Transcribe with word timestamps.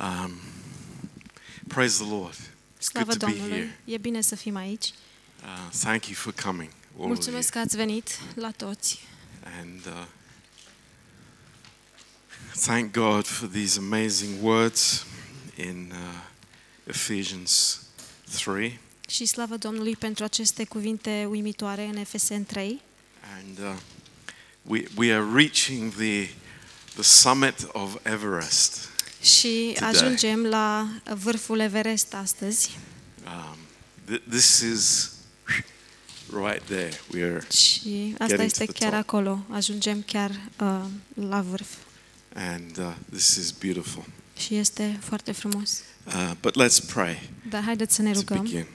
Um, 0.00 0.40
praise 1.68 1.98
the 1.98 2.14
Lord. 2.14 2.34
It's 2.78 2.86
Slavă 2.86 3.06
good 3.06 3.20
to 3.20 3.26
be 3.26 3.32
Domnului! 3.32 3.56
here. 3.56 3.78
E 3.84 3.98
bine 3.98 4.20
să 4.20 4.36
fim 4.36 4.56
aici. 4.56 4.94
Uh, 5.42 5.70
thank 5.78 6.06
you 6.06 6.14
for 6.14 6.32
coming, 6.42 6.70
all 6.70 6.92
of 6.92 6.98
you. 6.98 7.06
Mulțumesc 7.06 7.50
că 7.50 7.58
ați 7.58 7.76
venit 7.76 8.18
la 8.34 8.50
toți. 8.50 9.00
And 9.60 9.86
uh, 9.86 10.06
thank 12.60 12.92
God 12.92 13.26
for 13.26 13.48
these 13.48 13.78
amazing 13.78 14.42
words 14.42 15.04
in 15.56 15.92
uh, 15.92 16.22
Ephesians 16.84 17.80
3. 18.44 18.78
Și 19.08 19.24
slavă 19.24 19.56
Domnului 19.56 19.96
pentru 19.96 20.24
aceste 20.24 20.64
cuvinte 20.64 21.26
uimitoare 21.30 21.84
în 21.84 21.96
Efesen 21.96 22.44
3. 22.44 22.80
And 23.38 23.58
uh, 23.58 23.76
we, 24.62 24.84
we 24.96 25.12
are 25.14 25.24
reaching 25.34 25.92
the, 25.94 26.28
the 26.94 27.02
summit 27.02 27.68
of 27.72 27.96
Everest. 28.02 28.88
Și 29.22 29.70
Today. 29.74 29.90
ajungem 29.90 30.44
la 30.44 30.88
vârful 31.14 31.58
Everest 31.58 32.14
astăzi. 32.14 32.70
Um, 33.26 33.56
th- 34.14 34.22
this 34.30 34.58
is 34.60 35.10
right 36.32 36.62
there. 36.64 37.00
We 37.14 37.22
are, 37.24 37.44
Și 37.50 38.10
asta 38.12 38.26
Getting 38.26 38.50
este 38.50 38.64
to 38.64 38.72
the 38.72 38.80
chiar 38.84 38.90
top. 38.92 39.00
acolo. 39.00 39.44
Ajungem 39.50 40.02
chiar 40.06 40.30
uh, 40.60 40.80
la 41.14 41.40
vârf. 41.40 41.68
and 42.34 42.78
uh, 42.78 42.92
this 43.12 43.34
is 43.36 43.50
beautiful. 43.50 44.04
Și 44.36 44.54
este 44.56 44.98
foarte 45.02 45.32
frumos. 45.32 45.78
Uh, 46.06 46.30
but 46.40 46.54
let's 46.62 46.86
pray. 46.92 47.30
Dar 47.48 47.62
haideți 47.62 47.94
să 47.94 48.02
ne 48.02 48.12
to 48.12 48.18
rugăm. 48.18 48.42
begin. 48.42 48.66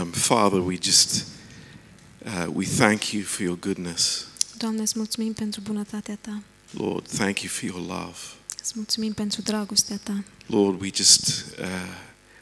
Um, 0.00 0.10
Father, 0.10 0.58
we 0.60 0.78
just 0.82 1.24
uh, 2.24 2.46
we 2.54 2.66
thank 2.66 3.10
you 3.10 3.22
for 3.22 3.40
your 3.40 3.58
goodness, 3.58 4.26
Doamne, 4.56 4.80
îți 4.82 4.92
mulțumim 4.96 5.32
pentru 5.32 5.60
bunătatea 5.60 6.18
Ta. 6.20 6.42
Lord. 6.70 7.08
Thank 7.08 7.40
you 7.40 7.50
for 7.52 7.62
your 7.62 7.80
love, 7.80 8.16
Îți 8.62 8.72
mulțumim 8.74 9.12
pentru 9.12 9.42
dragostea 9.42 10.00
Ta. 10.02 10.24
Lord. 10.46 10.80
We 10.80 10.90
just 10.94 11.26
uh, 11.60 11.66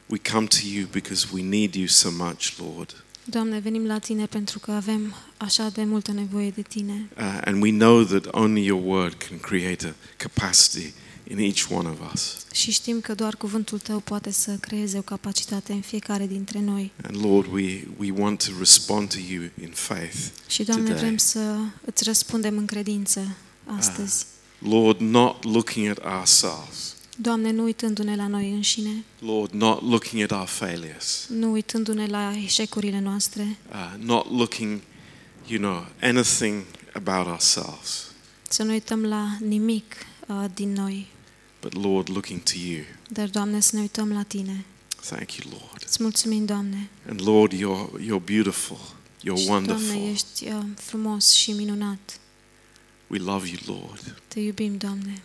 we 0.06 0.19
come 0.33 0.47
to 0.47 0.56
you 0.74 0.86
because 0.91 1.27
we 1.33 1.42
need 1.42 1.75
you 1.75 1.86
so 1.86 2.11
much, 2.11 2.56
Lord, 2.58 3.05
Doamne, 3.25 3.58
venim 3.58 3.86
la 3.86 3.98
Tine 3.98 4.27
pentru 4.27 4.58
că 4.58 4.70
avem 4.70 5.14
așa 5.36 5.69
de 5.69 5.84
multă 5.84 6.12
nevoie 6.12 6.50
de 6.50 6.62
Tine. 6.62 7.08
uh, 7.17 7.41
and 7.45 7.62
we 7.62 7.70
know 7.70 8.03
that 8.05 8.27
only 8.30 8.64
your 8.64 8.83
word 8.86 9.14
can 9.28 9.39
create 9.39 9.86
a 9.86 9.92
capacity 10.17 10.92
in 11.30 11.39
each 11.39 11.67
one 11.70 11.89
of 11.89 12.12
us. 12.14 12.36
Și 12.52 12.70
știm 12.70 13.00
că 13.00 13.14
doar 13.14 13.36
cuvântul 13.36 13.78
Tău 13.78 14.00
poate 14.00 14.30
să 14.30 14.56
creeze 14.61 14.98
o 14.98 15.02
capacitate 15.02 15.73
în 15.73 15.80
fiecare 15.80 16.27
dintre 16.27 16.61
noi. 16.61 16.92
And 17.02 17.25
Lord, 17.25 17.52
we 17.52 17.84
we 17.98 18.11
want 18.17 18.45
to 18.45 18.50
respond 18.58 19.08
to 19.08 19.19
you 19.30 19.42
in 19.62 19.70
faith. 19.73 20.17
Și, 20.48 20.62
Doamne, 20.62 20.84
Today. 20.89 21.00
vrem 21.02 21.17
să 21.17 21.56
îți 21.84 22.05
răspundem 22.05 22.56
în 22.56 22.67
credință 22.67 23.36
astăzi. 23.64 24.27
Lord, 24.62 25.00
not 25.00 25.44
looking 25.44 25.89
at 25.89 25.98
ourselves, 26.05 26.94
Doamne, 27.16 27.50
nu 27.50 27.62
uitându-ne 27.62 28.16
la 28.16 28.27
noi 28.27 28.50
înșine, 28.53 29.05
Lord, 29.19 29.52
not 29.52 29.83
looking 29.83 30.22
at 30.22 30.30
our 30.30 30.47
failures. 30.47 31.27
nu 31.28 31.50
uitându-ne 31.52 32.06
la 32.06 32.33
eșecurile 32.44 33.00
noastre, 33.00 33.58
uh, 33.70 33.94
not 33.98 34.30
looking, 34.30 34.80
you 35.47 35.58
know, 35.61 35.86
anything 36.02 36.64
about 36.92 37.27
ourselves, 37.27 38.05
să 38.48 38.62
nu 38.62 38.70
uităm 38.70 39.05
la 39.05 39.36
nimic 39.41 39.94
uh, 40.28 40.44
din 40.55 40.72
noi, 40.72 41.06
but 41.61 41.74
Lord, 41.74 42.08
looking 42.11 42.41
to 42.42 42.52
you. 42.70 42.80
dar, 43.08 43.28
Doamne, 43.28 43.61
să 43.61 43.70
ne 43.77 43.80
uităm 43.80 44.12
la 44.12 44.22
Tine. 44.22 44.64
Thank 45.06 45.33
you, 45.34 45.50
Lord. 45.52 45.83
Îți 45.86 46.02
mulțumim, 46.02 46.45
Doamne. 46.45 46.91
And 47.08 47.20
Lord, 47.24 47.52
you're 47.52 48.00
you're 48.05 48.24
beautiful. 48.24 48.78
You're 49.24 49.39
Și, 49.41 49.47
Doamne, 49.47 49.70
wonderful. 49.72 50.08
ești 50.12 50.45
uh, 50.48 50.61
frumos 50.77 51.30
și 51.30 51.52
minunat. 51.52 52.20
We 53.11 53.19
love 53.19 53.48
you, 53.48 53.58
Lord, 53.66 54.14
Te 54.28 54.41
iubim, 54.41 54.77
Doamne. 54.77 55.22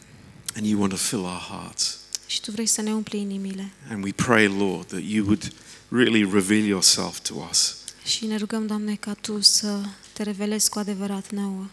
and 0.56 0.66
you 0.66 0.80
want 0.80 0.92
to 0.92 0.98
fill 0.98 1.20
our 1.22 1.46
hearts. 1.50 1.98
Și 2.28 2.42
Tu 2.42 2.52
vrei 2.52 2.66
să 2.66 2.82
ne 2.82 2.94
umpli 2.94 3.20
inimile. 3.20 3.72
And 3.90 4.04
we 4.04 4.12
pray, 4.12 4.48
Lord, 4.48 4.88
that 4.88 5.02
you 5.08 5.26
would 5.26 5.54
really 5.90 6.30
reveal 6.32 6.64
yourself 6.64 7.20
to 7.20 7.34
us, 7.50 7.76
Și 8.06 8.26
ne 8.26 8.38
rugăm, 8.38 8.68
Doamne, 8.68 8.96
ca 8.96 9.14
Tu 9.14 9.42
să 9.42 9.82
Te 10.14 10.24
revelezi 10.24 10.70
cu 10.70 10.80
adevărat 10.80 11.32
nouă 11.32 11.66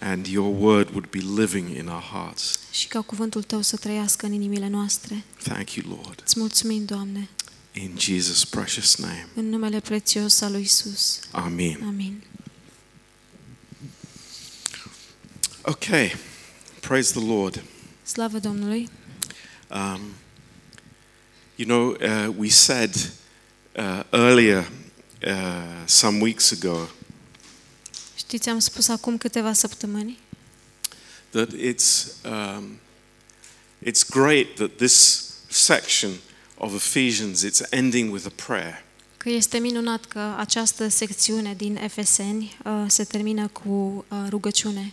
and 0.00 0.26
your 0.26 0.54
word 0.62 0.88
would 0.88 1.08
be 1.10 1.40
living 1.42 1.76
in 1.76 1.86
our 1.88 2.02
hearts. 2.02 2.58
și 2.72 2.88
ca 2.88 3.00
cuvântul 3.00 3.42
Tău 3.42 3.62
să 3.62 3.76
trăiască 3.76 4.26
în 4.26 4.32
inimile 4.32 4.68
noastre. 4.68 5.24
Thank 5.42 5.72
you, 5.74 6.00
Lord. 6.02 6.20
Îți 6.24 6.38
mulțumim, 6.38 6.84
Doamne, 6.84 7.28
In 7.72 7.96
Jesus' 8.00 8.48
precious 8.50 8.96
name. 8.96 9.26
în 9.34 9.48
numele 9.48 9.80
prețios 9.80 10.40
al 10.40 10.52
lui 10.52 10.62
Isus. 10.62 11.18
Amen. 11.30 11.82
Amin. 11.86 12.22
Okay. 15.68 16.14
Praise 16.80 17.12
the 17.12 17.26
Lord. 17.26 17.62
Slavă 18.02 18.38
Domnului! 18.38 18.88
Um, 19.70 20.00
you 21.56 21.68
know, 21.68 21.88
uh, 21.88 22.34
we 22.36 22.48
said 22.48 22.94
uh, 23.76 24.02
earlier, 24.10 24.70
uh, 25.26 25.86
some 25.86 26.20
weeks 26.20 26.52
ago, 26.52 26.88
Știți, 28.16 28.48
am 28.48 28.58
spus 28.58 28.88
acum 28.88 29.18
câteva 29.18 29.52
săptămâni 29.52 30.18
that 31.30 31.52
it's, 31.52 32.06
um, 32.24 32.78
it's 33.86 34.10
great 34.10 34.54
that 34.54 34.70
this 34.76 35.34
section 35.48 36.10
of 36.58 36.74
Ephesians, 36.74 37.44
it's 37.44 37.62
ending 37.70 38.12
with 38.12 38.26
a 38.26 38.42
prayer. 38.46 38.84
că 39.16 39.28
este 39.28 39.58
minunat 39.58 40.04
că 40.04 40.34
această 40.36 40.88
secțiune 40.88 41.54
din 41.54 41.76
Efeseni 41.76 42.58
uh, 42.64 42.84
se 42.86 43.04
termină 43.04 43.48
cu 43.48 44.04
uh, 44.08 44.26
rugăciune 44.28 44.92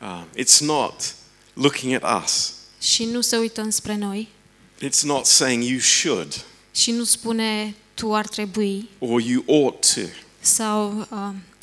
Um, 0.00 0.26
it's 0.36 0.60
not 0.60 1.14
looking 1.52 2.02
at 2.02 2.22
us. 2.24 2.52
și 2.80 3.04
nu 3.04 3.20
se 3.20 3.36
uită 3.36 3.60
înspre 3.60 3.96
noi 3.96 4.28
It's 4.84 5.00
not 5.02 5.26
saying 5.26 5.62
you 5.62 5.78
should 5.78 6.44
și 6.74 6.90
nu 6.90 7.04
spune 7.04 7.74
tu 7.94 8.14
ar 8.14 8.26
trebui 8.26 8.88
or 8.98 9.20
you 9.20 9.42
ought 9.46 9.94
to, 9.94 10.00
sau 10.40 10.98
uh, 10.98 11.06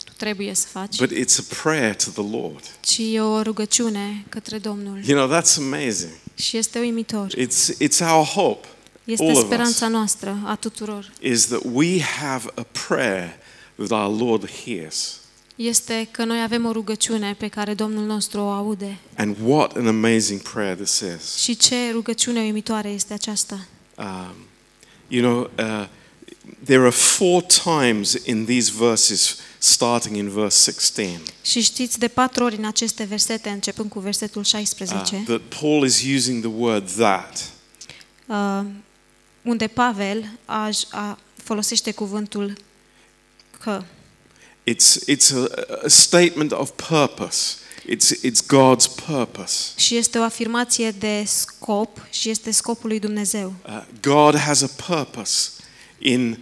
tu 0.06 0.12
trebuie 0.18 0.54
să 0.54 0.68
faci, 0.68 0.98
but 0.98 1.12
it's 1.12 1.38
a 1.40 1.56
prayer 1.62 1.96
to 1.96 2.10
the 2.10 2.38
Lord. 2.38 2.64
ci 2.80 2.98
e 3.12 3.22
o 3.22 3.42
rugăciune 3.42 4.26
către 4.30 4.58
Domnul. 4.58 5.00
You 5.06 5.28
know, 5.28 5.40
that's 5.42 5.58
amazing. 5.58 6.12
Și 6.36 6.58
este 6.58 6.80
uimitor. 6.80 7.28
It's, 7.38 7.78
it's 7.82 8.00
our 8.00 8.26
hope. 8.26 8.68
Este 9.04 9.24
all 9.24 9.32
of 9.34 9.38
us. 9.38 9.46
speranța 9.46 9.88
noastră 9.88 10.38
a 10.46 10.56
tuturor. 10.56 11.12
is 11.22 11.46
that 11.46 11.62
we 11.72 12.02
have 12.02 12.52
a 12.56 12.66
prayer 12.88 13.38
that 13.88 13.92
our 13.92 14.20
Lord 14.20 14.50
hears. 14.66 15.20
Este 15.56 16.08
că 16.12 16.24
noi 16.24 16.42
avem 16.42 16.66
o 16.66 16.72
rugăciune 16.72 17.34
pe 17.34 17.48
care 17.48 17.74
Domnul 17.74 18.06
nostru 18.06 18.40
o 18.40 18.50
aude. 18.50 18.98
And 19.16 19.36
what 19.44 19.76
an 19.76 19.88
amazing 19.88 20.42
prayer 20.42 20.76
this 20.76 21.04
is. 21.20 21.36
Și 21.36 21.56
ce 21.56 21.92
rugăciune 21.92 22.40
uimitoare 22.40 22.90
este 22.90 23.14
aceasta? 23.14 23.68
Um, 23.98 24.36
you 25.08 25.24
know, 25.24 25.50
uh, 25.60 25.88
there 26.64 26.82
are 26.82 26.90
four 26.90 27.42
times 27.42 28.14
in 28.26 28.46
these 28.46 28.72
verses, 28.78 29.38
starting 29.58 30.16
in 30.16 30.30
verse 30.30 30.72
16, 30.72 31.20
Și 31.42 31.62
știți, 31.62 32.00
de 32.00 32.08
patru 32.08 32.44
ori 32.44 32.56
în 32.56 32.66
aceste 32.66 33.04
versete, 33.04 33.50
începând 33.50 33.90
cu 33.90 34.00
versetul 34.00 34.42
uh, 34.42 34.48
16, 34.48 35.24
that 35.26 35.42
Paul 35.60 35.86
is 35.86 36.04
using 36.16 36.44
the 36.44 36.52
word 36.58 36.92
that. 36.92 37.52
uh, 38.26 38.66
unde 39.42 39.68
Pavel 39.68 40.30
a, 40.46 40.70
a, 40.90 41.18
folosește 41.36 41.92
cuvântul 41.92 42.54
că. 43.60 43.84
It's, 44.64 45.08
it's 45.08 45.32
a, 45.32 45.48
a 45.84 45.90
statement 45.90 46.52
of 46.52 46.72
purpose. 46.76 47.58
It's, 47.86 48.12
it's 48.24 48.42
God's 48.42 48.88
purpose. 48.88 49.74
Și 49.76 49.96
este 49.96 50.18
o 50.18 50.24
afirmație 50.24 50.92
de 50.92 51.24
scop 51.26 52.08
și 52.10 52.30
este 52.30 52.52
scopul 52.52 52.90
lui 52.90 53.00
Dumnezeu. 53.00 53.54
Uh, 53.68 53.84
God 54.02 54.38
has 54.38 54.62
a 54.62 54.70
purpose 54.88 55.50
in 55.98 56.38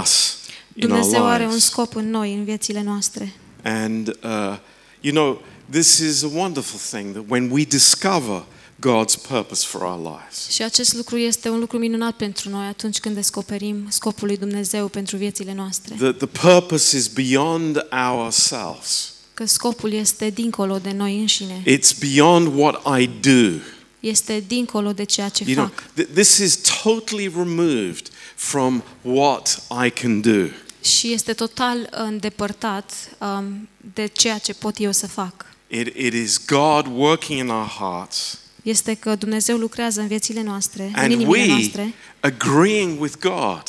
us, 0.00 0.38
in 0.74 0.82
our 0.82 0.90
Dumnezeu 0.90 1.26
are 1.26 1.42
un 1.42 1.48
lives. 1.48 1.64
scop 1.64 1.94
în 1.94 2.10
noi, 2.10 2.34
în 2.34 2.44
viețile 2.44 2.82
noastre. 2.82 3.32
And, 3.62 4.08
uh, 4.08 4.58
you 5.00 5.14
know, 5.14 5.42
this 5.70 5.98
is 5.98 6.22
a 6.22 6.30
wonderful 6.34 6.80
thing 6.90 7.12
that 7.12 7.24
when 7.28 7.50
we 7.50 7.64
discover 7.64 8.44
God's 8.80 9.16
purpose 9.28 9.66
for 9.66 9.80
our 9.82 9.98
lives, 9.98 10.48
Și 10.50 10.62
acest 10.62 10.94
lucru 10.94 11.16
este 11.18 11.48
un 11.48 11.58
lucru 11.58 11.78
minunat 11.78 12.14
pentru 12.16 12.48
noi 12.48 12.66
atunci 12.66 12.98
când 13.00 13.14
descoperim 13.14 13.86
scopul 13.88 14.26
lui 14.26 14.36
Dumnezeu 14.36 14.88
pentru 14.88 15.16
viețile 15.16 15.54
noastre. 15.54 15.94
that 15.94 16.16
the 16.16 16.26
purpose 16.26 16.96
is 16.96 17.06
beyond 17.06 17.86
ourselves. 18.10 19.10
Că 19.34 19.44
scopul 19.44 19.92
este 19.92 20.30
dincolo 20.30 20.78
de 20.78 20.90
noi 20.92 21.20
înșine. 21.20 21.62
It's 21.66 21.98
beyond 21.98 22.58
what 22.58 23.00
I 23.00 23.10
do. 23.20 23.58
Este 24.00 24.44
dincolo 24.46 24.92
de 24.92 25.04
ceea 25.04 25.28
ce 25.28 25.44
You 25.46 25.54
know, 25.54 25.66
fac. 25.74 25.82
th- 26.04 26.12
this 26.14 26.36
is 26.38 26.58
totally 26.82 27.28
removed 27.36 28.08
from 28.34 28.82
what 29.02 29.62
I 29.86 29.90
can 29.90 30.20
do. 30.20 30.46
Și 30.82 31.12
este 31.12 31.32
total 31.32 31.88
îndepărtat 31.90 32.92
um, 33.20 33.68
de 33.94 34.06
ceea 34.06 34.38
ce 34.38 34.54
pot 34.54 34.74
eu 34.78 34.92
să 34.92 35.06
fac. 35.06 35.46
It, 35.68 35.86
it 35.96 36.12
is 36.14 36.40
God 36.46 36.86
working 36.96 37.38
in 37.38 37.48
our 37.48 37.66
hearts 37.78 38.38
Este 38.66 38.94
că 38.94 39.14
Dumnezeu 39.14 39.56
lucrează 39.56 40.00
în 40.00 40.06
viețile 40.06 40.42
noastre, 40.42 40.82
în 40.82 40.92
and 40.94 41.12
inimile 41.12 41.38
we 41.38 41.46
noastre 41.46 41.94
agreeing 42.20 43.00
with 43.00 43.14
God. 43.20 43.62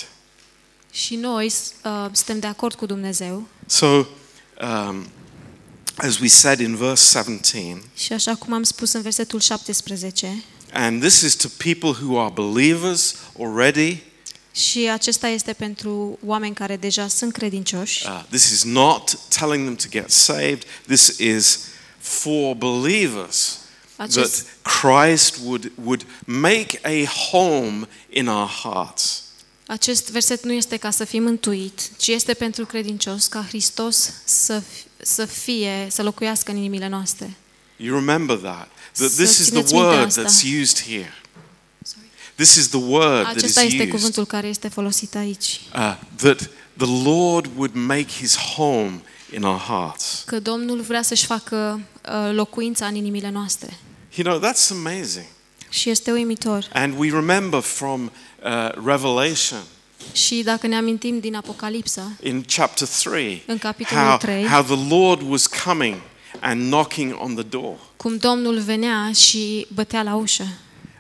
și 0.92 1.16
noi 1.16 1.46
uh, 1.46 2.06
suntem 2.12 2.40
de 2.40 2.48
acord 2.48 2.76
cu 2.76 2.86
Dumnezeu. 2.86 3.48
So, 3.66 3.86
um, 3.86 5.08
as 5.96 6.20
we 6.20 6.28
said 6.28 6.60
in 6.60 6.76
verse 6.76 7.18
17, 7.18 7.82
Și 7.96 8.14
așa 8.14 8.36
cum 8.36 8.54
am 8.54 8.64
spus 8.64 8.94
în 8.94 9.02
versetul 9.02 9.40
17, 9.40 10.44
And 10.72 11.02
this 11.02 11.22
is 11.22 11.36
to 11.36 11.48
people 11.58 11.90
who 11.90 12.20
are 12.20 12.34
believers 12.34 13.16
already. 13.40 14.04
Și 14.52 14.90
acesta 14.92 15.28
este 15.28 15.54
pentru 15.54 16.20
oameni 16.26 16.56
care 16.56 16.76
deja 16.78 17.08
sunt 17.08 17.34
credincioși. 17.34 18.06
Uh, 18.08 18.24
this 18.30 18.50
is 18.50 18.64
not 18.64 19.20
telling 19.40 19.64
them 19.64 19.76
to 19.76 19.86
get 19.90 20.12
saved. 20.12 20.64
This 20.88 21.08
is 21.18 21.60
for 21.98 22.56
believers 22.56 23.58
Acest, 23.98 24.46
that 24.46 24.82
Christ 24.82 25.36
would, 25.44 25.72
would 25.84 26.06
make 26.26 26.80
a 26.84 27.06
home 27.32 27.88
in 28.10 28.28
our 28.28 28.50
hearts. 28.64 29.22
acest 29.68 30.10
verset 30.12 30.44
nu 30.44 30.52
este 30.52 30.78
ca 30.78 30.90
să 30.92 31.06
fii 31.06 31.20
mântuit, 31.20 31.90
ci 31.98 32.08
este 32.08 32.34
pentru 32.34 32.66
credincios 32.66 33.28
ca 33.28 33.46
Hristos 33.48 34.12
să, 34.26 34.62
să 34.98 35.26
fie, 35.26 35.88
să 35.90 36.04
locuiască 36.04 36.52
în 36.52 36.58
inimile 36.58 36.88
noastre. 36.88 37.34
You 37.76 37.96
remember 37.96 38.36
that. 38.38 38.68
That 38.94 39.10
Să 39.10 39.22
this 39.24 39.30
is 39.30 39.36
the 39.36 39.44
țineți 39.44 39.74
minte 39.74 39.88
word 39.90 40.06
asta. 40.08 40.22
that's 40.24 40.62
used 40.62 40.80
here. 40.82 41.14
This 42.36 42.56
is 42.56 42.68
the 42.68 42.78
word 42.80 43.24
that 43.24 43.36
is 43.36 43.44
Acesta 43.44 43.62
este 43.62 43.76
used. 43.78 43.90
cuvântul 43.90 44.26
care 44.26 44.48
este 44.48 44.68
folosit 44.68 45.16
aici. 45.16 45.60
Uh, 45.76 45.98
that 46.16 46.50
the 46.78 47.04
Lord 47.04 47.50
would 47.56 47.74
make 47.74 48.08
his 48.08 48.36
home 48.36 49.02
in 49.36 49.44
our 49.44 49.60
hearts. 49.60 50.24
Că 50.26 50.40
Domnul 50.40 50.82
vrea 50.82 51.02
să-și 51.02 51.26
facă 51.26 51.80
uh, 52.06 52.34
locuința 52.34 52.86
în 52.86 52.96
inimile 52.96 53.30
noastre. 53.30 53.78
You 54.18 54.26
know, 54.38 54.50
that's 54.50 54.72
amazing. 54.72 55.26
Și 55.70 55.90
este 55.90 56.12
uimitor. 56.12 56.68
And 56.74 56.94
we 56.98 57.10
remember 57.10 57.60
from 57.62 58.12
uh, 58.44 58.70
Revelation 58.86 59.60
Și 60.12 60.42
dacă 60.44 60.68
ne 60.68 60.76
amintim 60.76 61.20
din 61.20 61.36
Apocalipsa, 61.36 62.12
in 62.24 62.46
chapter 62.56 62.88
3 62.88 63.44
În 63.46 63.58
capitolul 63.58 64.04
how, 64.04 64.18
trei. 64.18 64.46
how 64.46 64.64
the 64.64 64.96
Lord 64.96 65.22
was 65.30 65.48
coming 65.48 65.96
and 66.40 66.62
knocking 66.72 67.16
on 67.20 67.34
the 67.36 67.44
door. 67.44 67.76
cum 67.98 68.18
Domnul 68.18 68.60
venea 68.60 69.12
și 69.12 69.68
bătea 69.74 70.04
la 70.04 70.16
ușă. 70.16 70.48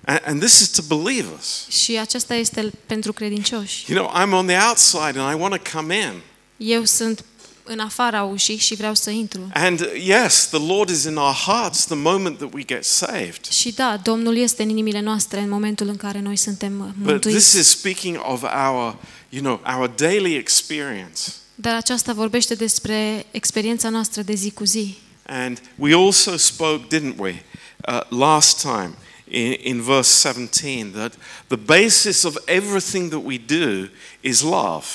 And, 0.05 0.21
and 0.25 0.39
this 0.39 0.59
is 0.59 0.67
to 0.69 0.81
believers. 0.95 1.67
Și 1.69 1.97
aceasta 1.99 2.33
este 2.35 2.71
pentru 2.85 3.13
credincioși. 3.13 3.91
You 3.91 4.03
know, 4.03 4.23
I'm 4.23 4.31
on 4.31 4.45
the 4.45 4.57
outside 4.67 5.19
and 5.19 5.37
I 5.37 5.41
want 5.41 5.63
to 5.63 5.77
come 5.77 5.95
in. 5.95 6.21
Eu 6.57 6.83
sunt 6.83 7.25
în 7.67 7.79
afara 7.79 8.23
ușii 8.23 8.57
și 8.57 8.75
vreau 8.75 8.93
să 8.95 9.09
intru. 9.09 9.49
And 9.53 9.79
uh, 9.81 9.87
yes, 10.05 10.47
the 10.47 10.65
Lord 10.67 10.89
is 10.89 11.03
in 11.03 11.15
our 11.15 11.33
hearts 11.33 11.85
the 11.85 11.95
moment 11.95 12.37
that 12.37 12.53
we 12.53 12.63
get 12.65 12.85
saved. 12.85 13.45
Și 13.49 13.71
da, 13.71 13.99
Domnul 14.03 14.37
este 14.37 14.63
în 14.63 14.69
inimile 14.69 14.99
noastre 15.01 15.39
în 15.39 15.49
momentul 15.49 15.87
în 15.87 15.95
care 15.97 16.19
noi 16.19 16.35
suntem 16.35 16.79
uh, 16.79 16.85
But 16.85 16.93
this 16.95 17.05
mântuiți. 17.11 17.57
is 17.59 17.67
speaking 17.67 18.19
of 18.25 18.43
our, 18.43 18.95
you 19.29 19.41
know, 19.41 19.61
our 19.77 19.87
daily 19.95 20.35
experience. 20.35 21.21
Dar 21.55 21.75
aceasta 21.75 22.13
vorbește 22.13 22.55
despre 22.55 23.25
experiența 23.31 23.89
noastră 23.89 24.21
de 24.21 24.33
zi 24.33 24.51
cu 24.51 24.63
zi. 24.63 24.97
And 25.25 25.61
we 25.75 25.93
also 25.95 26.37
spoke, 26.37 26.97
didn't 26.97 27.15
we, 27.17 27.43
uh, 27.87 27.99
last 28.19 28.61
time 28.61 28.93
in, 29.29 29.55
in 29.63 29.81
verse 29.81 30.29
17, 30.29 30.91
that 30.93 31.13
the 31.47 31.57
basis 31.57 32.23
of 32.23 32.35
everything 32.45 33.09
that 33.09 33.21
we 33.23 33.37
do 33.45 33.87
is 34.21 34.41
love. 34.41 34.85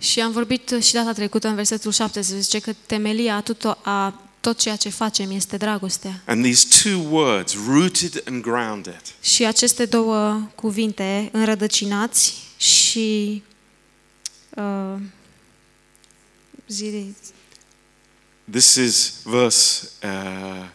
Și 0.00 0.20
am 0.20 0.32
vorbit 0.32 0.74
și 0.80 0.92
data 0.92 1.12
trecută 1.12 1.48
în 1.48 1.54
versetul 1.54 1.92
17 1.92 2.58
că 2.58 2.72
temelia 2.86 3.34
a, 3.34 3.40
tuto, 3.40 3.78
a 3.82 4.20
tot 4.40 4.58
ceea 4.58 4.76
ce 4.76 4.88
facem 4.88 5.30
este 5.30 5.56
dragostea. 5.56 6.22
And 6.26 6.44
these 6.44 6.66
two 6.82 7.00
words, 7.10 7.56
rooted 7.66 8.22
and 8.26 8.42
grounded, 8.42 9.02
Și 9.20 9.44
aceste 9.44 9.84
două 9.84 10.40
cuvinte, 10.54 11.28
înrădăcinați 11.32 12.34
și 12.56 13.42
uh, 14.54 14.94
zi, 16.68 17.14
this 18.50 18.74
is 18.74 19.12
verse 19.24 19.88
uh, 20.02 20.66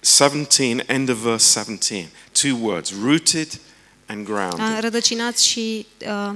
17, 0.00 0.84
end 0.86 1.08
of 1.08 1.16
verse 1.16 1.58
17. 1.58 2.10
Two 2.32 2.56
words, 2.60 2.92
rooted 3.02 3.60
and 4.06 4.24
grounded. 4.24 4.74
înrădăcinați 4.74 5.46
și 5.46 5.86
uh, 6.06 6.34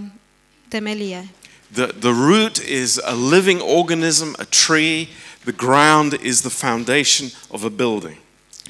temelie. 0.68 1.28
The, 1.72 1.86
the 1.86 2.10
root 2.10 2.56
is 2.56 2.98
a 3.02 3.14
living 3.14 3.60
organism, 3.60 4.34
a 4.38 4.44
tree. 4.44 5.08
The 5.44 5.52
ground 5.52 6.18
is 6.22 6.40
the 6.40 6.66
foundation 6.66 7.30
of 7.48 7.64
a 7.64 7.68
building. 7.68 8.16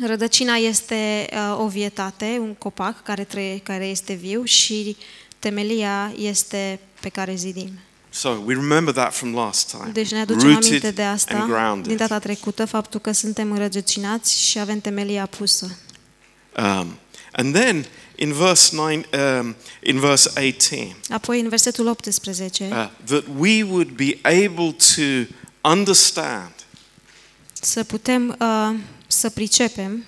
Rădăcina 0.06 0.54
este 0.54 1.28
uh, 1.32 1.58
o 1.60 1.68
vietate, 1.68 2.36
un 2.40 2.54
copac 2.54 3.02
care, 3.02 3.24
trăie, 3.24 3.58
care 3.58 3.86
este 3.86 4.12
viu 4.12 4.44
și 4.44 4.96
temelia 5.38 6.12
este 6.16 6.80
pe 7.00 7.08
care 7.08 7.34
zidim. 7.34 7.70
So 8.10 8.28
we 8.28 8.54
remember 8.54 8.94
that 8.94 9.14
from 9.14 9.34
last 9.34 9.70
time. 9.70 9.90
Deci 9.92 10.10
ne 10.10 10.20
aducem 10.20 10.48
aminte 10.48 10.68
Rooted 10.68 10.94
de 10.94 11.02
and 11.02 11.14
asta 11.14 11.36
din 11.36 11.46
grounded. 11.46 11.96
data 11.96 12.18
trecută, 12.18 12.64
faptul 12.64 13.00
că 13.00 13.12
suntem 13.12 13.50
înrădăcinați 13.50 14.40
și 14.40 14.58
avem 14.58 14.80
temelia 14.80 15.26
pusă. 15.26 15.78
Um, 16.56 16.98
and 17.32 17.54
then 17.54 17.86
in 18.16 18.32
verse 18.32 18.76
nine, 18.76 19.04
um, 19.12 19.56
in 19.82 20.00
verse 20.00 20.30
18, 20.36 20.96
Apoi 21.08 21.40
în 21.40 21.48
versetul 21.48 21.86
18, 21.86 22.72
uh, 22.72 22.88
that 23.04 23.24
we 23.38 23.62
would 23.62 23.90
be 23.90 24.18
able 24.22 24.76
to 24.94 25.34
understand 25.60 26.52
să 27.60 27.84
putem 27.84 28.36
uh, 28.38 28.78
să 29.06 29.30
pricepem 29.30 30.04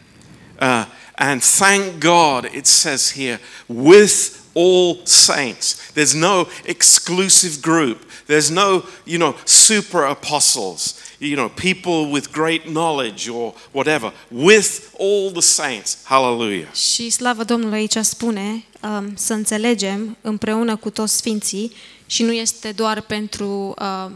uh, 0.61 0.85
and 1.19 1.43
thank 1.43 2.01
God. 2.01 2.45
It 2.53 2.67
says 2.67 3.13
here 3.13 3.41
with 3.67 4.41
all 4.55 5.05
saints. 5.05 5.91
There's 5.95 6.15
no 6.15 6.49
exclusive 6.65 7.61
group. 7.61 8.05
There's 8.27 8.51
no, 8.51 8.85
you 9.05 9.19
know, 9.19 9.35
super 9.45 10.05
apostles. 10.05 10.95
You 11.21 11.35
know, 11.35 11.49
people 11.49 12.13
with 12.13 12.31
great 12.33 12.63
knowledge 12.65 13.29
or 13.29 13.55
whatever. 13.73 14.13
With 14.31 14.91
all 14.99 15.31
the 15.33 15.41
saints. 15.41 15.99
Hallelujah. 16.05 16.73
Și 16.73 17.11
slavă 17.11 17.45
Domnului 17.45 17.79
aici 17.79 17.97
spune 17.97 18.65
um, 18.83 19.17
să 19.17 19.33
înțelegem 19.33 20.17
împreună 20.21 20.77
cu 20.77 20.91
toți 20.91 21.17
sfinții 21.17 21.73
și 22.07 22.23
nu 22.23 22.33
este 22.33 22.73
doar 22.73 23.01
pentru 23.01 23.75
uh, 23.79 24.11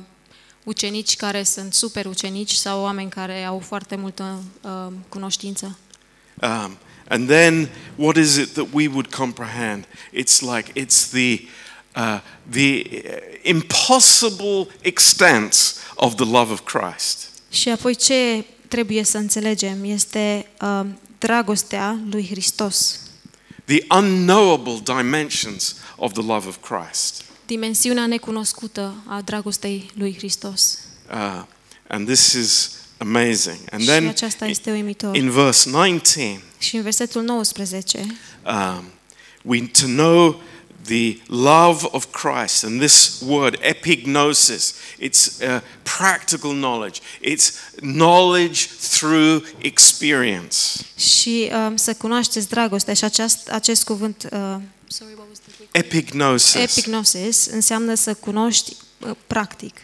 ucenici 0.65 1.17
care 1.17 1.43
sunt 1.43 1.75
super 1.75 2.07
ucenici 2.07 2.53
sau 2.53 2.83
oameni 2.83 3.11
care 3.11 3.45
au 3.45 3.59
foarte 3.59 3.97
multă 3.97 4.43
uh, 4.61 4.93
cunoștință. 5.09 5.79
Um, 6.43 6.77
and 7.09 7.29
then 7.29 7.69
what 7.97 8.17
is 8.17 8.37
it 8.37 8.53
that 8.53 8.67
we 8.73 8.87
would 8.87 9.15
comprehend? 9.15 9.85
It's 10.13 10.41
like 10.41 10.73
it's 10.75 11.11
the 11.11 11.41
uh, 11.97 12.21
the 12.51 12.83
impossible 13.43 14.67
extent 14.81 15.55
of 15.95 16.15
the 16.15 16.25
love 16.25 16.53
of 16.53 16.61
Christ. 16.65 17.29
Și 17.51 17.69
apoi 17.69 17.95
ce 17.95 18.45
trebuie 18.69 19.05
să 19.05 19.19
înțelegem 19.19 19.85
este 19.85 20.47
uh, 20.61 20.81
dragostea 21.19 21.99
lui 22.11 22.27
Hristos, 22.31 22.97
The 23.65 23.85
unknowable 23.97 24.81
dimensions 24.85 25.77
of 25.97 26.13
the 26.13 26.23
love 26.23 26.49
of 26.49 26.57
Christ. 26.61 27.25
dimensiunea 27.47 28.07
necunoscută 28.07 28.95
a 29.07 29.21
dragostei 29.21 29.91
lui 29.95 30.15
Hristos. 30.17 30.79
Uh, 31.11 31.43
and 31.89 32.07
this 32.07 32.33
is 32.33 32.71
amazing. 32.99 33.59
And 33.71 33.81
și 33.81 33.87
then 33.89 34.07
aceasta 34.09 34.47
este 34.47 34.71
uimitor. 34.71 35.17
in 35.17 35.31
verse 35.31 35.71
19, 35.71 36.41
și 36.59 36.77
în 36.77 36.83
versetul 36.83 37.23
19 37.23 38.07
um, 38.47 38.85
we 39.43 39.67
to 39.81 39.87
know 39.87 40.41
the 40.85 41.19
love 41.27 41.89
of 41.91 42.07
Christ 42.11 42.65
and 42.65 42.81
this 42.81 43.23
word 43.27 43.59
epignosis 43.61 44.75
it's 44.99 45.41
uh, 45.41 45.61
practical 45.83 46.53
knowledge 46.53 47.01
it's 47.21 47.73
knowledge 47.81 48.67
through 48.67 49.45
experience 49.59 50.57
și 50.97 51.51
um, 51.53 51.77
să 51.77 51.95
cunoașteți 51.95 52.49
dragostea 52.49 52.95
și 52.95 53.05
acest, 53.05 53.49
acest 53.49 53.85
cuvânt 53.85 54.29
uh, 54.33 54.57
sorry, 54.87 55.15
what 55.17 55.27
was 55.29 55.39
the 55.39 55.53
Greek? 55.57 55.69
epignosis 55.73 56.77
epignosis 56.77 57.47
înseamnă 57.47 57.95
să 57.95 58.15
cunoști 58.15 58.77
uh, 58.99 59.11
practic, 59.27 59.77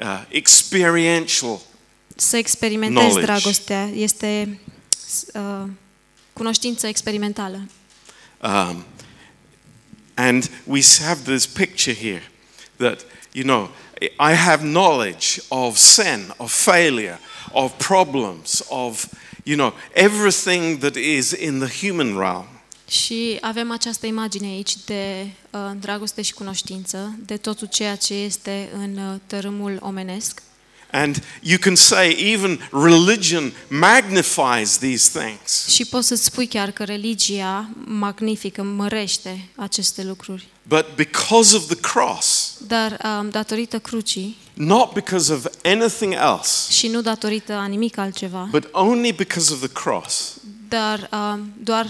uh, 0.00 0.24
experiential 0.28 1.60
să 2.16 2.36
experimentezi 2.36 3.06
Knowledge. 3.06 3.26
dragostea, 3.26 3.84
este 3.94 4.60
uh, 5.34 5.68
cunoștință 6.32 6.86
experimentală. 6.86 7.68
um, 8.42 8.84
and 10.28 10.50
we 10.66 10.80
have 11.00 11.24
this 11.24 11.46
picture 11.46 11.94
here 11.94 12.22
that 12.76 13.04
you 13.32 13.44
know 13.44 13.68
I 14.18 14.34
have 14.34 14.62
knowledge 14.62 15.40
of 15.48 15.76
sin 15.76 16.20
of 16.36 16.52
failure 16.52 17.18
of 17.52 17.72
problems 17.78 18.62
of 18.68 19.06
you 19.44 19.56
know 19.56 19.72
everything 19.94 20.80
that 20.80 20.96
is 20.96 21.32
in 21.32 21.60
the 21.60 21.86
human 21.86 22.18
realm 22.18 22.46
Și 22.88 23.38
avem 23.40 23.70
această 23.70 24.06
imagine 24.06 24.46
aici 24.46 24.76
de 24.84 25.26
uh, 25.50 25.60
dragoste 25.80 26.22
și 26.22 26.32
cunoștință, 26.32 27.14
de 27.26 27.36
totul 27.36 27.66
ceea 27.66 27.96
ce 27.96 28.14
este 28.14 28.68
în 28.72 28.96
uh, 28.96 29.20
tărâmul 29.26 29.78
omenesc. 29.80 30.42
And 30.92 31.22
you 31.42 31.58
can 31.58 31.76
say 31.76 32.32
even 32.32 32.68
religion 32.72 33.52
magnifies 33.68 34.78
these 34.78 35.18
things. 35.18 35.66
Și 35.68 35.84
poți 35.84 36.06
să-ți 36.06 36.24
spui 36.24 36.46
chiar 36.46 36.70
că 36.70 36.84
religia 36.84 37.68
magnifică, 37.84 38.62
mărește 38.62 39.48
aceste 39.56 40.02
lucruri. 40.02 40.48
But 40.62 40.94
because 40.96 41.56
of 41.56 41.66
the 41.66 41.76
cross, 41.76 42.56
Dar 42.66 42.98
um, 43.20 43.30
datorită 43.30 43.78
crucii 43.78 44.36
not 44.52 44.92
because 44.92 45.32
of 45.32 45.46
anything 45.64 46.12
else, 46.12 46.72
și 46.72 46.88
nu 46.88 47.00
datorită 47.00 47.52
a 47.52 47.66
nimic 47.66 47.98
altceva, 47.98 48.48
but 48.50 48.68
only 48.72 49.12
because 49.12 49.52
of 49.52 49.58
the 49.58 49.68
cross, 49.68 50.36
dar 50.68 51.08
um, 51.12 51.52
doar 51.62 51.86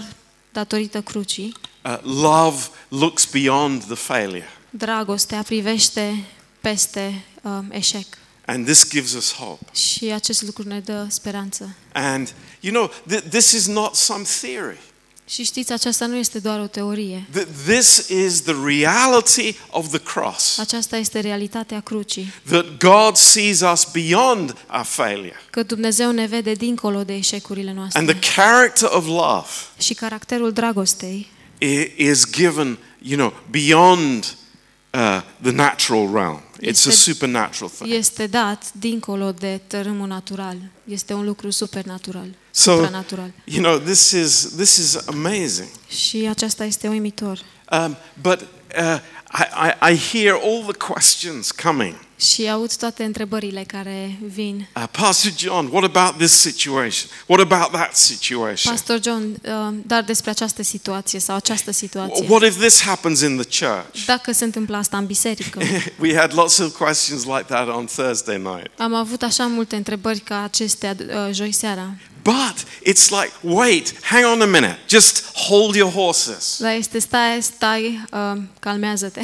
datorită 0.51 1.01
crucii. 1.01 1.55
Uh, 1.83 1.97
love 2.03 2.57
looks 2.87 3.25
beyond 3.31 3.83
the 3.83 3.95
failure. 3.95 4.47
Dragostea 4.69 5.41
privește 5.43 6.23
peste 6.61 7.23
uh, 7.41 7.51
eșec. 7.69 8.05
And 8.51 8.65
this 8.65 8.89
gives 8.89 9.13
us 9.13 9.33
hope. 9.33 9.65
Și 9.77 10.05
acest 10.05 10.41
lucru 10.41 10.67
ne 10.67 10.79
dă 10.79 11.05
speranță. 11.09 11.75
And 11.93 12.33
you 12.59 12.73
know, 12.73 12.91
th- 13.17 13.29
this 13.29 13.51
is 13.51 13.67
not 13.67 13.95
some 13.95 14.23
theory. 14.41 14.77
Și 15.29 15.43
știți, 15.43 15.71
aceasta 15.71 16.05
nu 16.05 16.15
este 16.15 16.39
doar 16.39 16.59
o 16.59 16.67
teorie. 16.67 17.27
Th- 17.39 17.45
This 17.67 18.07
is 18.07 18.41
the 18.41 18.53
reality 18.65 19.55
of 19.69 19.87
the 19.89 19.97
cross. 19.99 20.57
Aceasta 20.57 20.97
este 20.97 21.19
realitatea 21.19 21.79
crucii. 21.79 22.33
That 22.49 22.65
God 22.77 23.15
sees 23.15 23.59
us 23.61 23.87
beyond 23.91 24.55
our 24.73 24.83
failure. 24.85 25.35
Că 25.49 25.63
Dumnezeu 25.63 26.11
ne 26.11 26.25
vede 26.25 26.53
dincolo 26.53 27.03
de 27.03 27.13
eșecurile 27.15 27.69
And 27.69 27.77
noastre. 27.79 28.05
the 28.05 28.33
character 28.35 28.89
of 28.91 29.05
love 29.05 29.47
Și 29.77 29.93
caracterul 29.93 30.51
dragostei 30.51 31.27
i- 31.57 31.91
is 31.97 32.29
given, 32.31 32.77
you 33.01 33.17
know, 33.17 33.33
beyond 33.49 34.35
uh, 34.93 35.21
the 35.41 35.51
natural 35.51 36.09
realm. 36.13 36.41
It's 36.61 36.85
a 36.85 36.89
Este- 36.89 36.91
supernatural 36.91 37.69
thing. 37.69 37.91
este 37.93 38.27
dat 38.27 38.71
dincolo 38.73 39.31
de 39.31 39.61
tărâmul 39.67 40.07
natural. 40.07 40.57
Este 40.85 41.13
un 41.13 41.25
lucru 41.25 41.49
supernatural, 41.49 42.27
So, 42.51 42.71
supranatural. 42.71 43.31
you 43.45 43.63
know, 43.63 43.77
this 43.79 44.11
is 44.11 44.49
this 44.55 44.77
is 44.77 44.95
amazing. 45.05 45.69
Și 45.87 46.27
aceasta 46.29 46.63
este 46.63 46.87
uimitor. 46.87 47.39
Um, 47.71 47.97
but 48.21 48.39
uh, 48.41 48.99
I, 49.33 49.73
I, 49.81 49.91
I 49.91 49.95
hear 49.95 50.35
all 50.35 50.61
the 50.61 50.73
questions 50.73 51.51
coming. 51.51 51.95
Și 52.19 52.49
aud 52.49 52.75
toate 52.75 53.03
întrebările 53.03 53.63
care 53.67 54.19
vin. 54.33 54.67
Uh, 54.75 54.83
Pastor 54.91 55.31
John, 55.37 55.69
what 55.71 55.95
about 55.95 56.17
this 56.17 56.31
situation? 56.31 57.09
What 57.25 57.51
about 57.51 57.71
that 57.71 57.95
situation? 57.95 58.71
Pastor 58.71 58.99
John, 59.03 59.23
uh, 59.23 59.73
dar 59.85 60.03
despre 60.03 60.29
această 60.29 60.63
situație 60.63 61.19
sau 61.19 61.35
această 61.35 61.71
situație. 61.71 62.25
What 62.29 62.43
if 62.43 62.59
this 62.59 62.81
happens 62.81 63.21
in 63.21 63.37
the 63.37 63.65
church? 63.65 64.05
Dacă 64.05 64.31
se 64.31 64.43
întâmplă 64.43 64.77
asta 64.77 64.97
în 64.97 65.05
biserică. 65.05 65.59
we 66.01 66.15
had 66.15 66.33
lots 66.33 66.57
of 66.57 66.77
questions 66.77 67.23
like 67.23 67.45
that 67.47 67.67
on 67.67 67.85
Thursday 67.85 68.37
night. 68.37 68.69
Am 68.77 68.93
avut 68.93 69.21
așa 69.21 69.45
multe 69.47 69.75
întrebări 69.75 70.19
ca 70.19 70.43
acestea 70.43 70.95
uh, 70.99 71.33
joi 71.33 71.51
seara. 71.51 71.93
But 72.23 72.65
it's 72.81 73.09
like, 73.09 73.31
wait, 73.41 73.93
hang 74.01 74.25
on 74.25 74.41
a 74.41 74.45
minute, 74.45 74.77
just 74.87 75.31
hold 75.35 75.75
your 75.75 75.91
horses. 75.91 76.57
Dar 76.61 76.75
este 76.75 76.99
stai, 76.99 77.41
stai, 77.41 78.05
um, 78.11 78.49
calmează-te. 78.59 79.21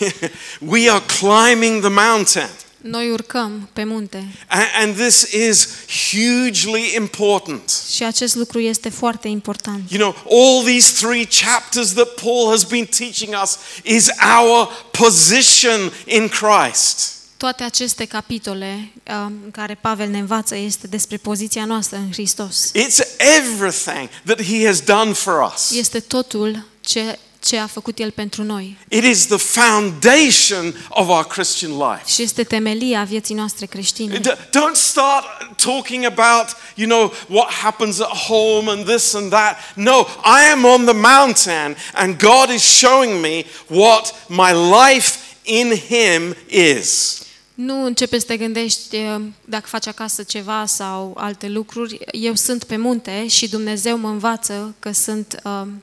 we 0.60 0.90
are 0.90 1.02
climbing 1.20 1.80
the 1.80 1.90
mountain. 1.90 2.48
Noi 2.80 3.10
urcăm 3.10 3.68
pe 3.72 3.84
munte 3.84 4.32
And, 4.48 4.66
and 4.80 4.96
this 4.96 5.32
is 5.32 5.68
hugely 6.10 6.94
important. 6.94 7.70
și 7.94 8.02
acest 8.04 8.34
lucru 8.34 8.60
este 8.60 8.88
foarte 8.88 9.28
important. 9.28 9.90
You 9.90 10.00
know, 10.00 10.14
all 10.30 10.64
these 10.64 11.06
three 11.06 11.26
chapters 11.26 11.92
that 11.92 12.08
Paul 12.08 12.50
has 12.50 12.64
been 12.64 12.86
teaching 12.86 13.34
us 13.42 13.58
is 13.82 14.10
our 14.40 14.68
position 14.90 15.92
in 16.06 16.28
Christ. 16.28 17.21
Toate 17.42 17.62
aceste 17.64 18.04
capitole 18.04 18.92
uh, 19.08 19.14
în 19.44 19.50
care 19.52 19.78
Pavel 19.80 20.08
ne 20.08 20.18
învață 20.18 20.56
este 20.56 20.86
despre 20.86 21.16
poziția 21.16 21.64
noastră 21.64 21.96
în 21.96 22.12
Hristos. 22.12 22.70
It's 22.74 22.98
everything 23.38 24.08
that 24.24 24.42
he 24.42 24.66
has 24.66 24.80
done 24.80 25.12
for 25.12 25.52
us. 25.54 25.70
Este 25.70 26.00
totul 26.00 26.66
ce, 26.80 27.18
ce 27.44 27.58
a 27.58 27.66
făcut 27.66 27.98
El 27.98 28.10
pentru 28.10 28.42
noi 28.42 28.76
It 28.88 29.04
is 29.04 29.26
the 29.26 29.36
foundation 29.36 30.86
of 30.88 31.08
our 31.08 31.26
Christian 31.26 31.70
life. 31.70 32.02
și 32.06 32.22
este 32.22 32.44
temelia 32.44 33.04
vieții 33.04 33.34
noastre 33.34 33.66
creștine. 33.66 34.18
D- 34.18 34.38
Don't 34.48 34.74
start 34.74 35.24
talking 35.56 36.04
about, 36.04 36.56
you 36.74 36.88
know, 36.88 37.12
what 37.28 37.52
happens 37.52 38.00
at 38.00 38.16
home 38.16 38.70
and 38.70 38.86
this 38.86 39.14
and 39.14 39.30
that. 39.30 39.56
No, 39.74 40.06
I 40.24 40.50
am 40.52 40.64
on 40.64 40.84
the 40.84 40.94
mountain 41.16 41.76
and 41.94 42.18
God 42.18 42.54
is 42.54 42.62
showing 42.62 43.20
me 43.20 43.44
what 43.66 44.14
my 44.28 44.52
life 44.86 45.16
in 45.42 45.72
Him 45.88 46.36
is. 46.48 47.20
Nu 47.64 47.84
începe 47.84 48.18
să 48.18 48.24
te 48.26 48.36
gândești 48.36 48.96
uh, 48.96 49.22
dacă 49.44 49.66
faci 49.66 49.86
acasă 49.86 50.22
ceva 50.22 50.66
sau 50.66 51.14
alte 51.18 51.48
lucruri. 51.48 51.98
Eu 52.10 52.34
sunt 52.34 52.64
pe 52.64 52.76
munte 52.76 53.26
și 53.28 53.48
Dumnezeu 53.48 53.98
mă 53.98 54.08
învață 54.08 54.74
că 54.78 54.92
sunt... 54.92 55.40
Um, 55.44 55.82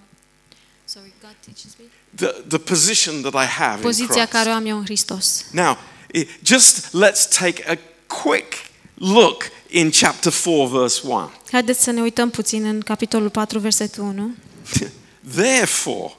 sorry, 0.85 1.13
God 1.21 1.35
teaches 1.45 1.71
me. 1.79 1.85
The, 2.15 2.41
the 2.47 2.57
position 2.57 3.21
that 3.21 3.33
I 3.43 3.47
have 3.47 3.75
in 3.75 3.81
Poziția 3.81 4.25
care 4.25 4.49
o 4.49 4.51
Christ. 4.51 4.57
am 4.57 4.65
eu 4.65 4.77
în 4.77 4.83
Hristos. 4.83 5.45
Now, 5.51 5.77
i- 6.13 6.27
just 6.43 6.87
let's 6.87 7.37
take 7.39 7.63
a 7.71 7.77
quick 8.23 8.53
look 8.93 9.43
in 9.69 9.89
chapter 9.91 10.31
4, 10.43 10.65
verse 10.65 11.01
1. 11.03 11.31
Haideți 11.51 11.83
să 11.83 11.91
ne 11.91 12.01
uităm 12.01 12.29
puțin 12.29 12.65
în 12.65 12.79
capitolul 12.81 13.29
4, 13.29 13.59
versetul 13.59 14.03
1. 14.03 14.31
Therefore, 15.35 16.13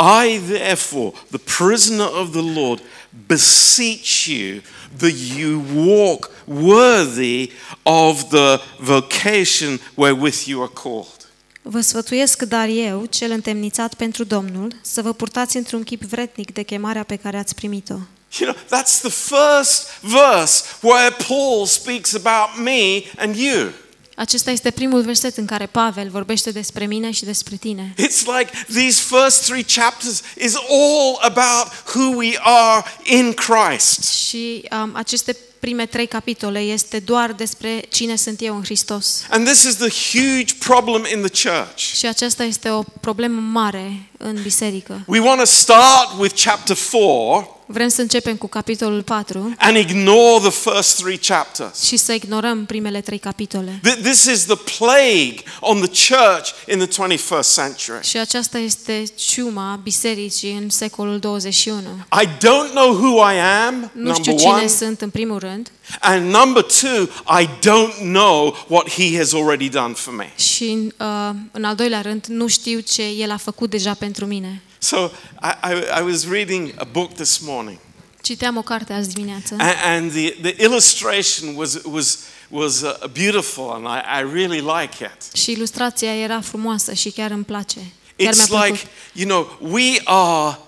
I, 0.00 0.38
therefore, 0.38 1.12
the 1.30 1.38
prisoner 1.38 2.08
of 2.20 2.32
the 2.32 2.42
Lord, 2.60 2.80
beseech 3.26 4.28
you 4.28 4.62
that 4.98 5.12
you 5.12 5.62
walk 5.74 6.30
worthy 6.46 7.50
of 7.82 8.30
the 8.30 8.60
vocation 8.78 9.78
wherewith 9.96 10.46
you 10.46 10.62
are 10.62 10.72
called. 10.72 11.28
Vă 11.62 11.80
sfătuiesc 11.80 12.42
dar 12.42 12.68
eu, 12.68 13.04
cel 13.04 13.30
întemnițat 13.30 13.94
pentru 13.94 14.24
Domnul, 14.24 14.72
să 14.82 15.02
vă 15.02 15.12
purtați 15.12 15.56
într-un 15.56 15.82
chip 15.82 16.02
vretnic 16.02 16.52
de 16.52 16.62
chemarea 16.62 17.02
pe 17.02 17.16
care 17.16 17.36
ați 17.36 17.54
primit-o. 17.54 17.94
You 18.38 18.52
know, 18.52 18.54
that's 18.54 19.00
the 19.00 19.10
first 19.10 19.88
verse 20.00 20.62
where 20.80 21.10
Paul 21.28 21.66
speaks 21.66 22.14
about 22.14 22.64
me 22.64 23.02
and 23.18 23.36
you. 23.36 23.72
Acesta 24.20 24.50
este 24.50 24.70
primul 24.70 25.02
verset 25.02 25.36
în 25.36 25.46
care 25.46 25.66
Pavel 25.66 26.08
vorbește 26.10 26.50
despre 26.50 26.86
mine 26.86 27.10
și 27.10 27.24
despre 27.24 27.56
tine. 27.56 27.94
It's 27.98 28.24
like 28.38 28.50
these 28.72 29.02
first 29.02 29.44
three 29.44 29.64
chapters 29.74 30.22
is 30.36 30.54
all 30.54 31.18
about 31.20 31.72
who 31.94 32.16
we 32.16 32.38
are 32.40 32.84
in 33.04 33.32
Christ. 33.32 34.12
Și 34.12 34.68
um, 34.82 34.90
aceste 34.94 35.36
prime 35.60 35.86
trei 35.86 36.06
capitole 36.06 36.58
este 36.58 36.98
doar 36.98 37.32
despre 37.32 37.82
cine 37.90 38.16
sunt 38.16 38.40
eu 38.40 38.56
în 38.56 38.62
Hristos. 38.62 39.26
And 39.30 39.46
this 39.46 39.62
is 39.62 39.76
the 39.76 40.18
huge 40.18 40.54
problem 40.58 41.04
in 41.14 41.28
the 41.28 41.48
church. 41.48 41.76
Și 41.76 42.06
aceasta 42.06 42.44
este 42.44 42.70
o 42.70 42.82
problemă 42.82 43.40
mare 43.40 44.10
în 44.18 44.42
biserică. 44.42 45.02
We 45.06 45.20
want 45.20 45.38
to 45.38 45.46
start 45.46 46.18
with 46.18 46.42
chapter 46.44 46.76
4 46.90 47.59
Vrem 47.72 47.88
să 47.88 48.00
începem 48.00 48.36
cu 48.36 48.46
capitolul 48.46 49.02
4 49.02 49.54
and 49.58 49.76
ignore 49.76 50.38
the 50.40 50.50
first 50.50 50.96
three 51.02 51.16
chapters. 51.26 51.82
și 51.82 51.96
să 51.96 52.12
ignorăm 52.12 52.64
primele 52.66 53.00
trei 53.00 53.18
capitole. 53.18 53.80
Th- 53.88 54.02
This 54.02 54.24
is 54.24 54.44
the 54.44 54.56
plague 54.78 55.36
on 55.60 55.80
the 55.80 56.14
church 56.14 56.48
in 56.72 56.78
the 56.78 56.86
21st 56.86 57.54
century. 57.54 58.02
Și 58.08 58.16
aceasta 58.18 58.58
este 58.58 59.02
ciuma 59.14 59.80
bisericii 59.82 60.52
în 60.62 60.68
secolul 60.70 61.18
21. 61.18 61.80
Și 62.20 62.26
don't 62.26 62.70
know 62.74 62.92
who 62.92 63.30
I 63.32 63.38
am, 63.66 63.90
Nu 63.94 64.14
știu 64.14 64.30
number 64.32 64.34
cine 64.46 64.52
one. 64.52 64.66
sunt 64.66 65.00
în 65.00 65.10
primul 65.10 65.38
rând 65.38 65.70
And 66.00 66.34
number 66.34 66.62
two, 66.62 67.02
I 67.40 67.46
don't 67.46 67.98
know 68.02 68.56
what 68.68 68.90
he 68.90 69.16
has 69.18 69.32
already 69.32 69.68
done 69.68 69.92
for 69.92 70.14
me. 70.14 70.32
și 70.36 70.92
uh, 71.00 71.30
în 71.52 71.64
al 71.64 71.74
doilea 71.74 72.00
rând 72.00 72.24
nu 72.28 72.46
știu 72.46 72.78
ce 72.80 73.02
el 73.02 73.30
a 73.30 73.36
făcut 73.36 73.70
deja 73.70 73.94
pentru 73.94 74.26
mine. 74.26 74.62
So 74.82 75.10
I, 75.42 75.54
I, 75.62 76.00
I 76.00 76.02
was 76.02 76.26
reading 76.26 76.72
a 76.78 76.84
book 76.84 77.12
this 77.14 77.38
morning, 77.40 77.78
Citeam 78.22 78.56
o 78.56 78.62
carte 78.62 78.92
azi 78.92 79.08
dimineață 79.14 79.54
and, 79.58 79.74
and 79.84 80.10
the, 80.12 80.30
the 80.42 80.62
illustration 80.62 81.54
was, 81.56 81.78
was, 81.84 82.18
was 82.48 82.80
uh, 82.82 83.06
beautiful, 83.12 83.70
and 83.74 83.86
I, 83.86 84.20
I 84.20 84.32
really 84.32 84.60
like 84.60 85.04
it. 85.04 85.36
și 85.36 85.50
ilustrația 85.50 86.14
era 86.16 86.40
frumoasă 86.40 86.92
și 86.92 87.10
chiar 87.10 87.30
îmi 87.30 87.44
place. 87.44 87.78
Chiar 88.16 88.34
mi-a 88.34 88.44
It's 88.44 88.46
plăcut. 88.48 88.66
like, 88.68 88.86
you 89.12 89.26
know, 89.28 89.58
we 89.72 90.00
are 90.04 90.58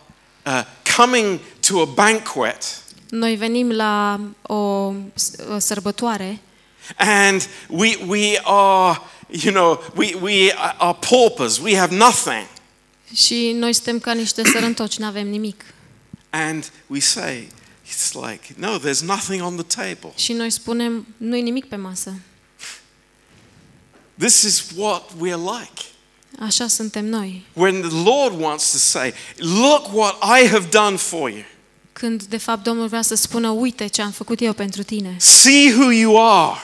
uh, 0.47 0.62
coming 0.97 1.38
to 1.69 1.81
a 1.81 1.85
banquet, 1.85 2.81
Noi 3.11 3.35
venim 3.35 3.71
la 3.71 4.21
o 4.42 4.92
s- 5.14 5.31
o 5.54 5.59
sărbătoare 5.59 6.38
and 6.97 7.49
we, 7.69 7.99
we 8.07 8.40
are, 8.45 9.00
you 9.31 9.52
know, 9.52 9.83
we, 9.97 10.14
we 10.21 10.52
are 10.78 10.97
paupers, 11.11 11.59
we 11.59 11.76
have 11.76 11.95
nothing. 11.97 12.47
Și 13.14 13.52
noi 13.54 13.73
suntem 13.73 13.99
ca 13.99 14.12
niște 14.12 14.42
sărăntoci, 14.52 14.99
nu 14.99 15.07
avem 15.07 15.28
nimic. 15.28 15.64
And 16.31 16.71
we 16.87 17.00
say, 17.00 17.49
it's 17.87 18.12
like, 18.12 18.54
no, 18.57 18.78
there's 18.78 19.02
nothing 19.04 19.42
on 19.42 19.57
the 19.57 19.85
table. 19.85 20.12
Și 20.16 20.33
noi 20.33 20.50
spunem, 20.50 21.07
nu 21.16 21.37
e 21.37 21.40
nimic 21.40 21.64
pe 21.64 21.76
masă. 21.76 22.14
This 24.19 24.42
is 24.42 24.64
what 24.76 25.11
we 25.19 25.33
are 25.33 25.40
like. 25.40 25.83
Așa 26.40 26.66
suntem 26.66 27.04
noi. 27.04 27.45
When 27.52 27.81
the 27.81 28.02
Lord 28.04 28.40
wants 28.40 28.71
to 28.71 28.78
say, 28.78 29.12
look 29.37 29.92
what 29.92 30.16
I 30.40 30.49
have 30.49 30.69
done 30.71 30.97
for 30.97 31.31
you. 31.31 31.45
Când, 31.92 32.23
de 32.23 32.37
fapt, 32.37 32.62
Domnul 32.62 32.88
vrea 32.88 33.02
să 33.02 33.14
spună, 33.14 33.49
uite 33.50 33.87
ce 33.87 34.02
am 34.02 34.11
făcut 34.11 34.40
eu 34.40 34.52
pentru 34.52 34.83
tine. 34.83 35.16
See 35.19 35.75
who 35.75 35.90
you 35.90 36.26
are. 36.31 36.59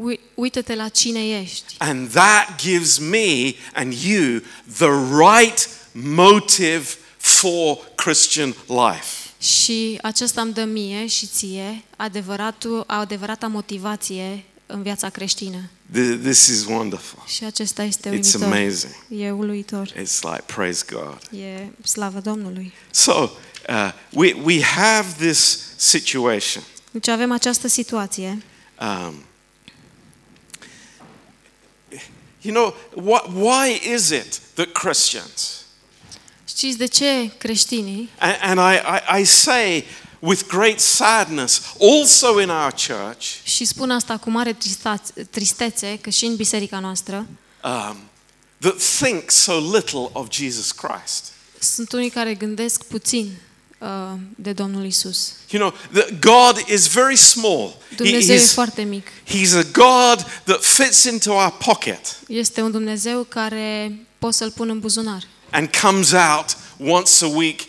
Ui- 0.00 0.20
Uită-te 0.34 0.74
la 0.74 0.88
cine 0.88 1.28
ești. 1.40 1.74
And 1.78 2.10
that 2.10 2.60
gives 2.60 2.98
me 2.98 3.54
and 3.74 3.92
you 3.92 4.40
the 4.76 4.90
right 5.30 5.68
motive 5.92 6.84
for 7.16 7.78
Christian 7.94 8.54
life. 8.66 9.06
Și 9.40 9.98
aceasta 10.02 10.40
îmi 10.40 10.52
dă 10.52 10.64
mie 10.64 11.06
și 11.06 11.26
ție 11.26 11.82
adevăratul, 11.96 12.84
adevărata 12.86 13.46
motivație 13.46 14.44
în 14.66 14.82
viața 14.82 15.08
creștină. 15.08 15.70
Th- 15.92 16.18
This 16.22 16.46
is 16.46 16.64
wonderful. 16.64 17.22
Și 17.26 17.44
acesta 17.44 17.82
este 17.82 18.08
It's 18.08 18.12
uimitor. 18.12 18.42
amazing. 18.42 18.92
E 19.08 19.30
uluitor. 19.30 19.88
It's 19.92 20.20
like, 20.22 20.42
praise 20.46 20.84
God. 20.92 21.40
E 21.40 21.66
slavă 21.84 22.20
Domnului. 22.20 22.72
So, 22.90 23.12
uh, 23.68 23.92
we, 24.10 24.34
we 24.44 24.62
have 24.62 25.06
this 25.26 25.58
situation. 25.76 26.62
Deci 26.90 27.08
avem 27.08 27.32
această 27.32 27.68
situație. 27.68 28.42
Um, 28.80 29.14
you 32.48 32.54
know, 32.54 32.74
what, 32.94 33.28
why 33.32 33.80
is 33.94 34.08
it 34.10 34.40
that 34.54 34.72
Christians, 34.72 35.52
Știți 36.48 36.78
de 36.78 36.86
ce 36.86 37.30
creștinii, 37.38 38.10
and, 38.18 38.36
and 38.40 38.58
I, 38.58 38.76
I, 38.76 39.20
I 39.20 39.24
say 39.24 39.84
with 40.18 40.46
great 40.46 40.80
sadness, 40.80 41.62
also 41.80 42.40
in 42.40 42.48
our 42.48 42.72
church, 42.72 43.24
și 43.42 43.64
spun 43.64 43.90
asta 43.90 44.16
cu 44.16 44.30
mare 44.30 44.52
tristaț- 44.52 45.28
tristețe, 45.30 45.98
că 46.00 46.10
și 46.10 46.24
în 46.24 46.36
biserica 46.36 46.78
noastră, 46.78 47.26
um, 47.64 47.96
that 48.58 48.76
think 49.00 49.30
so 49.30 49.58
little 49.72 50.08
of 50.12 50.30
Jesus 50.30 50.72
Christ? 50.72 51.32
sunt 51.60 51.92
unii 51.92 52.10
care 52.10 52.34
gândesc 52.34 52.84
puțin 52.84 53.38
uh, 53.78 53.88
de 54.36 54.52
Domnul 54.52 54.84
Isus. 54.84 55.32
You 55.50 55.68
know, 55.70 56.02
that 56.02 56.18
God 56.20 56.68
is 56.68 56.86
very 56.86 57.16
small. 57.16 57.76
He- 57.92 57.94
Dumnezeu 57.96 58.34
e 58.34 58.38
he's, 58.38 58.52
foarte 58.52 58.82
mic. 58.82 59.06
he's 59.28 59.54
a 59.54 59.62
God 59.72 60.26
that 60.44 60.62
fits 60.62 61.04
into 61.04 61.30
our 61.32 61.50
pocket 61.64 62.18
Este 62.28 62.60
un 62.60 62.70
Dumnezeu 62.70 63.22
care 63.22 63.98
pot 64.18 64.34
să-l 64.34 64.50
pun 64.50 64.68
în 64.68 64.78
buzunar. 64.80 65.22
and 65.50 65.68
comes 65.80 66.12
out 66.12 66.56
once 66.88 67.24
a 67.24 67.28
week 67.28 67.60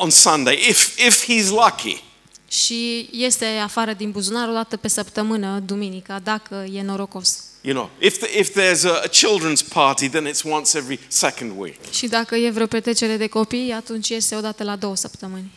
on 0.00 0.10
Sunday, 0.10 0.54
if, 0.68 0.98
if 1.06 1.24
he's 1.24 1.48
lucky. 1.48 2.02
Și 2.48 3.08
este 3.12 3.44
afară 3.44 3.92
din 3.92 4.10
buzunar 4.10 4.48
o 4.48 4.52
dată 4.52 4.76
pe 4.76 4.88
săptămână, 4.88 5.58
duminica, 5.66 6.18
dacă 6.18 6.66
e 6.72 6.82
norocos. 6.82 7.38
You 7.66 7.72
know, 7.72 7.90
if, 7.98 8.18
the, 8.18 8.38
if 8.38 8.52
there's 8.52 8.84
a, 8.84 9.04
a 9.04 9.08
children's 9.08 9.62
party, 9.62 10.08
then 10.08 10.26
it's 10.26 10.44
once 10.44 10.78
every 10.78 11.00
second 11.08 11.52
week. 11.58 11.92
Și 11.92 12.06
dacă 12.06 12.36
e 12.36 12.50
vreo 12.50 12.66
petrecere 12.66 13.16
de 13.16 13.26
copii, 13.26 13.72
atunci 13.72 14.08
iese 14.08 14.36
o 14.36 14.40
dată 14.40 14.62
la 14.62 14.76
două 14.76 14.96
săptămâni. 14.96 15.50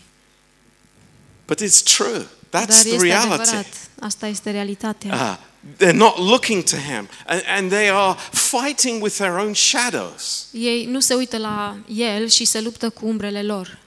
But 1.45 1.61
it's 1.61 1.83
true. 1.83 2.21
That's 2.21 2.49
Dar 2.49 2.65
the 2.65 2.89
este 2.89 3.05
reality. 3.05 3.31
adevărat. 3.33 3.67
Asta 3.99 4.27
este 4.27 4.51
realitatea. 4.51 5.13
Uh, 5.13 5.37
they're 5.75 5.95
not 5.95 6.17
looking 6.17 6.63
to 6.63 6.75
him, 6.75 7.09
and, 7.25 7.43
and 7.47 7.69
they 7.69 7.89
are 7.89 8.17
fighting 8.31 9.03
with 9.03 9.15
their 9.15 9.33
own 9.33 9.53
shadows. 9.53 10.45
Ei 10.51 10.85
nu 10.85 10.99
se 10.99 11.13
uită 11.13 11.37
la 11.37 11.77
el 11.95 12.27
și 12.27 12.45
se 12.45 12.61
luptă 12.61 12.89
cu 12.89 13.05
umbrele 13.05 13.43
lor. 13.43 13.77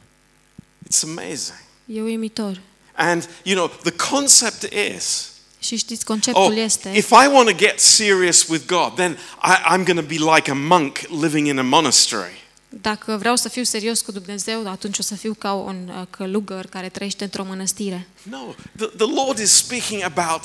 It's 0.86 1.02
amazing. 1.02 1.58
E 1.86 2.00
uimitor. 2.02 2.60
And, 2.94 3.28
you 3.42 3.56
know, 3.56 3.70
the 3.82 4.10
concept 4.10 4.72
is 4.96 5.30
Și 5.60 5.76
știți, 5.76 6.00
oh, 6.00 6.06
conceptul 6.06 6.56
este, 6.56 6.92
if 6.96 7.10
I 7.10 7.28
want 7.32 7.48
to 7.48 7.54
get 7.54 7.80
serious 7.80 8.46
with 8.48 8.66
God, 8.66 8.94
then 8.94 9.18
I, 9.42 9.74
I'm 9.74 9.84
going 9.84 9.98
to 9.98 10.06
be 10.06 10.34
like 10.34 10.50
a 10.50 10.54
monk 10.54 10.98
living 11.20 11.46
in 11.46 11.58
a 11.58 11.62
monastery. 11.62 12.40
dacă 12.70 13.16
vreau 13.16 13.36
să 13.36 13.48
fiu 13.48 13.62
serios 13.62 14.00
cu 14.00 14.12
Dumnezeu, 14.12 14.68
atunci 14.68 14.98
o 14.98 15.02
să 15.02 15.14
fiu 15.14 15.34
ca 15.34 15.52
un 15.52 15.88
uh, 15.88 16.06
călugăr 16.10 16.66
care 16.66 16.88
trăiește 16.88 17.24
într-o 17.24 17.44
mănăstire. 17.44 18.08
No, 18.22 18.54
the, 18.76 18.86
the 18.86 19.06
Lord 19.14 19.38
is 19.38 19.50
speaking 19.50 20.02
about 20.02 20.40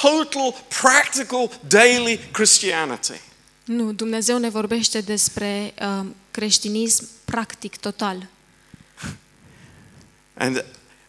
total, 0.00 0.54
practical, 0.80 1.60
daily 1.68 2.20
Christianity. 2.32 3.20
Nu, 3.64 3.92
Dumnezeu 3.92 4.38
ne 4.38 4.48
vorbește 4.48 5.00
despre 5.00 5.74
uh, 5.80 6.06
creștinism 6.30 7.08
practic, 7.24 7.76
total. 7.76 8.26
And 10.34 10.64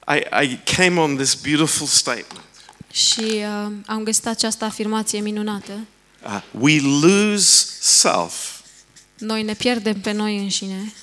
I, 0.08 0.44
I 0.44 0.60
came 0.76 1.00
on 1.00 1.16
this 1.16 1.36
beautiful 1.36 1.88
statement. 1.88 2.47
Și 2.92 3.22
uh, 3.22 3.72
am 3.86 4.04
găsit 4.04 4.26
această 4.28 4.66
afirmație 4.66 5.20
minunată. 5.20 5.72
Uh, 6.26 6.42
we 6.60 6.80
lose 6.82 7.68
self 7.80 8.60
Noi 9.18 9.44
ne 9.44 9.54
pierdem 9.54 10.02
pe 10.02 10.12
noi 10.12 10.38
înșine 10.38 10.94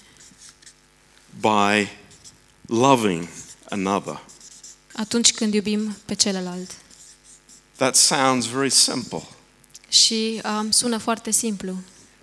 by 1.41 1.89
loving 2.67 3.29
another. 3.71 4.21
atunci 4.93 5.33
când 5.33 5.55
iubim 5.55 5.97
pe 6.05 6.15
celălalt. 6.15 6.71
That 7.77 7.97
sounds 7.97 8.47
very 8.47 8.71
simple, 8.71 9.23
Și 9.89 10.41
um, 10.45 10.71
sună 10.71 10.99
foarte 10.99 11.31
simplu, 11.31 11.77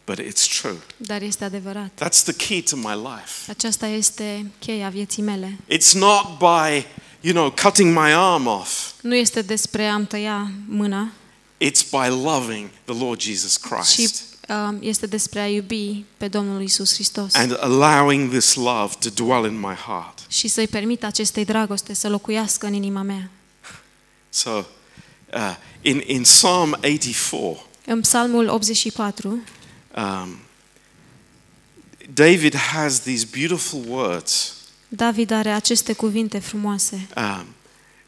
but 0.06 0.20
it's 0.22 0.60
true. 0.62 0.78
dar 0.98 1.22
este 1.22 1.44
adevărat. 1.44 1.90
That's 2.06 2.24
the 2.24 2.34
key 2.34 2.62
to 2.62 2.76
my 2.76 2.94
life. 2.96 3.52
Aceasta 3.52 3.88
este 3.88 4.52
cheia 4.60 4.90
vieții 4.90 5.22
mele. 5.22 5.58
It's 5.70 5.92
not 5.94 6.26
by, 6.38 6.86
you 7.22 7.34
know, 7.34 7.52
cutting 7.52 7.94
my 7.94 8.14
arm 8.14 8.48
off. 8.48 8.92
Nu 9.02 9.16
este 9.16 9.42
despre 9.42 9.86
a-mi 9.86 10.06
tăia 10.06 10.52
mâna, 10.68 11.12
It's 11.58 11.90
by 11.90 12.08
loving 12.24 12.70
the 12.86 13.04
Lord 13.04 13.22
Jesus 13.22 13.58
ci 13.58 13.68
Christ 13.68 14.24
um, 14.50 14.78
este 14.82 15.06
despre 15.06 15.40
a 15.40 15.48
iubi 15.48 16.06
pe 16.18 16.28
Domnul 16.28 16.62
Isus 16.62 16.94
Hristos 16.94 17.34
and 17.34 17.58
allowing 17.60 18.30
this 18.32 18.54
love 18.54 18.94
to 19.00 19.10
dwell 19.10 19.46
in 19.46 19.60
my 19.60 19.74
heart. 19.74 20.20
și 20.28 20.48
să-i 20.48 20.68
permit 20.68 21.04
acestei 21.04 21.46
dragoste 21.46 21.94
să 21.94 22.10
locuiască 22.10 22.66
în 22.66 22.74
inima 22.74 23.02
mea. 23.02 23.30
So, 24.30 24.50
uh, 25.34 25.56
in, 25.82 26.04
in 26.06 26.22
Psalm 26.22 26.78
84, 26.82 27.66
În 27.86 28.02
Psalmul 28.02 28.48
84, 28.48 29.28
um, 29.96 30.38
David 32.14 32.56
has 32.56 33.00
these 33.00 33.28
beautiful 33.32 33.84
words. 33.88 34.54
David 34.94 35.32
are 35.32 35.50
aceste 35.50 35.94
cuvinte 35.94 36.40
frumoase. 36.40 37.08
Um, 37.16 37.46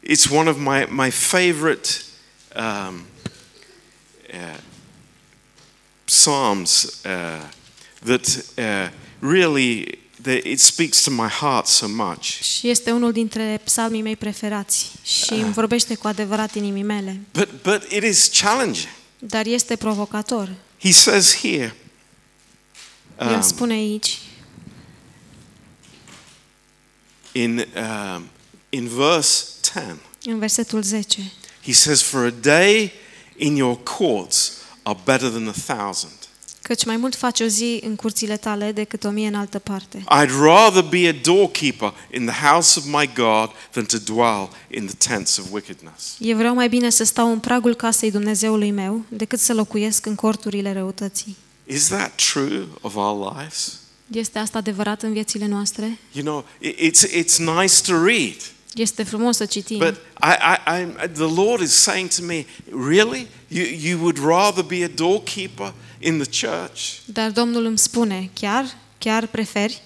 it's 0.00 0.30
one 0.30 0.50
of 0.50 0.56
my, 0.56 0.86
my 0.90 1.10
favorite 1.10 1.88
um, 2.56 3.06
uh, 4.32 4.58
psalms 6.04 7.00
uh, 7.04 7.48
that 8.04 8.44
uh, 8.58 8.90
really 9.18 9.98
that 10.22 10.44
it 10.44 10.60
speaks 10.60 11.02
to 11.02 11.10
my 11.10 11.28
heart 11.28 11.66
so 11.66 11.88
much. 11.88 12.22
Și 12.22 12.68
este 12.68 12.90
unul 12.90 13.12
dintre 13.12 13.60
psalmii 13.64 14.02
mei 14.02 14.16
preferați 14.16 14.90
și 15.02 15.32
îmi 15.32 15.52
vorbește 15.52 15.94
cu 15.94 16.06
adevărat 16.06 16.54
inimii 16.54 16.82
mele. 16.82 17.20
But, 17.32 17.48
but 17.62 17.82
it 17.90 18.02
is 18.02 18.30
challenging. 18.40 18.92
Dar 19.18 19.46
este 19.46 19.76
provocator. 19.76 20.54
He 20.80 20.92
says 20.92 21.36
here, 21.40 21.74
El 23.18 23.34
um, 23.34 23.40
spune 23.40 23.72
aici, 23.72 24.18
in, 27.34 27.66
um, 27.76 28.28
in 28.68 28.88
verse 28.88 29.44
10, 29.62 29.96
în 30.24 30.38
versetul 30.38 30.82
10, 30.82 31.32
he 31.64 31.72
says, 31.72 32.02
For 32.02 32.24
a 32.24 32.30
day 32.40 32.92
in 33.36 33.56
your 33.56 33.82
courts 33.82 34.52
are 34.82 34.98
better 35.04 35.28
than 35.28 35.48
a 35.48 35.74
thousand. 35.74 36.12
căci 36.62 36.84
mai 36.84 36.96
mult 36.96 37.14
faci 37.14 37.40
o 37.40 37.46
zi 37.46 37.80
în 37.82 37.96
curțile 37.96 38.36
tale 38.36 38.72
decât 38.72 39.04
o 39.04 39.10
mie 39.10 39.26
în 39.26 39.34
altă 39.34 39.58
parte. 39.58 39.98
I'd 39.98 40.30
rather 40.40 40.82
be 40.82 41.08
a 41.08 41.12
doorkeeper 41.22 41.94
in 42.12 42.26
the 42.26 42.46
house 42.46 42.78
of 42.78 42.84
my 42.84 43.10
God 43.14 43.50
than 43.70 43.84
to 43.84 43.98
dwell 43.98 44.50
in 44.70 44.86
the 44.86 45.08
tents 45.08 45.36
of 45.36 45.44
wickedness. 45.50 46.16
Eu 46.18 46.36
vreau 46.36 46.54
mai 46.54 46.68
bine 46.68 46.90
să 46.90 47.04
stau 47.04 47.30
în 47.30 47.38
pragul 47.38 47.74
casei 47.74 48.10
Dumnezeului 48.10 48.70
meu 48.70 49.04
decât 49.08 49.38
să 49.38 49.54
locuiesc 49.54 50.06
în 50.06 50.14
corturile 50.14 50.72
răutății. 50.72 51.36
Is 51.66 51.86
that 51.86 52.22
true 52.32 52.66
of 52.80 52.94
our 52.96 53.36
lives? 53.36 53.78
Este 54.14 54.38
asta 54.38 54.58
adevărat 54.58 55.02
în 55.02 55.12
viețile 55.12 55.46
noastre? 55.46 55.98
You 56.12 56.24
know, 56.24 56.44
i- 56.60 56.90
it's, 56.90 57.08
it's 57.08 57.36
nice 57.36 57.80
to 57.86 58.04
read, 58.04 58.36
Este 58.74 59.02
frumos 59.02 59.36
să 59.36 59.44
citim, 59.46 59.78
but 59.78 59.94
I, 60.22 60.32
I, 60.66 60.80
I, 60.82 61.08
the 61.08 61.34
Lord 61.34 61.60
is 61.62 61.70
saying 61.72 62.08
to 62.08 62.22
me, 62.24 62.46
really? 62.88 63.26
You, 63.48 63.64
you 63.80 63.98
would 64.00 64.18
rather 64.18 64.64
be 64.64 64.84
a 64.84 64.88
doorkeeper 64.88 65.72
in 65.98 66.18
the 66.22 66.46
church? 66.46 66.80
dar 67.04 67.30
Domnul 67.30 67.64
îmi 67.64 67.78
spune, 67.78 68.30
chiar, 68.32 68.76
chiar 68.98 69.26
preferi 69.26 69.82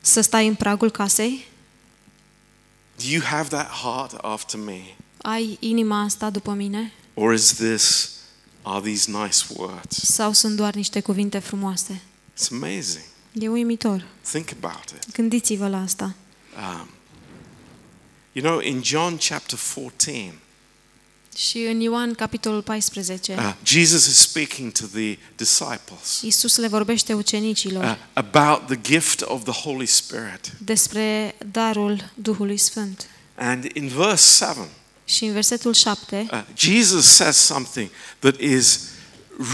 să 0.00 0.20
stai 0.20 0.46
în 0.46 0.54
pragul 0.54 0.90
casei? 0.90 1.46
Do 2.96 3.04
you 3.08 3.22
have 3.24 3.48
that 3.48 3.70
heart 3.70 4.12
after 4.22 4.60
me? 4.60 4.80
Ai 5.16 5.56
inima 5.60 6.00
asta 6.02 6.30
după 6.30 6.52
mine? 6.52 6.92
Or 7.14 7.32
is 7.34 7.52
this, 7.54 8.10
are 8.62 8.80
these 8.90 9.10
nice 9.10 9.38
words? 9.56 9.96
Sau 9.96 10.32
sunt 10.32 10.56
doar 10.56 10.74
niște 10.74 11.00
cuvinte 11.00 11.38
frumoase? 11.38 12.02
It's 12.38 12.48
amazing. 12.50 13.04
E 13.40 13.48
uimitor. 13.48 14.06
Think 14.30 14.48
about 14.62 14.84
it. 14.90 15.12
Gândiți-vă 15.14 15.68
la 15.68 15.82
asta. 15.82 16.14
Um, 16.56 16.88
you 18.32 18.44
know, 18.44 18.60
in 18.60 18.82
John 18.84 19.16
chapter 19.28 19.58
14, 19.74 20.34
Și 21.36 21.58
în 21.58 21.80
Ioan, 21.80 22.14
capitolul 22.14 22.62
14, 22.62 23.32
uh, 23.38 23.54
Jesus 23.64 24.06
is 24.06 24.16
speaking 24.18 24.72
to 24.72 24.84
the 24.86 25.18
disciples 25.36 26.20
Iisus 26.22 26.56
le 26.56 26.68
vorbește 26.68 27.12
ucenicilor 27.14 27.84
uh, 27.84 27.96
about 28.12 28.66
the 28.66 28.80
gift 28.92 29.20
of 29.20 29.42
the 29.42 29.52
Holy 29.60 29.86
Spirit. 29.86 30.52
despre 30.58 31.34
darul 31.52 32.10
Duhului 32.14 32.56
Sfânt. 32.56 33.06
And 33.34 33.64
in 33.74 33.88
verse 33.88 34.44
7, 34.44 34.68
Și 35.04 35.24
în 35.24 35.32
versetul 35.32 35.72
7, 35.74 36.26
uh, 36.32 36.42
Jesus 36.56 37.06
says 37.06 37.36
something 37.36 37.90
that 38.18 38.40
is 38.40 38.80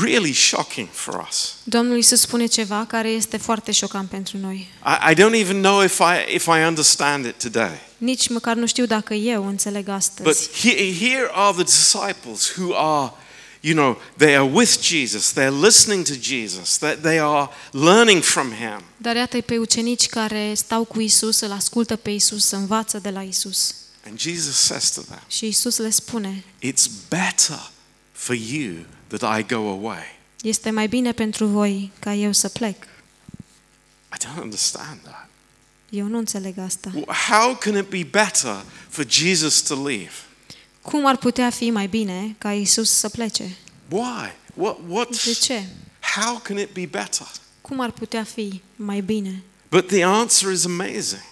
really 0.02 0.32
shocking 0.32 0.88
for 0.92 1.26
us. 1.28 1.54
Domnul 1.64 1.96
Iisus 1.96 2.20
spune 2.20 2.46
ceva 2.46 2.84
care 2.88 3.08
este 3.08 3.36
foarte 3.36 3.72
șocant 3.72 4.08
pentru 4.08 4.36
noi. 4.38 4.68
I, 4.84 5.10
I 5.10 5.14
don't 5.14 5.34
even 5.40 5.60
know 5.60 5.82
if 5.82 5.98
I, 5.98 6.34
if 6.34 6.46
I 6.46 6.64
understand 6.66 7.24
it 7.24 7.38
today. 7.42 7.80
Nici 7.98 8.28
măcar 8.28 8.56
nu 8.56 8.66
știu 8.66 8.86
dacă 8.86 9.14
eu 9.14 9.46
înțeleg 9.46 9.84
But 9.84 9.94
astăzi. 9.94 10.48
here, 10.60 10.92
here 10.94 11.28
are 11.32 11.52
the 11.52 11.64
disciples 11.64 12.52
who 12.56 12.74
are, 12.76 13.12
you 13.60 13.74
know, 13.74 14.00
they 14.16 14.36
are 14.36 14.50
with 14.52 14.80
Jesus, 14.82 15.32
they're 15.32 15.60
listening 15.62 16.04
to 16.06 16.14
Jesus, 16.20 16.76
that 16.76 17.00
they 17.02 17.20
are 17.20 17.48
learning 17.70 18.22
from 18.22 18.52
him. 18.52 18.82
Dar 18.96 19.16
iată 19.16 19.40
pe 19.40 19.58
ucenici 19.58 20.06
care 20.06 20.52
stau 20.54 20.84
cu 20.84 21.00
Isus, 21.00 21.40
îl 21.40 21.52
ascultă 21.52 21.96
pe 21.96 22.10
Isus, 22.10 22.50
învață 22.50 22.98
de 22.98 23.10
la 23.10 23.22
Isus. 23.22 23.74
And 24.06 24.18
Jesus 24.20 24.56
says 24.56 24.90
to 24.90 25.00
them, 25.00 25.20
Și 25.28 25.46
Isus 25.46 25.76
le 25.76 25.90
spune, 25.90 26.44
It's 26.62 26.86
better 27.08 27.70
for 28.12 28.34
you 28.34 28.72
that 29.08 29.38
I 29.38 29.42
go 29.54 29.56
away. 29.68 30.16
este 30.42 30.70
mai 30.70 30.88
bine 30.88 31.12
pentru 31.12 31.46
voi 31.46 31.92
ca 31.98 32.14
eu 32.14 32.32
să 32.32 32.48
plec. 32.48 32.84
I 34.14 34.16
don't 34.24 34.40
understand 34.42 34.98
that. 35.02 35.28
Eu 35.90 36.06
nu 36.06 36.18
înțeleg 36.18 36.58
asta. 36.58 36.90
How 37.28 37.54
can 37.54 37.76
it 37.76 37.88
be 37.88 38.02
better 38.10 38.64
for 38.88 39.04
Jesus 39.08 39.60
to 39.60 39.86
leave? 39.86 40.10
Cum 40.82 41.06
ar 41.06 41.16
putea 41.16 41.50
fi 41.50 41.70
mai 41.70 41.86
bine 41.86 42.34
ca 42.38 42.52
Isus 42.52 42.90
să 42.90 43.08
plece? 43.08 43.56
Why? 43.88 44.32
What, 44.54 44.76
what, 44.88 45.24
De 45.24 45.32
ce? 45.32 45.66
how 46.00 46.38
can 46.38 46.58
it 46.58 46.72
be 46.72 46.86
better? 46.86 47.26
Cum 47.60 47.80
ar 47.80 47.90
putea 47.90 48.24
fi 48.24 48.62
mai 48.76 49.00
bine? 49.00 49.42
But 49.70 49.86
the 49.86 50.04
answer 50.04 50.52
is 50.52 50.64
amazing. 50.64 51.22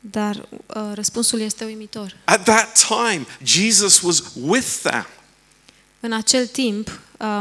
Dar 0.00 0.48
uh, 0.66 0.90
răspunsul 0.94 1.40
este 1.40 1.64
uimitor. 1.64 2.16
At 2.24 2.44
that 2.44 2.86
time, 2.88 3.26
Jesus 3.42 4.00
was 4.00 4.22
with 4.34 4.66
them. 4.82 5.06
În 6.00 6.12
acel 6.12 6.46
timp, 6.46 7.00
uh, 7.18 7.38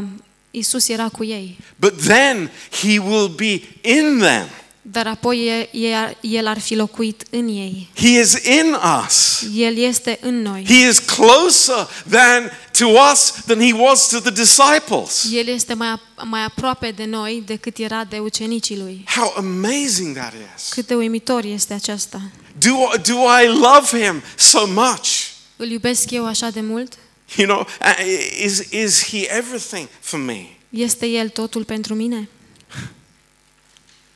Isus 0.52 0.88
era 0.88 1.10
cu 1.10 1.24
ei, 1.24 1.58
But 1.76 2.02
then 2.02 2.52
he 2.82 3.00
will 3.00 3.28
be 3.28 3.62
in 3.82 4.18
them. 4.20 4.48
dar 4.82 5.08
apoi 5.08 5.46
e- 5.48 5.78
e- 5.88 6.16
El 6.22 6.48
ar 6.48 6.60
fi 6.60 6.76
locuit 6.76 7.24
în 7.30 7.48
ei. 7.48 7.90
He 7.96 8.08
is 8.20 8.34
in 8.34 8.76
us. 9.06 9.42
El 9.56 9.78
este 9.78 10.18
în 10.22 10.42
noi. 10.42 10.66
He 10.68 10.88
is 10.88 11.00
closer 11.00 11.88
than 12.10 12.52
to 12.78 12.86
us 13.12 13.32
than 13.46 13.60
he 13.60 13.74
was 13.74 14.08
to 14.08 14.20
the 14.20 14.32
disciples. 14.32 15.28
El 15.34 15.48
este 15.48 15.74
mai, 15.74 15.88
ap- 15.92 16.24
mai 16.26 16.44
aproape 16.44 16.92
de 16.92 17.06
noi 17.06 17.44
decât 17.46 17.78
era 17.78 18.04
de 18.04 18.20
ucenicii 18.20 18.78
lui. 18.78 19.04
How 19.16 19.34
amazing 19.38 20.16
that 20.16 20.34
is. 20.56 20.70
Cât 20.70 20.88
de 20.88 20.96
uimitor 20.96 21.44
este 21.44 21.74
aceasta. 21.74 22.22
Do, 22.58 22.74
do 23.08 23.14
I 23.44 23.48
love 23.48 24.04
him 24.06 24.22
so 24.36 24.66
much? 24.68 25.08
Îl 25.56 25.70
iubesc 25.72 26.12
eu 26.12 26.26
așa 26.26 26.50
de 26.50 26.62
mult? 26.62 26.94
You 27.36 27.48
know, 27.48 27.60
uh, 27.82 28.44
is, 28.44 28.60
is 28.72 29.04
he 29.04 29.26
everything 29.30 29.88
for 30.00 30.20
me? 30.20 30.46
Este 30.70 31.06
El 31.06 31.30
totul 31.30 31.64
pentru 31.64 31.94
mine? 31.94 32.30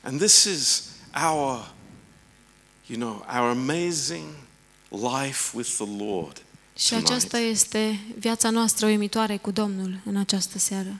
And 0.01 0.19
this 0.19 0.43
is 0.43 0.83
our, 1.31 1.73
you 2.85 2.97
know, 2.99 3.25
our 3.27 3.49
amazing 3.49 4.25
life 4.89 5.57
with 5.57 5.69
the 5.69 6.03
Lord. 6.03 6.41
Și 6.77 6.89
tonight. 6.89 7.09
aceasta 7.09 7.37
este 7.37 7.99
viața 8.19 8.49
noastră 8.49 8.85
uimitoare 8.85 9.37
cu 9.37 9.51
Domnul 9.51 9.99
în 10.05 10.15
această 10.17 10.59
seară. 10.59 10.99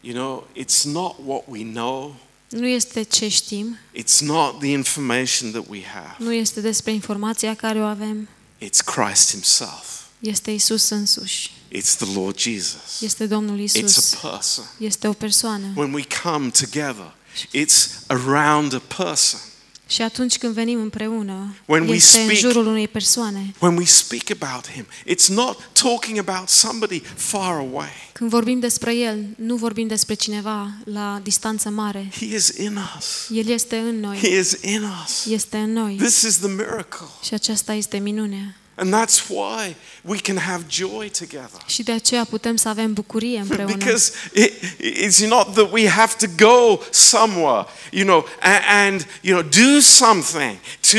You 0.00 0.14
know, 0.14 0.48
it's 0.64 0.82
not 0.82 1.16
what 1.26 1.42
we 1.46 1.62
know, 1.64 2.16
Nu 2.48 2.66
este 2.66 3.02
ce 3.02 3.28
știm, 3.28 3.78
it's 3.98 4.18
not 4.20 4.58
the 4.58 4.68
information 4.68 5.50
that 5.50 5.64
we 5.68 5.82
have. 5.84 6.16
nu 6.18 6.32
este 6.32 6.60
despre 6.60 6.92
informația 6.92 7.54
care 7.54 7.80
o 7.80 7.84
avem, 7.84 8.28
It's 8.60 8.84
Christ 8.84 9.30
Himself. 9.30 10.00
Este 10.22 10.50
Isus 10.50 10.88
însuși, 10.88 11.50
It's 11.76 11.96
the 11.96 12.12
Lord 12.14 12.38
Jesus. 12.38 13.00
este 13.00 13.26
Domnul 13.26 13.58
It's 13.68 13.72
Isus, 13.84 14.12
a 14.22 14.28
person. 14.28 14.64
este 14.78 15.08
o 15.08 15.12
persoană. 15.12 15.66
When 15.74 15.92
we 15.92 16.04
come 16.22 16.48
together, 16.50 17.14
it's 17.56 17.88
around 18.06 18.74
a 18.74 18.82
person. 18.96 19.40
Și 19.86 20.02
atunci 20.02 20.38
când 20.38 20.54
venim 20.54 20.80
împreună, 20.80 21.54
When 21.66 21.88
we 21.88 21.94
este 21.94 22.18
în 22.20 22.28
speak- 22.28 22.38
jurul 22.38 22.66
unei 22.66 22.88
persoane. 22.88 23.54
When 23.58 23.76
we 23.76 23.84
speak 23.84 24.22
about 24.40 24.70
Him, 24.70 24.86
it's 25.06 25.26
not 25.28 25.68
talking 25.72 26.18
about 26.28 26.48
somebody 26.48 27.02
far 27.16 27.54
away. 27.56 27.88
Când 28.12 28.30
vorbim 28.30 28.58
despre 28.60 28.94
El, 28.96 29.24
nu 29.36 29.56
vorbim 29.56 29.86
despre 29.86 30.14
cineva 30.14 30.70
la 30.84 31.20
distanță 31.22 31.68
mare. 31.68 32.10
He 32.18 32.34
is 32.34 32.48
in 32.48 32.78
us. 32.98 33.06
El 33.38 33.48
este 33.48 33.76
în 33.76 34.00
noi, 34.00 34.18
He 34.18 34.38
is 34.38 34.52
in 34.62 34.82
us. 35.04 35.26
este 35.26 35.56
în 35.56 35.72
noi. 35.72 35.94
This 35.96 36.22
is 36.22 36.36
the 36.38 36.48
miracle. 36.48 37.06
Și 37.24 37.34
aceasta 37.34 37.72
este 37.74 37.98
minunea. 37.98 38.56
And 38.74 38.94
that's 38.94 39.28
why 39.28 39.76
we 40.02 40.18
can 40.18 40.36
have 40.36 40.64
joy 40.68 41.10
together. 41.18 41.60
Și 41.66 41.82
de 41.82 41.92
aceea 41.92 42.24
putem 42.24 42.56
să 42.56 42.68
avem 42.68 42.92
bucurie 42.92 43.38
împreună. 43.48 43.76
Because 43.76 44.12
it, 44.34 44.52
it's 44.80 45.26
not 45.26 45.54
that 45.54 45.72
we 45.72 45.88
have 45.88 46.12
to 46.18 46.26
go 46.36 46.80
somewhere, 46.90 47.66
you 47.90 48.04
know, 48.04 48.26
and, 48.40 48.62
and 48.66 49.06
you 49.20 49.38
know, 49.38 49.48
do 49.50 49.80
something 49.80 50.58
to 50.90 50.98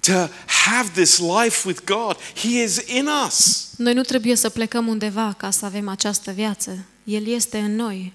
to 0.00 0.28
have 0.46 0.90
this 0.94 1.18
life 1.18 1.66
with 1.66 1.84
God. 1.84 2.16
He 2.34 2.62
is 2.62 2.76
in 2.86 3.08
us. 3.26 3.68
Noi 3.76 3.94
nu 3.94 4.02
trebuie 4.02 4.34
să 4.34 4.48
plecăm 4.48 4.86
undeva 4.86 5.34
ca 5.36 5.50
să 5.50 5.64
avem 5.64 5.88
această 5.88 6.30
viață. 6.30 6.84
El 7.04 7.26
este 7.26 7.58
în 7.58 7.76
noi. 7.76 8.12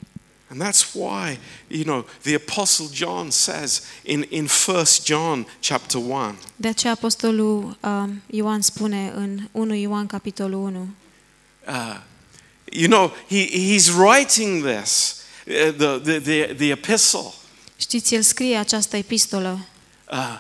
And 0.50 0.62
that's 0.62 0.94
why, 0.94 1.40
you 1.68 1.84
know, 1.84 2.06
the 2.22 2.34
apostle 2.36 2.88
John 2.94 3.32
says 3.32 3.82
in 4.04 4.26
in 4.30 4.48
1 4.68 4.86
John 5.04 5.46
chapter 5.60 6.00
1, 6.02 6.36
De 6.56 6.68
aceea 6.68 6.94
apostolul 6.94 7.78
uh, 7.82 8.04
Ioan 8.30 8.62
spune 8.62 9.12
în 9.16 9.40
1 9.52 9.74
Ioan 9.74 10.08
capitolul 10.08 10.60
1. 10.64 10.88
uh, 11.68 11.98
you 12.72 12.88
know, 12.88 13.12
he, 13.28 13.46
he's 13.48 13.90
writing 13.92 14.64
this, 14.64 15.24
uh, 15.48 15.72
the, 15.78 16.00
the, 16.04 16.20
the, 16.20 16.54
the 16.54 16.70
epistle. 16.72 17.34
Știți, 17.78 18.16
el 18.16 18.22
scrie 18.22 18.58
această 18.58 18.98
epistolă. 18.98 19.60
Uh, 20.12 20.38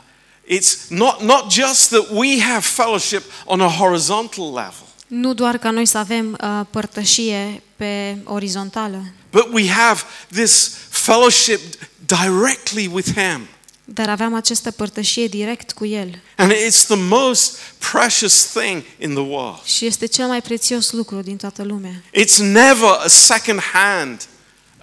it's 0.47 0.87
not, 0.89 1.21
not 1.21 1.51
just 1.51 1.89
that 1.89 2.09
we 2.11 2.39
have 2.39 2.59
fellowship 2.61 3.23
on 3.45 3.61
a 3.61 3.67
horizontal 3.69 4.45
level, 4.53 4.84
Nu 5.07 5.33
doar 5.33 5.57
ca 5.57 5.71
noi 5.71 5.85
să 5.85 5.97
avem 5.97 6.37
uh, 6.41 6.61
părtășie 6.69 7.61
pe 7.75 8.17
orizontală, 8.23 9.03
but 9.31 9.47
we 9.53 9.69
have 9.69 10.01
this 10.31 10.71
fellowship 10.89 11.59
directly 12.05 12.89
with 12.93 13.07
Him. 13.13 13.47
dar 13.85 14.09
aveam 14.09 14.33
această 14.33 14.71
părtășie 14.71 15.27
direct 15.27 15.71
cu 15.71 15.85
el. 15.85 16.19
And 16.37 16.51
it's 16.51 16.85
the 16.87 16.95
most 16.95 17.57
precious 17.91 18.45
thing 18.53 18.83
in 18.99 19.09
the 19.09 19.23
world. 19.23 19.63
Și 19.63 19.85
este 19.85 20.05
cel 20.05 20.27
mai 20.27 20.41
prețios 20.41 20.91
lucru 20.91 21.21
din 21.21 21.37
toată 21.37 21.63
lumea. 21.63 22.03
It's 22.13 22.37
never 22.37 22.89
a 23.03 23.07
second 23.07 23.59
hand 23.73 24.27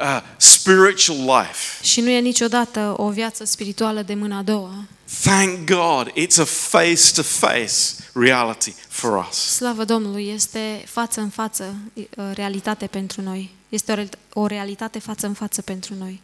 uh, 0.01 0.21
spiritual 0.37 1.19
life. 1.19 1.85
Și 1.85 2.01
nu 2.01 2.09
e 2.09 2.19
niciodată 2.19 2.95
o 2.97 3.09
viață 3.09 3.45
spirituală 3.45 4.03
de 4.03 4.15
mâna 4.15 4.39
a 4.39 4.43
doua. 4.43 4.85
Thank 5.21 5.67
God, 5.71 6.11
it's 6.17 6.39
a 6.39 6.45
face 6.45 7.13
to 7.15 7.23
face 7.23 7.75
reality 8.15 8.75
for 8.89 9.27
us. 9.29 9.37
Slavă 9.37 9.85
Domnului, 9.85 10.29
este 10.29 10.85
față 10.87 11.21
în 11.21 11.29
față 11.29 11.75
uh, 11.95 12.05
realitate 12.35 12.87
pentru 12.87 13.21
noi. 13.21 13.51
Este 13.69 13.93
o, 13.93 13.95
real- 13.95 14.19
o 14.33 14.47
realitate 14.47 14.99
față 14.99 15.27
în 15.27 15.33
față 15.35 15.63
pentru 15.63 15.95
noi. 15.95 16.21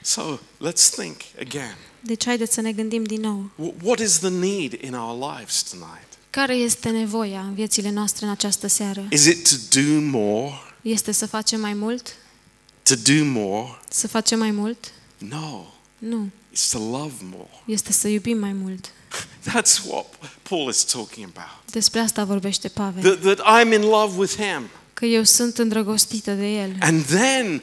So 0.00 0.38
let's 0.68 0.90
think 0.96 1.16
again. 1.40 1.76
Deci 2.00 2.24
haideți 2.24 2.54
să 2.54 2.60
ne 2.60 2.72
gândim 2.72 3.04
din 3.04 3.20
nou. 3.20 3.50
Wh- 3.62 3.82
What 3.84 3.98
is 3.98 4.18
the 4.18 4.28
need 4.28 4.72
in 4.82 4.94
our 4.94 5.32
lives 5.36 5.62
tonight? 5.62 6.06
Care 6.30 6.54
este 6.54 6.88
nevoia 6.90 7.40
în 7.40 7.54
viețile 7.54 7.90
noastre 7.90 8.24
în 8.26 8.30
această 8.30 8.66
seară? 8.66 9.06
Is 9.10 9.24
it 9.26 9.48
to 9.48 9.80
do 9.80 10.00
more? 10.18 10.52
Este 10.82 11.12
să 11.12 11.26
facem 11.26 11.60
mai 11.60 11.72
mult? 11.74 12.14
To 12.82 12.94
do 12.94 13.24
more? 13.24 13.78
Să 13.90 14.08
facem 14.08 14.38
mai 14.38 14.50
mult? 14.50 14.92
No, 15.18 15.64
Nu. 15.98 16.28
It's 16.52 16.70
to 16.70 16.78
love 16.78 17.12
more. 17.22 17.48
Este 17.64 17.92
să 17.92 18.08
iubim 18.08 18.38
mai 18.38 18.52
mult. 18.52 18.90
That's 19.52 19.84
what 19.86 20.06
Paul 20.42 20.68
is 20.68 20.82
talking 20.84 21.28
about. 21.34 21.70
Despre 21.72 22.00
asta 22.00 22.24
vorbește 22.24 22.68
Pavel. 22.68 23.16
That, 23.16 23.36
that 23.36 23.62
I'm 23.64 23.72
in 23.72 23.80
love 23.82 24.18
with 24.18 24.34
him. 24.34 24.68
Că 24.94 25.04
eu 25.04 25.22
sunt 25.22 25.58
îndrăgostită 25.58 26.32
de 26.32 26.46
el. 26.46 26.76
And 26.80 27.04
then, 27.04 27.62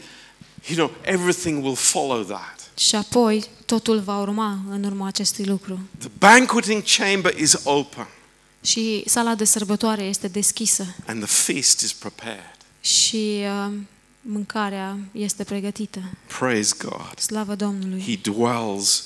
you 0.68 0.76
know, 0.76 0.92
everything 1.02 1.64
will 1.64 1.76
follow 1.76 2.24
that. 2.24 2.70
Și 2.78 2.96
apoi 2.96 3.46
totul 3.66 4.00
va 4.00 4.20
urma 4.20 4.60
în 4.70 4.84
urma 4.84 5.08
acestui 5.08 5.46
lucru. 5.46 5.80
The 5.98 6.10
banqueting 6.18 6.84
chamber 6.98 7.38
is 7.40 7.56
open 7.64 8.08
Și 8.62 9.04
sala 9.06 9.36
de 9.36 9.44
sărbătoare 9.46 10.04
este 10.04 10.28
deschisă 10.28 10.96
and 11.06 11.24
the 11.24 11.52
feast 11.52 11.82
is 11.82 11.94
prepared. 11.94 12.56
și 12.82 13.40
uh, 13.68 13.74
mâncarea 14.22 14.98
este 15.12 15.44
pregătită. 15.44 16.00
Praise 16.40 16.76
God. 16.84 17.20
Slavă 17.20 17.56
Domnului! 17.56 18.02
He 18.02 18.16
dwells 18.32 19.04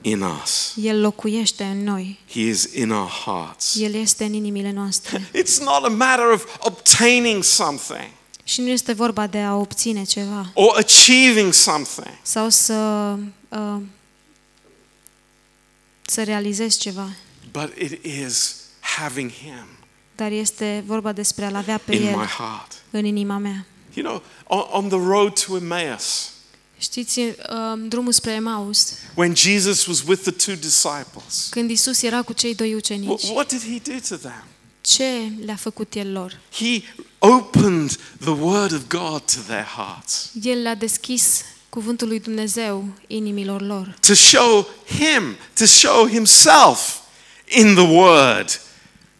in 0.00 0.22
us. 0.22 0.72
El 0.76 1.00
locuiește 1.00 1.64
în 1.64 1.82
noi. 1.84 2.18
He 2.30 2.40
is 2.40 2.62
in 2.74 2.90
our 2.90 3.08
hearts. 3.08 3.76
El 3.80 3.94
este 3.94 4.24
în 4.24 4.32
inimile 4.32 4.70
noastre. 4.72 5.30
It's 5.42 5.58
not 5.60 5.84
a 5.84 5.88
matter 5.88 6.26
of 6.34 6.56
obtaining 6.58 7.42
something 7.42 8.10
Și 8.44 8.60
nu 8.60 8.68
este 8.68 8.92
vorba 8.92 9.26
de 9.26 9.38
a 9.38 9.54
obține 9.54 10.04
ceva 10.04 10.50
or 10.54 10.76
achieving 10.78 11.52
something. 11.52 12.18
sau 12.22 12.48
să 12.48 12.74
uh, 13.48 13.76
să 16.02 16.22
realizezi 16.22 16.78
ceva, 16.78 17.08
But 17.52 17.72
it 17.78 18.04
is 18.04 18.54
having 18.80 19.30
Him 19.30 19.66
dar 20.16 20.30
este 20.30 20.82
vorba 20.86 21.12
despre 21.12 21.44
a-l 21.44 21.54
avea 21.54 21.78
pe 21.78 21.94
in 21.94 22.02
my 22.02 22.08
el 22.08 22.14
heart. 22.26 22.72
în 22.90 23.04
inima 23.04 23.36
mea. 23.38 23.66
You 23.96 24.04
know, 24.04 24.22
on, 24.46 24.82
on 24.84 24.88
the 24.88 24.98
road 24.98 25.44
to 25.46 25.56
Emmaus, 25.56 26.30
Știți, 26.78 27.20
uh, 27.20 27.32
drumul 27.88 28.12
spre 28.12 28.30
Emaus, 28.32 28.92
when 29.14 29.34
Jesus 29.34 29.86
was 29.86 30.02
with 30.06 30.22
the 30.22 30.30
two 30.30 30.54
disciples, 30.54 31.46
când 31.50 31.70
Isus 31.70 32.02
era 32.02 32.22
cu 32.22 32.32
cei 32.32 32.54
doi 32.54 32.74
ucenici, 32.74 33.20
wh- 33.26 33.30
what 33.30 33.48
did 33.48 33.62
He 33.62 33.92
do 33.92 33.98
to 34.08 34.16
them? 34.16 34.44
ce 34.80 35.32
le-a 35.44 35.56
făcut 35.56 35.94
El 35.94 36.12
lor. 36.12 36.40
He 36.52 36.82
opened 37.18 37.98
the 38.20 38.30
word 38.30 38.72
of 38.72 38.86
God 38.88 39.20
to 39.20 39.40
their 39.46 39.64
hearts 39.76 40.30
El 40.44 40.62
le-a 40.62 40.74
deschis 40.74 41.44
cuvântul 41.68 42.08
lui 42.08 42.20
Dumnezeu 42.20 42.84
inimilor 43.06 43.60
lor, 43.60 43.96
to 44.00 44.14
show 44.14 44.68
him, 44.86 45.36
to 45.58 45.64
show 45.64 46.08
himself 46.08 47.00
in 47.46 47.74
the 47.74 47.86
word 47.88 48.60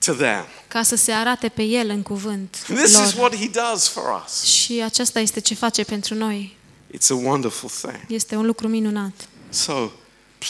to 0.04 0.12
them. 0.12 0.44
Ca 0.76 0.82
să 0.82 0.96
se 0.96 1.12
arate 1.12 1.48
pe 1.48 1.62
El 1.62 1.88
în 1.88 2.02
cuvânt 2.02 2.56
This 2.74 2.90
is 2.90 3.14
lor. 3.14 3.14
what 3.16 3.36
he 3.36 3.48
does 3.48 3.88
for 3.88 4.22
us. 4.24 4.42
Și 4.42 4.82
aceasta 4.84 5.20
este 5.20 5.40
ce 5.40 5.54
face 5.54 5.84
pentru 5.84 6.14
noi. 6.14 6.56
It's 6.94 7.10
a 7.10 7.14
wonderful 7.14 7.68
thing. 7.68 8.00
Este 8.08 8.36
un 8.36 8.46
lucru 8.46 8.68
minunat. 8.68 9.28
So 9.48 9.90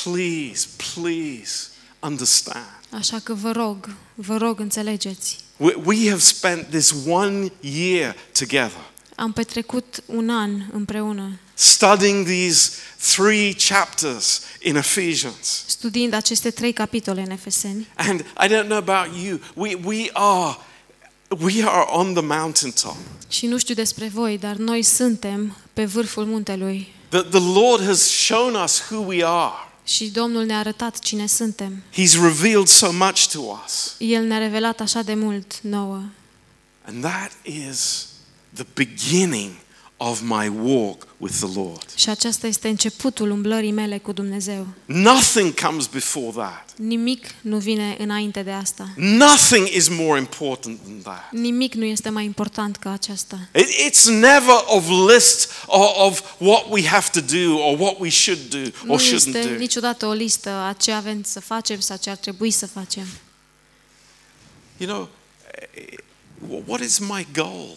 please, 0.02 0.66
please 0.94 1.66
understand. 2.00 2.80
Așa 2.90 3.18
că 3.22 3.34
vă 3.34 3.50
rog, 3.50 3.88
vă 4.14 4.36
rog 4.36 4.60
înțelegeți. 4.60 5.38
We, 5.56 5.74
we 5.84 6.08
have 6.08 6.20
spent 6.20 6.66
this 6.70 6.94
one 7.08 7.52
year 7.60 8.16
together 8.38 8.84
Am 9.16 9.32
petrecut 9.32 10.02
un 10.06 10.30
an 10.30 10.62
împreună 10.72 11.38
studying 11.54 12.26
these 12.26 12.70
three 13.14 13.54
chapters 13.68 14.40
in 14.62 14.76
Ephesians. 14.76 15.64
studiind 15.66 16.12
aceste 16.12 16.50
trei 16.50 16.72
capitole 16.72 17.20
în 17.22 17.30
Efeseni 17.30 17.88
And 17.94 18.20
I 18.20 18.46
don't 18.48 18.64
know 18.66 18.76
about 18.76 19.24
you, 19.24 19.40
we, 19.54 19.74
we, 19.84 20.10
are, 20.12 20.56
we 21.28 21.64
are 21.64 21.84
on 21.90 22.12
the 22.12 22.22
mountaintop. 22.22 22.96
și 23.28 23.46
nu 23.46 23.58
știu 23.58 23.74
despre 23.74 24.08
voi, 24.08 24.38
dar 24.38 24.56
noi 24.56 24.82
suntem 24.82 25.56
pe 25.72 25.84
vârful 25.84 26.24
muntelui 26.24 26.94
The, 27.08 27.22
the 27.22 27.40
Lord 27.60 27.84
has 27.84 28.00
shown 28.00 28.54
us 28.54 28.82
who 28.90 28.98
we 29.04 29.24
are. 29.24 29.54
și 29.84 30.04
Domnul 30.10 30.44
ne-a 30.44 30.58
arătat 30.58 30.98
cine 30.98 31.26
suntem. 31.26 31.82
He's 31.92 32.12
revealed 32.12 32.66
so 32.66 32.92
much 32.92 33.26
to 33.32 33.40
us. 33.64 33.94
El 33.98 34.24
ne-a 34.24 34.38
revelat 34.38 34.80
așa 34.80 35.02
de 35.02 35.14
mult 35.14 35.58
nouă. 35.60 36.02
And 36.84 37.02
that 37.02 37.32
is 37.42 38.06
the 38.56 38.66
beginning 38.74 39.50
of 39.98 40.20
my 40.22 40.48
walk 40.62 41.06
with 41.16 41.34
the 41.38 41.48
Lord. 41.54 41.84
Și 41.94 42.08
aceasta 42.08 42.46
este 42.46 42.68
începutul 42.68 43.30
umblării 43.30 43.70
mele 43.72 43.98
cu 43.98 44.12
Dumnezeu. 44.12 44.66
Nothing 44.84 45.60
comes 45.60 45.86
before 45.86 46.30
that. 46.30 46.70
Nimic 46.76 47.26
nu 47.40 47.58
vine 47.58 47.96
înainte 47.98 48.42
de 48.42 48.50
asta. 48.50 48.88
Nothing 48.96 49.68
is 49.68 49.88
more 49.88 50.18
important 50.18 50.78
than 50.82 51.00
that. 51.02 51.28
Nimic 51.32 51.74
nu 51.74 51.84
este 51.84 52.08
mai 52.08 52.24
important 52.24 52.76
ca 52.76 52.90
aceasta. 52.92 53.38
It- 53.58 53.90
It's 53.90 54.04
never 54.04 54.54
of 54.66 54.84
list 55.14 55.50
of, 55.66 55.90
of 56.06 56.20
what 56.38 56.64
we 56.70 56.86
have 56.86 57.06
to 57.12 57.20
do 57.20 57.54
or 57.58 57.78
what 57.80 57.96
we 57.98 58.08
should 58.08 58.40
do 58.50 58.58
Nu 58.84 58.92
or 58.92 59.00
shouldn't 59.00 59.12
este 59.12 59.40
do. 59.48 59.58
niciodată 59.58 60.06
o 60.06 60.12
listă 60.12 60.50
a 60.50 60.72
ce 60.72 60.92
avem 60.92 61.22
să 61.22 61.40
facem 61.40 61.80
sau 61.80 61.96
ce 61.96 62.10
ar 62.10 62.16
trebui 62.16 62.50
să 62.50 62.66
facem. 62.66 63.06
You 64.78 64.88
know, 64.90 65.08
eh, 65.74 66.62
what 66.66 66.80
is 66.80 66.98
my 66.98 67.26
goal 67.32 67.76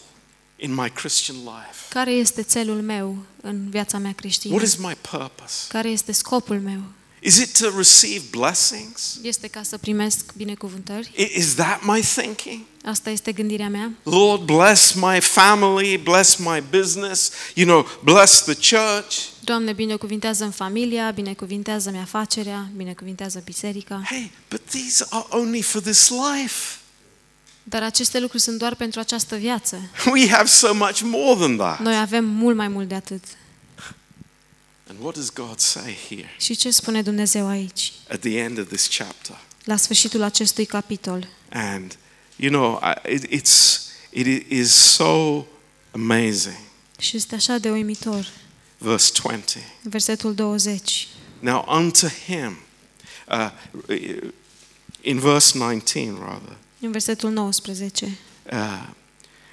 in 0.60 0.74
my 0.74 0.90
Christian 0.90 1.38
life? 1.38 1.86
Care 1.90 2.12
este 2.12 2.44
țelul 2.44 2.82
meu 2.82 3.18
în 3.42 3.70
viața 3.70 3.98
mea 3.98 4.14
creștină? 4.14 4.54
What 4.54 4.66
is 4.68 4.76
my 4.76 4.96
purpose? 5.12 5.56
Care 5.68 5.90
este 5.90 6.12
scopul 6.12 6.60
meu? 6.60 6.82
Is 7.22 7.38
it 7.38 7.58
to 7.60 7.78
receive 7.78 8.24
blessings? 8.32 9.18
Este 9.24 9.48
ca 9.48 9.64
să 9.64 9.78
primesc 9.78 10.34
binecuvântări? 10.36 11.12
I- 11.16 11.32
Is 11.40 11.54
that 11.56 11.84
my 11.84 12.02
thinking? 12.02 12.62
Asta 12.86 13.10
este 13.10 13.32
gândirea 13.32 13.70
mea. 13.70 13.92
Lord, 14.04 14.42
bless 14.42 14.92
my 14.94 15.20
family, 15.20 15.98
bless 15.98 16.36
my 16.36 16.64
business, 16.70 17.32
you 17.54 17.66
know, 17.68 17.88
bless 18.04 18.44
the 18.44 18.54
church. 18.76 19.16
Doamne, 19.40 19.74
binecuvintează 19.74 20.44
în 20.44 20.52
familia, 20.52 21.12
binecuvintează-mi 21.12 21.98
afacerea, 22.00 22.70
binecuvintează 22.76 23.42
biserica. 23.46 24.02
Hey, 24.06 24.32
but 24.50 24.62
these 24.70 25.06
are 25.10 25.26
only 25.30 25.62
for 25.62 25.82
this 25.82 26.10
life. 26.10 26.78
Dar 27.70 27.84
aceste 27.84 28.20
lucruri 28.20 28.44
sunt 28.44 28.58
doar 28.58 28.76
pentru 28.76 29.00
această 29.00 29.36
viață. 29.36 29.90
We 30.14 30.30
have 30.30 30.46
so 30.46 30.74
much 30.74 31.02
more 31.04 31.40
than 31.40 31.58
that. 31.58 31.80
Noi 31.80 31.98
avem 31.98 32.26
mult 32.26 32.56
mai 32.56 32.68
mult 32.68 32.88
de 32.88 32.96
atât. 32.96 33.24
And 34.90 35.00
what 35.02 35.16
does 35.16 35.34
God 35.34 35.60
say 35.60 35.98
here 36.10 36.30
Și 36.40 36.56
ce 36.56 36.72
spune 36.72 37.02
Dumnezeu 37.02 37.48
aici, 37.48 37.94
at 38.10 38.20
the 38.20 38.38
end 38.38 38.60
of 38.60 38.68
this 38.68 38.88
chapter? 38.98 39.38
la 39.64 39.76
sfârșitul 39.76 40.22
acestui 40.24 40.66
capitol? 40.66 41.28
And 41.52 41.98
you 42.36 42.52
know, 42.52 42.82
I, 42.84 43.14
it, 43.14 43.42
it's 43.42 43.80
it 44.10 44.52
is 44.52 44.74
so 44.74 45.46
amazing. 45.92 46.58
Și 47.00 47.16
este 47.16 47.36
așa 47.36 47.58
de 47.58 47.70
uimitor. 47.70 48.28
Verse 48.78 49.12
20. 49.24 49.64
Versetul 49.82 50.34
20. 50.34 51.08
Now 51.40 51.66
unto 51.68 52.08
him, 52.08 52.58
uh, 53.28 53.52
in 55.02 55.20
verse 55.20 55.58
19 55.58 56.18
rather, 56.20 56.56
În 56.80 56.92
versetul 56.92 57.30
19. 57.30 58.18
uh, 58.52 58.88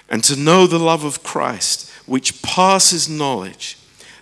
and 0.09 0.27
to 0.27 0.35
know 0.35 0.67
the 0.67 0.77
love 0.77 1.07
of 1.07 1.19
Christ, 1.33 1.89
which 2.05 2.33
passes 2.55 3.05
knowledge, 3.07 3.77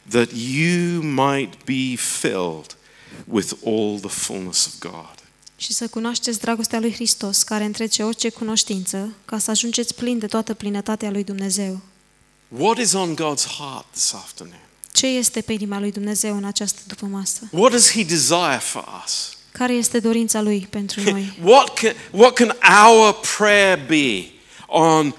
that 0.08 0.28
you 0.32 1.02
might 1.02 1.64
be 1.64 1.96
filled 1.96 2.76
with 3.24 3.52
all 3.66 3.98
the 4.00 4.08
fullness 4.08 4.66
of 4.66 4.78
God. 4.78 5.14
Și 5.56 5.72
să 5.72 5.88
cunoașteți 5.88 6.40
dragostea 6.40 6.80
lui 6.80 6.92
Hristos, 6.92 7.42
care 7.42 7.64
întrece 7.64 8.02
orice 8.02 8.28
cunoștință, 8.28 9.14
ca 9.24 9.38
să 9.38 9.50
ajungeți 9.50 9.94
plini 9.94 10.20
de 10.20 10.26
toată 10.26 10.54
plinătatea 10.54 11.10
lui 11.10 11.24
Dumnezeu. 11.24 11.80
What 12.48 12.78
is 12.78 12.92
on 12.92 13.14
God's 13.14 13.46
heart 13.58 13.86
this 13.92 14.12
afternoon? 14.12 14.60
Ce 14.92 15.06
este 15.06 15.40
pe 15.40 15.52
inima 15.52 15.78
lui 15.78 15.92
Dumnezeu 15.92 16.36
în 16.36 16.44
această 16.44 16.80
dupămasă? 16.86 17.48
What 17.50 17.70
does 17.70 17.90
He 17.90 18.04
desire 18.04 18.58
for 18.60 19.02
us? 19.04 19.36
Care 19.58 19.72
este 19.72 20.00
dorința 20.00 20.40
lui 20.40 20.66
pentru 20.70 21.00
noi? 21.10 21.38
What 21.42 21.74
can, 21.78 21.92
what 22.10 22.32
can 22.32 22.56
our 22.86 23.20
prayer 23.36 23.78
be 23.86 24.24
on 24.66 25.14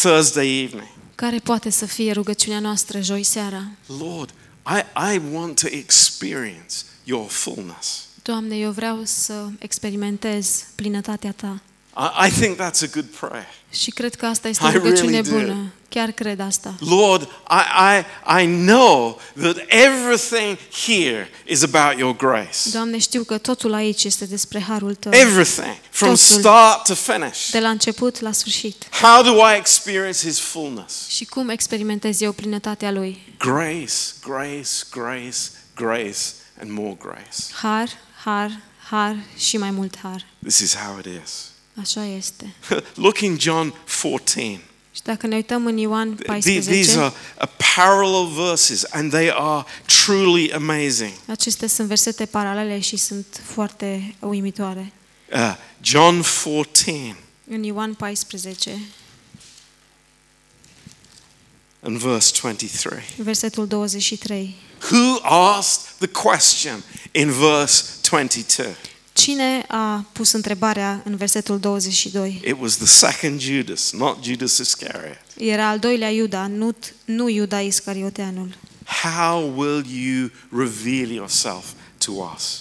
Thursday 0.00 0.62
evening? 0.62 0.88
Care 1.14 1.38
poate 1.38 1.70
să 1.70 1.86
fie 1.86 2.12
rugăciunea 2.12 2.60
noastră 2.60 3.00
joi 3.00 3.22
seara? 3.22 3.62
Lord, 3.98 4.30
I, 4.66 5.12
I 5.14 5.20
want 5.32 5.60
to 5.60 5.66
experience 5.70 6.74
your 7.04 7.28
fullness. 7.28 8.04
Doamne, 8.22 8.56
eu 8.56 8.70
vreau 8.70 9.00
să 9.04 9.46
experimentez 9.58 10.64
plinătatea 10.74 11.32
Ta. 11.32 11.60
I, 11.96 12.26
I 12.26 12.30
think 12.30 12.56
that's 12.56 12.82
a 12.82 12.90
good 12.92 13.06
prayer. 13.20 13.46
Și 13.70 13.90
cred 13.90 14.14
că 14.14 14.26
asta 14.26 14.48
este 14.48 14.64
I 14.64 14.66
o 14.66 14.70
rugăciune 14.70 15.10
really 15.20 15.30
do. 15.30 15.36
bună. 15.36 15.72
Chiar 15.90 16.10
cred 16.10 16.40
asta. 16.40 16.74
Lord, 16.78 17.22
I, 17.50 17.62
I, 17.98 18.42
I 18.42 18.46
know 18.46 19.20
that 19.40 19.56
everything 19.68 20.58
here 20.86 21.28
is 21.46 21.62
about 21.62 21.98
your 21.98 22.16
grace. 22.16 22.70
Doamne, 22.72 22.98
știu 22.98 23.22
că 23.24 23.38
totul 23.38 23.72
aici 23.72 24.04
este 24.04 24.24
despre 24.24 24.60
harul 24.60 24.94
Tău. 24.94 25.12
Everything, 25.12 25.76
from 25.90 26.08
Totul. 26.08 26.38
start 26.38 26.84
to 26.84 26.94
finish. 26.94 27.50
De 27.50 27.60
la 27.60 27.68
început 27.68 28.20
la 28.20 28.32
sfârșit. 28.32 28.88
How 29.00 29.22
do 29.22 29.32
I 29.32 29.56
experience 29.56 30.26
His 30.26 30.38
fullness? 30.38 31.08
Și 31.08 31.24
cum 31.24 31.48
experimentez 31.48 32.20
eu 32.20 32.32
plinătatea 32.32 32.90
Lui? 32.90 33.34
Grace, 33.38 33.94
grace, 34.26 34.70
grace, 34.90 35.38
grace, 35.74 36.18
and 36.60 36.70
more 36.70 36.96
grace. 36.98 37.52
Har, 37.52 37.88
har, 38.24 38.60
har 38.90 39.16
și 39.36 39.56
mai 39.56 39.70
mult 39.70 39.98
har. 40.02 40.26
This 40.42 40.58
is 40.58 40.76
how 40.76 40.98
it 40.98 41.06
is. 41.24 41.48
Așa 41.80 42.04
este. 42.04 42.54
Look 42.94 43.20
in 43.20 43.36
John 43.38 43.74
14. 44.02 44.60
Și 45.00 45.06
dacă 45.06 45.26
ne 45.26 45.34
uităm 45.34 45.66
în 45.66 45.76
Ioan 45.76 46.18
Th- 46.22 46.26
14, 46.26 46.70
These 46.70 46.98
are 46.98 47.12
uh, 47.42 47.48
parallel 47.74 48.26
verses 48.26 48.84
and 48.90 49.10
they 49.10 49.30
are 49.34 49.64
truly 50.04 50.52
amazing. 50.52 51.12
acestea 51.26 51.68
sunt 51.68 51.88
versete 51.88 52.26
paralele 52.26 52.80
și 52.80 52.96
sunt 52.96 53.40
foarte 53.44 54.14
uimitoare. 54.18 54.92
Uh, 55.32 55.56
John 55.80 56.20
14 56.42 57.16
În 57.48 57.62
Ioan 57.62 57.94
14, 57.94 58.78
and 61.82 61.96
verse 61.96 62.32
23. 62.42 63.02
versetul 63.16 63.66
23. 63.66 64.54
Who 64.90 65.18
asked 65.22 65.94
the 65.98 66.08
question 66.22 66.82
in 67.12 67.30
verse 67.30 67.84
22? 68.10 68.66
Cine 69.20 69.64
a 69.68 70.04
pus 70.12 70.32
întrebarea 70.32 71.02
în 71.04 71.16
versetul 71.16 71.58
22? 71.58 72.42
It 72.46 72.56
was 72.60 72.76
the 72.76 72.86
second 72.86 73.40
Judas, 73.40 73.92
not 73.92 74.24
Judas 74.24 74.58
Iscariot. 74.58 75.18
Era 75.36 75.68
al 75.68 75.78
doilea 75.78 76.10
Iuda, 76.10 76.46
nu, 76.46 76.76
nu 77.04 77.28
Iuda 77.28 77.60
Iscarioteanul. 77.60 78.56
How 79.02 79.52
will 79.56 79.86
you 80.04 80.30
reveal 80.50 81.10
yourself 81.10 81.64
to 81.98 82.12
us? 82.36 82.60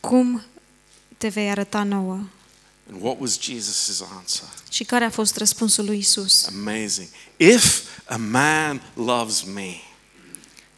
Cum 0.00 0.42
te 1.16 1.28
vei 1.28 1.50
arăta 1.50 1.82
nouă? 1.82 2.20
And 2.92 3.02
what 3.02 3.16
was 3.20 3.38
Jesus' 3.40 4.02
answer? 4.18 4.48
Și 4.70 4.84
care 4.84 5.04
a 5.04 5.10
fost 5.10 5.36
răspunsul 5.36 5.84
lui 5.84 5.98
Isus? 5.98 6.46
Amazing. 6.46 7.08
If 7.36 7.82
a 8.08 8.16
man 8.16 8.82
loves 8.94 9.42
me, 9.54 9.70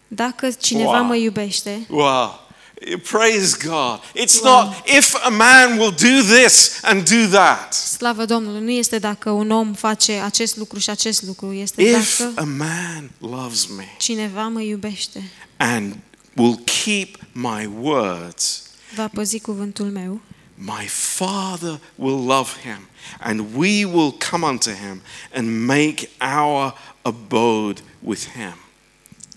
Dacă 0.08 0.50
cineva 0.50 0.90
Wow. 0.98 1.04
mă 1.04 1.16
iubește, 1.16 1.86
wow, 1.88 2.48
praise 3.02 3.56
God. 3.56 4.00
It's 4.14 4.40
Wow. 4.42 4.64
not 4.64 4.88
if 4.88 5.14
a 5.24 5.28
man 5.30 5.78
will 5.78 5.90
do 5.90 6.22
this 6.22 6.78
and 6.82 7.08
do 7.10 7.26
that. 7.36 7.72
slavă 7.74 8.24
Domnului, 8.24 8.60
nu 8.60 8.70
este 8.70 8.98
dacă 8.98 9.30
un 9.30 9.50
om 9.50 9.74
face 9.74 10.12
acest 10.12 10.56
lucru 10.56 10.78
și 10.78 10.90
acest 10.90 11.22
lucru, 11.22 11.52
este 11.52 11.82
If 11.82 12.18
dacă 12.18 12.32
a 12.40 12.44
man 12.44 13.10
loves 13.18 13.66
me 13.66 13.88
cineva 13.98 14.48
mă 14.48 14.60
iubește, 14.60 15.30
and 15.56 15.96
will 16.36 16.60
keep 16.84 17.16
my 17.32 17.70
words, 17.80 18.62
va 18.94 19.08
păzi 19.08 19.38
cuvântul 19.40 19.86
meu, 19.86 20.20
My 20.62 20.86
Father 20.88 21.78
will 21.94 22.24
love 22.26 22.50
him, 22.62 22.88
and 23.20 23.40
we 23.56 23.84
will 23.84 24.14
come 24.30 24.46
unto 24.46 24.70
him 24.70 25.02
and 25.34 25.66
make 25.66 26.08
our 26.40 26.74
abode 27.02 27.80
with 28.00 28.22
him. 28.32 28.54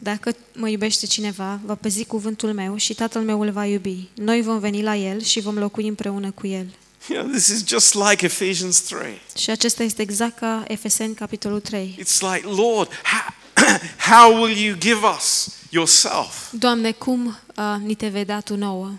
Dacă 0.03 0.35
mă 0.53 0.69
iubește 0.69 1.05
cineva, 1.05 1.59
va 1.65 1.75
păzi 1.75 2.05
cuvântul 2.05 2.53
meu 2.53 2.75
și 2.75 2.93
tatăl 2.93 3.21
meu 3.21 3.41
îl 3.41 3.51
va 3.51 3.65
iubi. 3.65 4.09
Noi 4.15 4.41
vom 4.41 4.59
veni 4.59 4.81
la 4.81 4.95
el 4.95 5.21
și 5.21 5.39
vom 5.39 5.57
locui 5.57 5.87
împreună 5.87 6.31
cu 6.31 6.47
el. 6.47 6.65
You 7.09 7.21
know, 7.21 7.33
this 7.33 7.47
is 7.47 7.67
just 7.67 7.93
like 7.93 8.25
Ephesians 8.25 8.79
3. 8.79 9.21
Și 9.37 9.49
acesta 9.49 9.83
este 9.83 10.01
exact 10.01 10.37
ca 10.37 10.63
Efeseni 10.67 11.15
capitolul 11.15 11.59
3. 11.59 11.97
It's 11.99 12.19
like, 12.19 12.47
Lord, 12.47 12.89
how, 13.03 13.33
how 14.11 14.41
will 14.41 14.57
you 14.57 14.77
give 14.77 14.99
us 15.17 15.49
yourself? 15.69 16.51
Doamne, 16.51 16.91
cum 16.91 17.25
uh, 17.55 17.75
ni 17.83 17.95
te 17.95 18.07
vei 18.07 18.25
da 18.25 18.39
tu 18.39 18.55
nouă? 18.55 18.91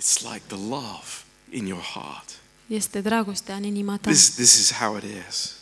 It's 0.00 0.22
like 0.32 0.42
the 0.46 0.58
love 0.68 1.06
in 1.50 1.66
your 1.66 1.82
heart. 1.82 2.30
Este 2.66 3.00
dragostea 3.00 3.54
în 3.54 3.62
inima 3.62 3.96
ta. 3.96 4.10
This, 4.10 4.30
this 4.30 4.58
is 4.58 4.72
how 4.72 4.96
it 4.96 5.04
is. 5.28 5.52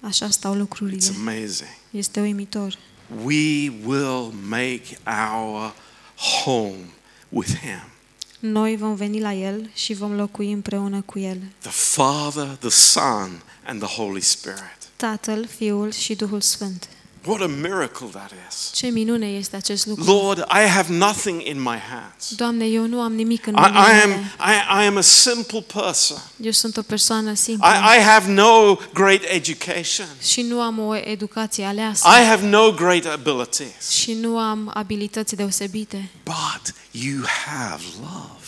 Așa 0.00 0.30
stau 0.30 0.54
lucrurile. 0.54 0.98
It's 0.98 1.16
amazing. 1.16 1.70
Este 1.90 2.20
uimitor. 2.20 2.78
We 3.24 3.70
will 3.86 4.32
make 4.48 4.98
our 5.06 5.72
home 6.16 6.84
with 7.28 7.58
Him. 7.58 7.90
Noi 8.38 8.76
vom 8.76 8.94
veni 8.94 9.20
la 9.20 9.32
el 9.32 9.70
și 9.74 9.94
vom 9.94 10.16
locui 10.16 10.52
împreună 10.52 11.00
cu 11.00 11.18
el. 11.18 11.38
The 11.58 11.70
Father, 11.70 12.46
the 12.46 12.68
Son, 12.68 13.42
and 13.64 13.82
the 13.82 14.02
Holy 14.02 14.20
Spirit. 14.20 14.76
Tatăl, 14.96 15.46
Fiul 15.46 15.92
și 15.92 16.14
Duhul 16.14 16.40
Sfânt. 16.40 16.88
What 17.26 17.40
a 17.40 17.46
miracle 17.46 18.06
that 18.06 18.30
is. 18.48 18.70
Ce 18.72 18.86
minune 18.86 19.26
este 19.26 19.56
acest 19.56 19.86
lucru. 19.86 20.04
Lord, 20.04 20.38
I 20.38 20.68
have 20.68 20.92
nothing 20.92 21.42
in 21.46 21.60
my 21.62 21.78
hands. 21.90 22.34
Doamne, 22.36 22.64
eu 22.64 22.86
nu 22.86 23.00
am 23.00 23.12
nimic 23.14 23.46
în 23.46 23.52
I, 23.54 23.56
I, 23.56 23.60
mâinile 23.60 24.02
am, 24.02 24.08
mele. 24.08 24.20
I, 24.38 24.82
I 24.82 24.86
am 24.86 24.96
a 24.96 25.00
simple 25.00 25.64
person. 25.72 26.18
Eu 26.40 26.50
sunt 26.50 26.76
o 26.76 26.82
persoană 26.82 27.34
simplă 27.34 27.66
I, 27.68 27.98
I 27.98 28.02
have 28.02 28.32
no 28.32 28.76
great 28.94 29.20
education. 29.28 30.06
și 30.22 30.42
nu 30.42 30.60
am 30.60 30.78
o 30.78 30.96
educație 30.96 31.64
aleasă 31.64 32.08
I 32.20 32.24
have 32.24 32.46
no 32.46 32.70
great 32.72 33.04
abilities. 33.04 33.88
și 33.90 34.12
nu 34.12 34.38
am 34.38 34.70
abilități 34.74 35.36
deosebite, 35.36 36.10
But 36.22 36.74
you 36.90 37.22
have 37.46 37.82
love. 38.00 38.44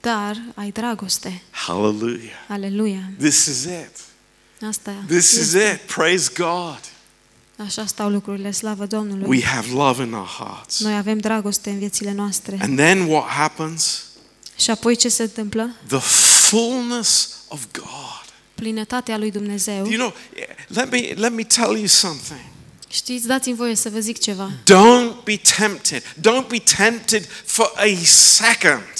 dar 0.00 0.42
ai 0.54 0.70
dragoste. 0.70 1.42
Hallelujah. 1.50 2.32
Aleluia. 2.48 3.10
This 3.18 3.46
is 3.46 3.62
it. 3.64 3.90
Asta 4.68 4.92
This 5.06 5.30
is 5.32 5.38
este. 5.54 5.80
it. 5.84 5.92
Praise 5.94 6.30
God. 6.36 6.78
Așa 7.66 7.86
stau 7.86 8.08
lucrurile, 8.08 8.50
slavă 8.50 8.86
Domnului. 8.86 9.26
We 9.28 9.44
have 9.44 9.68
love 9.72 10.02
in 10.02 10.12
our 10.12 10.26
hearts. 10.26 10.80
Noi 10.80 10.96
avem 10.96 11.18
dragoste 11.18 11.70
în 11.70 11.78
viețile 11.78 12.12
noastre. 12.12 12.58
And 12.60 12.76
then 12.76 13.00
what 13.00 13.28
happens? 13.28 14.02
Și 14.56 14.70
apoi 14.70 14.96
ce 14.96 15.08
se 15.08 15.22
întâmplă? 15.22 15.74
The 15.86 15.98
fullness 16.48 17.28
of 17.48 17.60
God. 17.72 18.24
Plinătatea 18.54 19.18
lui 19.18 19.30
Dumnezeu. 19.30 19.86
You 19.90 19.96
know, 19.96 20.14
let 20.66 20.90
me 20.90 20.98
let 21.16 21.32
me 21.32 21.42
tell 21.42 21.76
you 21.76 21.86
something. 21.86 22.40
Știți, 22.88 23.26
dați-mi 23.26 23.56
voie 23.56 23.74
să 23.74 23.88
vă 23.90 23.98
zic 23.98 24.18
ceva. 24.18 24.50
Don't 24.62 25.24
be 25.24 25.40
tempted. 25.58 26.02
Don't 26.02 26.46
be 26.48 26.58
tempted 26.76 27.28
for 27.44 27.72
a 27.76 28.04
second 28.04 28.92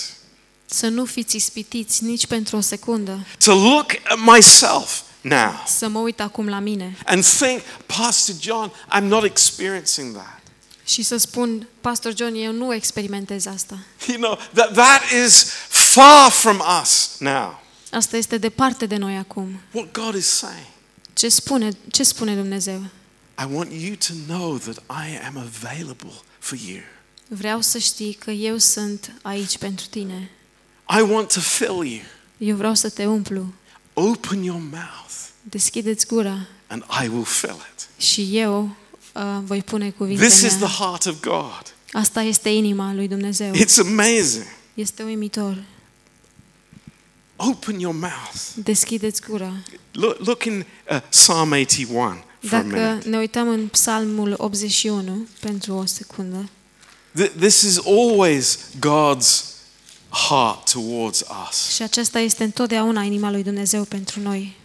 Să 0.66 0.86
nu 0.88 1.04
fiți 1.04 1.36
ispitiți 1.36 2.04
nici 2.04 2.26
pentru 2.26 2.56
o 2.56 2.60
secundă. 2.60 3.26
to 3.44 3.54
look 3.54 3.90
at 4.08 4.18
myself 4.34 5.00
now 5.22 5.64
Să 5.66 5.88
mă 5.88 5.98
uit 5.98 6.20
acum 6.20 6.48
la 6.48 6.58
mine 6.58 6.96
and 7.04 7.24
think, 7.24 7.60
Pastor 7.86 8.34
John, 8.40 8.72
I'm 8.96 9.02
not 9.02 9.24
experiencing 9.24 10.14
that. 10.16 10.40
și 10.84 11.02
să 11.02 11.16
spun, 11.16 11.68
Pastor 11.80 12.14
John, 12.16 12.34
eu 12.34 12.52
nu 12.52 12.74
experimentez 12.74 13.46
asta. 13.46 13.78
You 14.08 14.16
know, 14.16 14.38
that 14.52 14.72
that 14.74 15.02
is 15.26 15.44
far 15.68 16.30
from 16.30 16.62
us 16.82 17.10
now. 17.18 17.60
Asta 17.90 18.16
este 18.16 18.38
departe 18.38 18.86
de 18.86 18.96
noi 18.96 19.16
acum. 19.16 19.60
What 19.72 19.92
God 19.92 20.14
is 20.14 20.26
saying. 20.26 20.66
Ce 21.12 21.28
spune, 21.28 21.70
ce 21.90 22.02
spune 22.02 22.34
Dumnezeu? 22.34 22.82
I 23.38 23.44
want 23.52 23.72
you 23.72 23.94
to 23.94 24.12
know 24.26 24.58
that 24.58 24.76
I 24.76 25.26
am 25.26 25.36
available 25.36 26.12
for 26.38 26.58
you. 26.66 26.80
Vreau 27.28 27.60
să 27.60 27.78
știi 27.78 28.12
că 28.12 28.30
eu 28.30 28.56
sunt 28.58 29.12
aici 29.22 29.58
pentru 29.58 29.86
tine. 29.90 30.30
I 30.98 31.00
want 31.00 31.32
to 31.32 31.40
fill 31.40 31.84
you. 31.84 32.00
Eu 32.38 32.56
vreau 32.56 32.74
să 32.74 32.88
te 32.90 33.06
umplu. 33.06 33.52
Open 33.94 34.42
your 34.42 34.60
mouth 34.70 35.10
Deschideți 35.42 36.06
gura 36.06 36.46
and 36.66 36.82
I 37.04 37.08
will 37.08 37.24
fill 37.24 37.56
it. 37.74 37.88
și 38.04 38.36
eu 38.38 38.62
uh, 39.14 39.22
voi 39.44 39.62
pune 39.62 39.90
cuvintele 39.90 40.28
This 40.28 40.40
is 40.40 40.48
the 40.50 40.58
mele. 40.58 40.72
heart 40.78 41.06
of 41.06 41.20
God. 41.20 41.74
Asta 41.92 42.22
este 42.22 42.48
inima 42.48 42.94
lui 42.94 43.08
Dumnezeu. 43.08 43.52
It's 43.54 43.78
amazing. 43.78 44.44
Este 44.74 45.02
uimitor. 45.02 45.62
Open 47.36 47.78
your 47.80 47.94
mouth. 47.94 48.54
Deschideți 48.54 49.22
gura. 49.28 49.52
Look, 49.92 50.18
look 50.26 50.44
in 50.44 50.66
uh, 50.90 51.00
Psalm 51.10 51.50
81 51.52 52.24
for 52.40 52.58
a 52.58 52.62
Dacă 52.62 52.64
minute. 52.66 53.08
ne 53.08 53.18
uităm 53.18 53.48
în 53.48 53.66
Psalmul 53.68 54.34
81 54.36 55.26
pentru 55.40 55.74
o 55.74 55.84
secundă, 55.86 56.48
Th- 57.22 57.30
This 57.38 57.60
is 57.62 57.78
always 57.86 58.58
God's 58.78 59.51
heart 60.12 60.70
towards 60.72 61.24
us. 61.48 61.74
și 61.74 61.82
aceasta 61.82 62.18
este 62.18 62.44
întotdeauna 62.44 63.02
inima 63.02 63.30
lui 63.30 63.42
Dumnezeu 63.42 63.84
pentru 63.84 64.20
noi. 64.20 64.56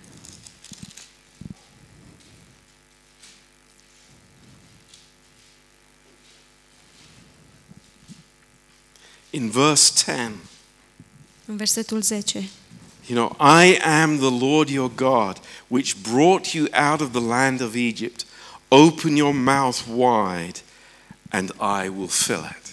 In 9.29 9.49
verse 9.49 9.91
10, 9.95 10.31
În 11.45 11.55
versetul 11.57 12.01
10. 12.01 12.49
you 13.07 13.15
know, 13.17 13.35
I 13.39 13.77
am 13.83 14.17
the 14.17 14.29
Lord 14.45 14.69
your 14.69 14.91
God, 14.95 15.39
which 15.67 15.95
brought 16.01 16.53
you 16.53 16.67
out 16.73 17.01
of 17.01 17.11
the 17.11 17.21
land 17.21 17.61
of 17.61 17.75
Egypt. 17.75 18.25
Open 18.69 19.15
your 19.15 19.33
mouth 19.33 19.87
wide, 19.87 20.61
and 21.31 21.51
I 21.59 21.89
will 21.89 22.07
fill 22.09 22.43
it. 22.43 22.66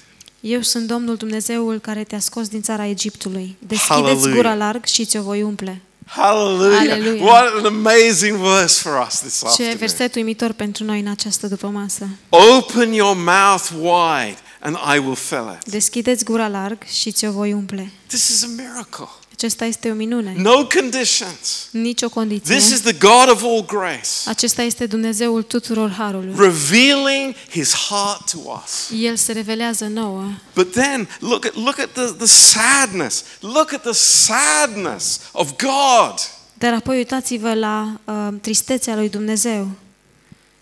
Eu 0.46 0.60
sunt 0.60 0.86
Domnul 0.86 1.16
Dumnezeul 1.16 1.78
care 1.78 2.04
te-a 2.04 2.18
scos 2.18 2.48
din 2.48 2.62
țara 2.62 2.86
Egiptului. 2.86 3.56
Deschideți 3.58 3.92
Hallelujah. 3.92 4.34
gura 4.36 4.54
larg 4.54 4.84
și 4.84 5.04
ți-o 5.04 5.22
voi 5.22 5.42
umple. 5.42 5.80
Hallelujah. 6.06 6.76
Hallelujah. 6.88 7.22
What 7.26 7.44
an 7.58 7.64
amazing 7.64 8.36
verse 8.38 8.80
for 8.80 9.06
us 9.06 9.18
this 9.18 9.38
Ce 9.38 9.46
afternoon. 9.46 9.76
verset 9.76 10.14
uimitor 10.14 10.52
pentru 10.52 10.84
noi 10.84 11.00
în 11.00 11.06
această 11.06 11.46
dupămasă. 11.46 12.08
Open 12.28 12.92
your 12.92 13.16
mouth 13.16 13.68
wide, 13.80 14.36
and 14.60 14.76
I 14.94 14.98
will 14.98 15.14
fill 15.14 15.58
it. 15.60 15.70
Deschideți 15.70 16.24
gura 16.24 16.48
larg 16.48 16.82
și 16.82 17.12
ți-o 17.12 17.30
voi 17.30 17.52
umple. 17.52 17.90
This 18.06 18.28
is 18.28 18.42
a 18.42 18.46
miracle. 18.56 19.08
Acesta 19.34 19.64
este 19.64 19.90
o 19.90 19.94
minune. 19.94 20.34
No 20.36 20.66
conditions. 20.66 21.68
Nici 21.70 22.02
o 22.02 22.08
condiție. 22.08 22.54
This 22.56 22.70
is 22.70 22.80
the 22.80 22.92
God 22.92 23.30
of 23.30 23.42
all 23.42 23.64
grace, 23.66 24.08
Acesta 24.26 24.62
este 24.62 24.86
Dumnezeul 24.86 25.42
tuturor 25.42 25.90
harului. 25.90 26.34
revealing 26.36 27.34
his 27.50 27.74
heart 27.74 28.30
to 28.30 28.38
us. 28.64 29.00
El 29.02 29.16
se 29.16 29.32
revelează 29.32 29.86
nouă. 29.86 30.24
But 30.54 30.72
then 30.72 31.08
look 31.18 31.44
at 31.44 31.54
look 31.54 31.78
at 31.78 31.92
the, 31.92 32.04
the 32.04 32.26
sadness. 32.26 33.24
Look 33.40 33.72
at 33.72 33.82
the 33.82 33.92
sadness 33.92 35.20
of 35.32 35.50
God. 35.56 36.14
Dar 36.58 36.72
apoi 36.72 36.96
uitați-vă 36.96 37.54
la 37.54 38.00
uh, 38.04 38.28
tristețea 38.40 38.94
lui 38.94 39.08
Dumnezeu. 39.08 39.70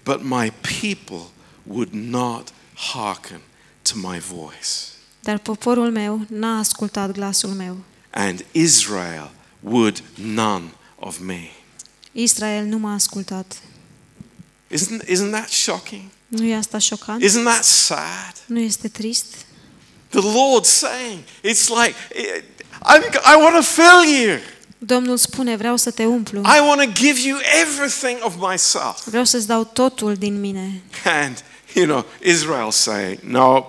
But 0.04 0.22
my 0.22 0.52
people 0.80 1.26
would 1.62 1.88
not 1.92 2.48
hearken 2.92 3.40
to 3.82 3.92
my 3.94 4.18
voice. 4.18 4.68
Dar 5.20 5.38
poporul 5.38 5.90
meu 5.90 6.20
n-a 6.28 6.58
ascultat 6.58 7.10
glasul 7.12 7.50
meu. 7.50 7.76
And 8.14 8.44
Israel 8.52 9.30
would 9.60 10.02
none 10.14 10.70
of 10.96 11.18
me. 11.18 11.50
Israel 12.12 12.64
nu 12.64 12.78
m-a 12.78 12.94
ascultat. 12.94 13.54
Isn't, 14.68 15.02
isn't 15.08 15.30
that 15.30 15.48
shocking? 15.48 16.10
Nu 16.28 16.44
e 16.44 16.54
asta 16.54 16.78
șocant? 16.78 17.22
Isn't 17.22 17.44
that 17.44 17.64
sad? 17.64 18.32
Nu 18.46 18.58
este 18.58 18.88
trist? 18.88 19.34
The 20.08 20.20
Lord 20.20 20.64
saying, 20.64 21.24
it's 21.42 21.68
like, 21.68 21.94
I'm, 22.82 23.02
I 23.24 23.36
want 23.36 23.54
to 23.54 23.62
fill 23.62 24.14
you. 24.22 24.38
Domnul 24.78 25.16
spune, 25.16 25.56
vreau 25.56 25.76
să 25.76 25.90
te 25.90 26.04
umplu. 26.04 26.40
I 26.40 26.60
want 26.66 26.80
to 26.80 27.02
give 27.02 27.20
you 27.28 27.38
everything 27.62 28.18
of 28.22 28.34
myself. 28.50 29.04
Vreau 29.04 29.24
să-ți 29.24 29.46
dau 29.46 29.64
totul 29.64 30.14
din 30.14 30.40
mine. 30.40 30.82
And, 31.04 31.44
you 31.74 31.84
know, 31.86 32.04
Israel 32.20 32.70
saying, 32.70 33.18
no, 33.20 33.66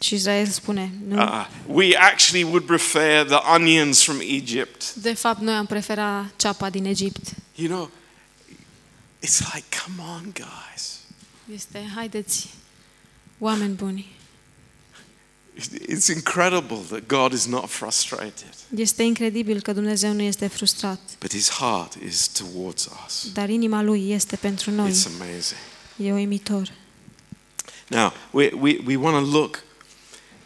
Și 0.00 0.14
Israel 0.14 0.46
spune, 0.46 0.92
nu. 1.06 1.22
uh, 1.22 1.46
we 1.66 1.96
actually 1.96 2.42
would 2.44 2.64
prefer 2.66 3.24
the 3.26 3.52
onions 3.54 4.02
from 4.02 4.18
Egypt. 4.20 4.94
De 4.94 5.12
fapt, 5.14 5.40
noi 5.40 5.54
am 5.54 5.66
preferat 5.66 6.24
ceapa 6.36 6.70
din 6.70 6.84
Egipt. 6.84 7.28
You 7.54 7.68
know, 7.68 7.90
it's 9.26 9.38
like, 9.54 9.64
come 9.84 10.02
on, 10.10 10.32
guys. 10.32 10.98
Este, 11.54 11.90
haideți, 11.94 12.48
oameni 13.38 13.74
buni. 13.74 14.16
It's 15.88 16.06
incredible 16.14 16.78
that 16.88 17.06
God 17.06 17.32
is 17.32 17.46
not 17.46 17.68
frustrated, 17.68 18.54
Este 18.76 19.02
incredibil 19.02 19.60
că 19.60 19.72
Dumnezeu 19.72 20.12
nu 20.12 20.22
este 20.22 20.46
frustrat, 20.46 21.00
but 21.20 21.32
his 21.32 21.50
heart 21.50 21.94
is 22.06 22.26
towards 22.28 22.88
us. 23.06 23.32
dar 23.32 23.48
inima 23.48 23.82
lui 23.82 24.10
este 24.10 24.36
pentru 24.36 24.70
noi. 24.70 24.90
It's 24.90 25.06
amazing. 25.20 25.58
E 25.96 26.12
uimitor. 26.12 26.72
Now, 27.88 28.12
we, 28.30 28.50
we, 28.60 28.78
we 28.86 28.96
want 28.96 29.24
to 29.24 29.30
look 29.38 29.62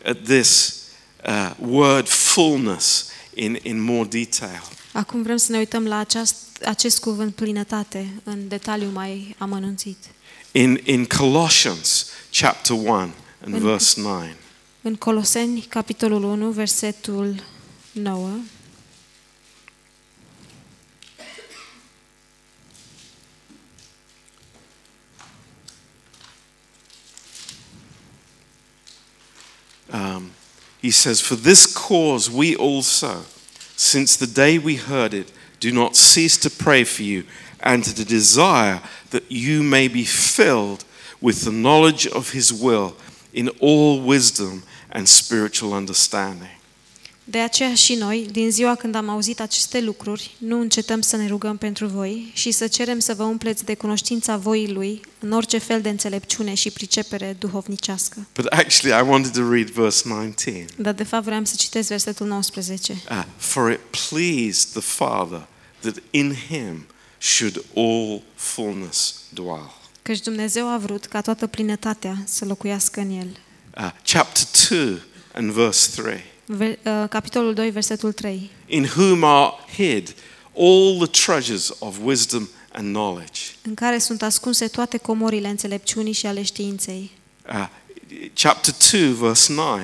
at 0.05 0.16
this 0.24 0.80
uh, 1.26 1.50
word 1.59 2.09
fullness 2.09 3.11
in, 3.34 3.59
in 3.62 3.80
more 3.80 4.09
detail. 4.09 4.62
Acum 4.92 5.22
vrem 5.22 5.36
să 5.36 5.53
ne 5.53 5.59
uităm 5.59 5.86
la 5.86 5.98
aceast, 5.98 6.36
acest 6.64 7.00
cuvânt 7.00 7.34
plinătate 7.34 8.09
în 8.24 8.48
detaliu 8.48 8.88
mai 8.92 9.34
amănunțit. 9.38 9.96
In, 10.53 10.80
in 10.84 11.05
Colossians 11.05 12.07
chapter 12.40 12.76
1 12.76 12.90
and 13.44 13.55
In- 13.55 13.61
verse 13.61 14.00
9. 14.00 14.22
În 14.82 14.94
Coloseni, 14.94 15.61
capitolul 15.61 16.22
1, 16.22 16.50
versetul 16.50 17.42
9, 17.92 18.30
Um, 29.93 30.32
he 30.80 30.90
says, 30.90 31.20
For 31.20 31.36
this 31.36 31.72
cause 31.72 32.28
we 32.28 32.57
also, 32.57 33.22
since 33.76 34.16
the 34.16 34.26
day 34.26 34.59
we 34.59 34.76
heard 34.76 35.14
it, 35.14 35.30
do 35.61 35.70
not 35.70 35.95
cease 35.95 36.36
to 36.38 36.51
pray 36.51 36.82
for 36.82 37.03
you 37.03 37.24
and 37.61 37.84
to 37.84 38.05
desire 38.05 38.80
that 39.11 39.30
you 39.30 39.62
may 39.62 39.86
be 39.86 40.05
filled 40.05 40.84
with 41.20 41.45
the 41.45 41.53
knowledge 41.53 42.07
of 42.09 42.32
his 42.32 42.53
will 42.53 42.97
in 43.32 43.49
all 43.61 44.01
wisdom 44.01 44.64
and 44.90 45.09
spiritual 45.09 45.72
understanding. 45.72 46.49
De 47.24 47.38
aceea 47.38 47.74
și 47.74 47.94
noi, 47.94 48.28
din 48.30 48.50
ziua 48.50 48.74
când 48.74 48.94
am 48.94 49.08
auzit 49.08 49.40
aceste 49.40 49.80
lucruri, 49.80 50.36
nu 50.38 50.60
încetăm 50.60 51.00
să 51.00 51.16
ne 51.16 51.26
rugăm 51.26 51.56
pentru 51.56 51.86
voi 51.86 52.30
și 52.34 52.50
să 52.50 52.66
cerem 52.66 52.98
să 52.98 53.14
vă 53.14 53.22
umpleți 53.22 53.64
de 53.64 53.74
cunoștința 53.74 54.36
voii 54.36 54.72
Lui 54.72 55.00
în 55.18 55.32
orice 55.32 55.58
fel 55.58 55.80
de 55.80 55.88
înțelepciune 55.88 56.54
și 56.54 56.70
pricepere 56.70 57.36
duhovnicească. 57.38 58.26
But 58.34 58.46
actually, 58.46 59.06
I 59.06 59.10
wanted 59.10 59.32
to 59.32 59.50
read 59.50 59.70
verse 59.70 60.08
19. 60.08 60.66
Dar 60.76 60.92
de 60.92 61.02
fapt 61.02 61.24
vreau 61.24 61.44
să 61.44 61.54
citesc 61.56 61.88
versetul 61.88 62.26
19. 62.26 62.92
Uh, 62.92 63.24
For 63.36 63.70
it 63.70 63.80
pleased 64.08 64.68
the 64.72 64.80
Father 64.80 65.46
that 65.80 65.94
in 66.10 66.34
him 66.48 66.86
should 67.18 67.64
all 67.76 68.22
fullness 68.34 69.14
dwell. 69.28 69.80
Căci 70.02 70.20
Dumnezeu 70.20 70.68
a 70.68 70.78
vrut 70.78 71.04
ca 71.04 71.20
toată 71.20 71.46
plinătatea 71.46 72.22
să 72.24 72.44
locuiască 72.44 73.00
în 73.00 73.10
El. 73.10 73.38
Uh, 73.76 73.90
chapter 74.12 74.46
2 74.68 75.02
and 75.34 75.50
verse 75.50 76.02
3. 76.02 76.31
Ve- 76.57 76.78
uh, 76.84 77.09
Capitolul 77.09 77.55
2, 77.55 77.70
versetul 77.70 78.12
3. 78.12 78.50
In 78.66 78.84
whom 78.96 79.24
are 79.24 79.53
hid 79.76 80.14
all 80.59 81.07
the 81.07 81.24
treasures 81.24 81.72
of 81.78 81.96
wisdom 82.03 82.48
and 82.72 82.94
knowledge. 82.94 83.40
În 83.62 83.74
care 83.74 83.98
sunt 83.98 84.22
ascunse 84.22 84.68
toate 84.68 84.96
comorile 84.96 85.48
înțelepciunii 85.48 86.12
și 86.12 86.26
ale 86.26 86.42
științei. 86.42 87.11
Uh, 87.48 87.68
chapter 88.34 88.74
2, 88.92 89.12
verse 89.12 89.53
9. 89.53 89.80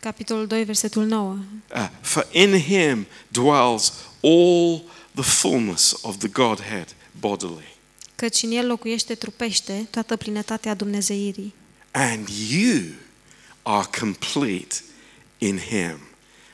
Capitolul 0.00 0.46
2, 0.46 0.64
versetul 0.64 1.04
9. 1.04 1.36
Uh, 1.74 1.88
for 2.00 2.26
in 2.30 2.60
him 2.60 3.06
dwells 3.28 3.92
all 4.22 4.82
the 5.14 5.22
fullness 5.24 5.98
of 6.02 6.16
the 6.16 6.28
Godhead 6.28 6.94
bodily. 7.20 7.76
Căci 8.14 8.42
în 8.42 8.50
El 8.50 8.66
locuiește 8.66 9.14
trupește 9.14 9.86
toată 9.90 10.16
plinătatea 10.16 10.74
Dumnezeirii. 10.74 11.54
And 11.90 12.28
you 12.50 12.80
are 13.62 13.86
complete 14.00 14.74
in 15.38 15.58
him, 15.58 15.98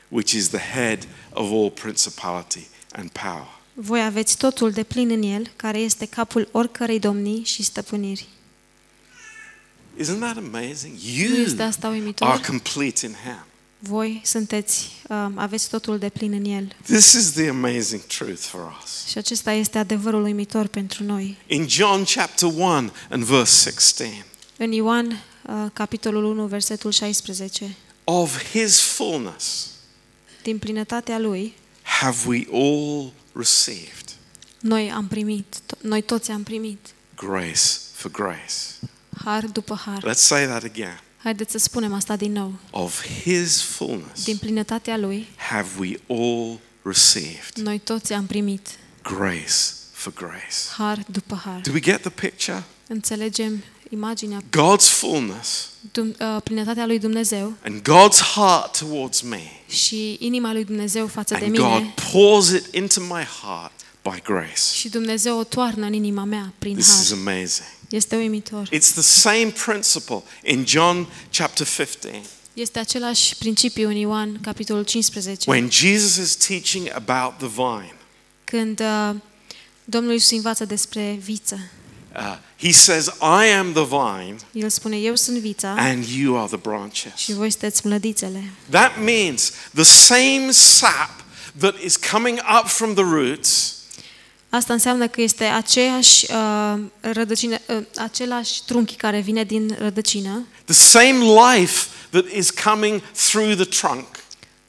which 0.07 0.31
is 0.33 0.47
the 0.49 0.59
head 0.59 1.07
of 1.33 1.51
all 1.51 1.69
principality 1.71 2.67
and 2.91 3.09
power. 3.09 3.47
Voi 3.73 4.03
aveți 4.03 4.37
totul 4.37 4.71
de 4.71 4.83
plin 4.83 5.09
în 5.09 5.21
El, 5.21 5.51
care 5.55 5.77
este 5.77 6.05
capul 6.05 6.47
oricărei 6.51 6.99
domnii 6.99 7.43
și 7.43 7.63
stăpâniri. 7.63 8.27
Isn't 10.01 10.19
that 10.19 10.37
amazing? 10.37 10.93
Nu 10.93 11.23
You 11.23 11.41
este 11.41 11.61
asta 11.63 11.87
are 11.87 11.95
uimitor? 11.97 12.39
complete 12.47 13.05
in 13.05 13.13
him. 13.23 13.43
Voi 13.79 14.21
sunteți, 14.25 14.91
um, 15.09 15.37
aveți 15.37 15.69
totul 15.69 15.97
de 15.97 16.09
plin 16.09 16.33
în 16.33 16.45
El. 16.45 16.75
This 16.83 17.13
is 17.13 17.31
the 17.31 17.47
amazing 17.49 18.01
truth 18.01 18.41
for 18.41 18.77
us. 18.83 19.07
Și 19.09 19.17
acesta 19.17 19.51
este 19.51 19.77
adevărul 19.77 20.23
uimitor 20.23 20.67
pentru 20.67 21.03
noi. 21.03 21.37
In 21.47 21.67
John 21.67 22.03
chapter 22.03 22.49
1 22.55 22.91
and 23.09 23.23
verse 23.23 23.69
16, 23.69 24.25
În 24.57 24.71
Ioan, 24.71 25.05
uh, 25.07 25.53
capitolul 25.73 26.23
1, 26.23 26.45
versetul 26.45 26.91
16, 26.91 27.75
of 28.07 28.51
his 28.51 28.79
fullness 28.81 29.69
din 30.43 30.57
plinătatea 30.59 31.19
Lui, 31.19 31.53
have 31.81 32.17
we 32.27 32.45
all 32.51 33.11
received 33.33 34.03
noi 34.59 34.91
am 34.91 35.07
primit, 35.07 35.55
to- 35.65 35.81
noi 35.81 36.01
toți 36.01 36.31
am 36.31 36.43
primit, 36.43 36.87
grace 37.15 37.61
for 37.93 38.11
grace. 38.11 38.53
har 39.23 39.45
după 39.45 39.75
har. 39.85 40.13
Let's 40.13 40.17
say 40.21 40.45
that 40.45 40.63
again. 40.63 40.99
Haideți 41.17 41.51
să 41.51 41.57
spunem 41.57 41.93
asta 41.93 42.15
din 42.15 42.31
nou. 42.31 42.53
Of 42.71 43.05
his 43.05 43.61
fullness 43.61 44.23
Din 44.23 44.37
plinătatea 44.37 44.97
Lui, 44.97 45.27
have 45.35 45.69
we 45.79 45.99
all 46.07 46.59
received 46.83 47.53
noi 47.55 47.79
toți 47.79 48.13
am 48.13 48.25
primit 48.25 48.67
grace 49.03 49.53
for 49.91 50.13
grace. 50.13 50.55
har 50.77 51.03
după 51.07 51.41
har. 51.45 51.59
Do 51.61 51.71
we 51.71 51.79
get 51.79 52.01
the 52.01 52.09
picture? 52.09 52.63
Înțelegem 52.87 53.63
imaginea, 53.89 54.41
God's 54.49 54.87
fullness 54.89 55.69
Dum- 55.91 56.15
uh, 56.19 56.37
plinătatea 56.43 56.85
lui 56.85 56.99
Dumnezeu 56.99 57.53
and 57.65 57.81
God's 57.81 58.19
heart 58.35 58.77
towards 58.77 59.21
me. 59.21 59.41
și 59.69 60.15
inima 60.19 60.51
lui 60.53 60.63
Dumnezeu 60.65 61.07
față 61.07 61.35
de 61.39 61.45
And 61.45 61.55
God 61.57 61.65
mine 61.79 61.93
pours 62.11 62.49
it 62.49 62.73
into 62.75 62.99
my 63.01 63.23
heart 63.41 63.71
by 64.01 64.21
grace. 64.23 64.61
și 64.75 64.89
Dumnezeu 64.89 65.37
o 65.37 65.43
toarnă 65.43 65.85
în 65.85 65.93
inima 65.93 66.23
mea 66.23 66.53
prin 66.59 66.73
This 66.75 66.87
is 67.01 67.09
har. 67.09 67.17
amazing. 67.19 67.67
Este 67.89 68.15
uimitor. 68.15 68.67
It's 68.67 68.91
the 68.93 69.01
same 69.01 69.53
principle 69.65 70.23
in 70.43 70.63
John 70.67 71.07
chapter 71.37 71.67
15 71.67 72.21
Este 72.53 72.79
același 72.79 73.35
principiu 73.35 73.87
în 73.89 73.95
Ioan, 73.95 74.39
capitolul 74.41 74.83
15, 74.83 75.49
when 75.49 75.69
Jesus 75.71 76.15
is 76.15 76.35
teaching 76.35 76.91
about 76.93 77.37
the 77.37 77.47
vine. 77.47 77.93
când 78.43 78.79
uh, 78.79 79.15
Domnul 79.83 80.11
Iisus 80.11 80.31
învață 80.31 80.65
despre 80.65 81.17
viță. 81.23 81.59
Uh, 82.15 82.37
he 82.57 82.71
says, 82.71 83.07
I 83.21 83.51
am 83.57 83.73
the 83.73 83.83
vine 83.83 84.35
El 84.51 84.69
spune, 84.69 84.97
eu 84.97 85.15
sunt 85.15 85.37
vița 85.37 85.75
and 85.77 86.05
you 86.05 86.37
are 86.37 86.47
the 86.47 86.57
branches. 86.57 87.15
și 87.15 87.33
voi 87.33 87.49
sunteți 87.49 87.87
mlădițele. 87.87 88.43
That 88.69 88.91
means 89.03 89.51
the 89.73 89.83
same 89.83 90.51
sap 90.51 91.23
that 91.57 91.75
is 91.83 91.97
coming 92.11 92.39
up 92.61 92.67
from 92.67 92.93
the 92.93 93.03
roots 93.03 93.73
Asta 94.49 94.73
înseamnă 94.73 95.07
că 95.07 95.21
este 95.21 95.43
aceeași 95.43 96.25
uh, 96.31 96.79
rădăcină, 96.99 97.57
uh, 97.67 97.77
același 97.95 98.63
trunchi 98.65 98.95
care 98.95 99.19
vine 99.19 99.43
din 99.43 99.75
rădăcină, 99.79 100.47
The 100.65 100.73
same 100.73 101.17
life 101.55 101.87
that 102.09 102.25
is 102.35 102.49
coming 102.49 103.01
through 103.29 103.55
the 103.55 103.65
trunk 103.65 104.05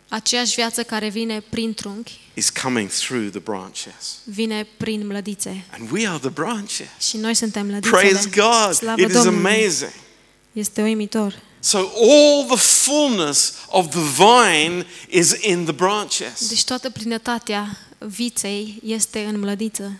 aceeași 0.09 0.55
viață 0.55 0.83
care 0.83 1.09
vine 1.09 1.41
prin 1.51 1.75
trunchi, 1.75 2.21
is 2.37 2.51
coming 2.51 2.89
through 2.91 3.31
the 3.31 3.39
branches. 3.39 4.19
vine 4.25 4.67
prin 4.77 5.07
mlădițe. 5.07 5.65
And 5.71 5.91
we 5.91 6.09
are 6.09 6.19
the 6.19 6.29
branches. 6.29 6.87
Și 6.99 7.17
noi 7.17 7.35
suntem 7.35 7.67
mlădițele. 7.67 8.01
Praise 8.01 8.29
God. 8.29 8.75
Slavă 8.75 9.01
It 9.01 9.09
is 9.09 9.15
Domnului. 9.23 9.51
amazing. 9.51 9.93
Este 10.53 10.83
uimitor. 10.83 11.43
So 11.59 11.79
all 11.79 12.45
the 12.49 12.57
fullness 12.57 13.53
of 13.69 13.89
the 13.91 14.01
vine 14.25 14.87
is 15.09 15.37
in 15.41 15.65
the 15.65 15.73
branches. 15.73 16.49
Deci 16.49 16.65
toată 16.65 16.91
plinătatea 16.91 17.79
viței 17.99 18.81
este 18.85 19.25
în 19.25 19.39
mlădiță. 19.39 19.93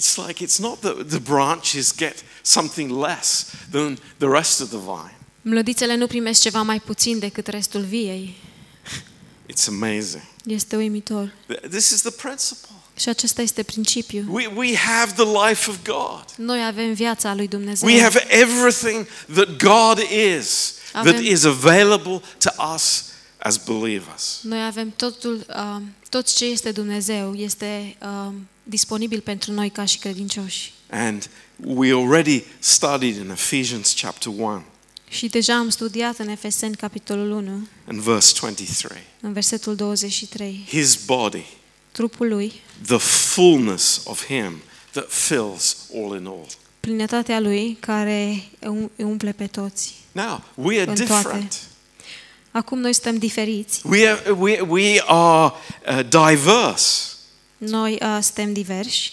It's 0.00 0.26
like 0.26 0.44
it's 0.46 0.56
not 0.58 0.80
that 0.80 1.06
the 1.08 1.18
branches 1.18 1.94
get 1.96 2.24
something 2.42 3.06
less 3.06 3.46
than 3.70 3.98
the 4.16 4.28
rest 4.28 4.60
of 4.60 4.68
the 4.68 4.78
vine. 4.78 5.16
Mlădițele 5.42 5.94
nu 5.96 6.06
primesc 6.06 6.40
ceva 6.40 6.62
mai 6.62 6.80
puțin 6.80 7.18
decât 7.18 7.46
restul 7.46 7.80
viei. 7.80 8.34
It's 9.52 9.68
amazing. 9.68 10.22
Este 10.44 10.76
uimitor. 10.76 11.32
This 11.70 11.90
is 11.90 12.00
the 12.00 12.10
principle. 12.10 12.68
Și 12.96 13.08
acesta 13.08 13.42
este 13.42 13.62
principiul. 13.62 14.24
We, 14.28 14.46
we 14.46 14.76
have 14.76 15.12
the 15.12 15.46
life 15.46 15.70
of 15.70 15.76
God. 15.84 16.24
Noi 16.36 16.64
avem 16.64 16.92
viața 16.92 17.34
lui 17.34 17.48
Dumnezeu. 17.48 17.88
We 17.88 18.00
have 18.00 18.26
everything 18.28 19.06
that 19.34 19.56
God 19.56 19.98
is, 20.38 20.74
that 20.92 21.06
Avem- 21.06 21.24
is 21.24 21.44
available 21.44 22.22
to 22.38 22.74
us 22.74 23.04
as 23.38 23.56
believers. 23.56 24.38
Noi 24.42 24.64
avem 24.64 24.92
totul, 24.96 25.46
uh, 25.48 25.82
tot 26.08 26.34
ce 26.34 26.44
este 26.44 26.70
Dumnezeu 26.70 27.34
este 27.34 27.96
uh, 28.02 28.32
disponibil 28.62 29.20
pentru 29.20 29.52
noi 29.52 29.70
ca 29.70 29.84
și 29.84 29.98
credincioși. 29.98 30.72
And 30.90 31.28
we 31.64 31.92
already 31.92 32.44
studied 32.58 33.16
in 33.16 33.30
Ephesians 33.30 33.94
chapter 33.94 34.32
1 34.36 34.64
Și 35.12 35.28
deja 35.28 35.54
am 35.56 35.68
studiat 35.68 36.18
în 36.18 36.28
Efeseni 36.28 36.76
capitolul 36.76 37.30
1, 37.30 37.66
and 37.88 38.00
verse 38.00 38.32
23. 38.40 39.02
în 39.20 39.32
versetul 39.32 39.74
23, 39.74 40.64
His 40.68 40.94
body, 41.04 41.44
trupul 41.90 42.28
lui, 42.28 42.52
the 42.86 42.96
fullness 42.96 44.00
of 44.04 44.26
Him 44.26 44.60
that 44.90 45.10
fills 45.10 45.76
all 45.94 46.16
in 46.18 46.26
all. 46.26 46.46
plinătatea 46.80 47.40
lui 47.40 47.76
care 47.80 48.44
îi 48.58 48.90
umple 49.04 49.32
pe 49.32 49.46
toți. 49.46 49.94
Now, 50.12 50.44
we 50.54 50.80
are 50.80 50.90
În 50.90 50.96
toate. 50.96 51.12
different. 51.22 51.60
Acum 52.50 52.78
noi 52.78 52.92
suntem 52.92 53.16
diferiți. 53.18 53.80
We 53.86 54.08
are, 54.08 54.30
we, 54.30 54.60
we 54.60 55.02
are 55.06 55.52
uh, 55.88 56.00
diverse, 56.08 57.06
Noi 57.56 57.98
uh, 58.02 58.18
suntem 58.22 58.52
diversi, 58.52 59.12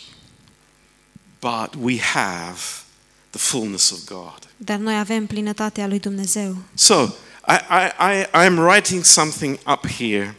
but 1.39 1.74
we 1.82 2.00
have 2.00 2.60
the 3.30 3.39
fullness 3.39 3.89
of 3.91 4.00
God. 4.06 4.49
Dar 4.62 4.78
noi 4.78 4.97
avem 4.97 5.26
plinătatea 5.28 5.88
lui 5.88 5.99
Dumnezeu. 5.99 6.57
So, 6.74 7.03
I, 7.47 7.57
I, 7.70 8.26
I, 8.34 8.45
I'm 8.47 8.57
writing 8.57 9.03
something 9.03 9.60
up 9.74 9.88
here 9.88 10.36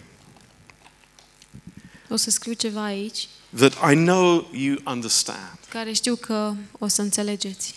O 2.08 2.16
să 2.16 2.30
scriu 2.30 2.52
ceva 2.52 2.84
aici 2.84 3.28
that 3.56 3.72
I 3.92 3.94
know 3.94 4.48
you 4.52 4.76
understand. 4.84 5.58
care 5.68 5.92
știu 5.92 6.14
că 6.16 6.54
o 6.78 6.86
să 6.88 7.02
înțelegeți. 7.02 7.74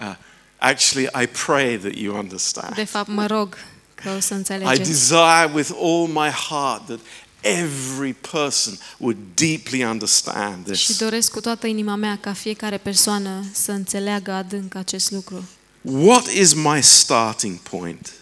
Uh, 0.00 0.14
actually, 0.58 1.08
I 1.22 1.26
pray 1.44 1.76
that 1.78 1.94
you 1.94 2.16
understand. 2.18 2.74
De 2.74 2.84
fapt, 2.84 3.08
mă 3.08 3.26
rog 3.26 3.56
că 3.94 4.10
o 4.16 4.20
să 4.20 4.34
I 4.34 4.36
înțelegeți. 4.36 4.90
desire 4.90 5.50
with 5.54 5.70
all 5.82 6.06
my 6.06 6.28
heart 6.28 6.86
that 6.86 6.98
every 7.40 8.12
person 8.12 8.78
would 8.98 9.16
deeply 9.34 9.84
understand 9.84 10.74
Și 10.74 10.84
this. 10.86 10.98
doresc 10.98 11.30
cu 11.30 11.40
toată 11.40 11.66
inima 11.66 11.94
mea 11.94 12.18
ca 12.20 12.32
fiecare 12.32 12.76
persoană 12.76 13.44
să 13.52 13.72
înțeleagă 13.72 14.32
adânc 14.32 14.74
acest 14.74 15.10
lucru. 15.10 15.44
What 15.88 16.26
is 16.26 16.52
my 16.52 16.82
starting 16.82 17.58
point? 17.58 18.12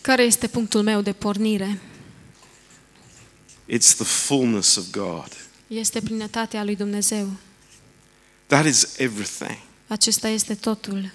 Care 0.00 0.22
este 0.22 0.46
punctul 0.46 0.82
meu 0.82 1.00
de 1.00 1.12
pornire? 1.12 1.80
It's 3.66 3.94
the 3.94 4.04
fullness 4.04 4.76
of 4.76 4.90
God. 4.90 5.28
Este 5.66 6.00
plinătatea 6.00 6.64
lui 6.64 6.76
Dumnezeu. 6.76 7.30
That 8.46 8.64
is 8.66 8.86
everything. 8.98 9.58
Acesta 9.86 10.28
este 10.28 10.54
totul. 10.54 11.12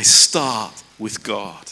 I 0.00 0.04
start 0.04 0.84
with 0.96 1.16
God. 1.22 1.62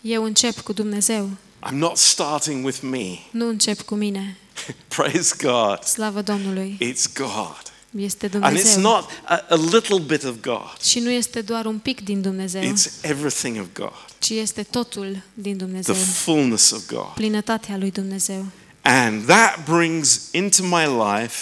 Eu 0.00 0.24
încep 0.24 0.60
cu 0.60 0.72
Dumnezeu, 0.72 1.30
I'm 1.68 1.74
not 1.74 1.96
starting 1.96 2.64
with 2.64 2.78
me. 2.80 3.18
nu 3.30 3.48
încep 3.48 3.80
cu 3.80 3.94
mine. 3.94 4.36
Praise 4.96 5.34
God. 5.42 5.82
Slavă 5.82 6.22
Domnului! 6.22 6.78
It's 6.80 7.12
God. 7.14 7.71
Este 7.96 8.30
And 8.32 8.34
it's 8.34 8.62
Dumnezeu. 8.62 8.80
not 8.80 9.08
a, 9.24 9.44
a 9.48 9.54
little 9.54 9.98
bit 9.98 10.24
of 10.24 10.34
God, 10.40 10.80
Și 10.82 10.98
nu 10.98 11.10
este 11.10 11.40
doar 11.40 11.66
un 11.66 11.78
pic 11.78 12.00
din 12.04 12.20
Dumnezeu, 12.20 12.62
it's 12.62 12.86
everything 13.02 13.60
of 13.60 13.66
God. 13.74 13.92
ci 14.18 14.30
este 14.30 14.62
totul 14.62 15.22
din 15.34 15.56
The 15.56 15.64
Dumnezeu. 15.66 15.94
fullness 15.94 16.70
of 16.70 16.86
God. 16.86 17.06
Plinătatea 17.14 17.76
lui 17.76 17.90
Dumnezeu. 17.90 18.46
And 18.82 19.26
that 19.26 19.64
brings 19.64 20.28
into 20.30 20.62
my 20.62 20.84
life, 20.86 21.36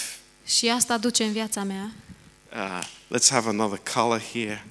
Și 0.46 0.68
asta 0.68 0.94
aduce 0.94 1.24
în 1.24 1.32
viața 1.32 1.62
mea. 1.62 1.92
uh, 2.52 2.84
let's 3.18 3.28
have 3.28 3.48
another 3.48 3.80
color 3.94 4.22
here. 4.32 4.66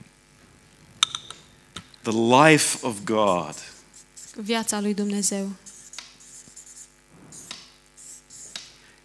The 2.01 2.11
life 2.51 2.77
of 2.81 2.95
God. 3.03 3.53
Viața 4.35 4.79
lui 4.79 4.93
Dumnezeu. 4.93 5.49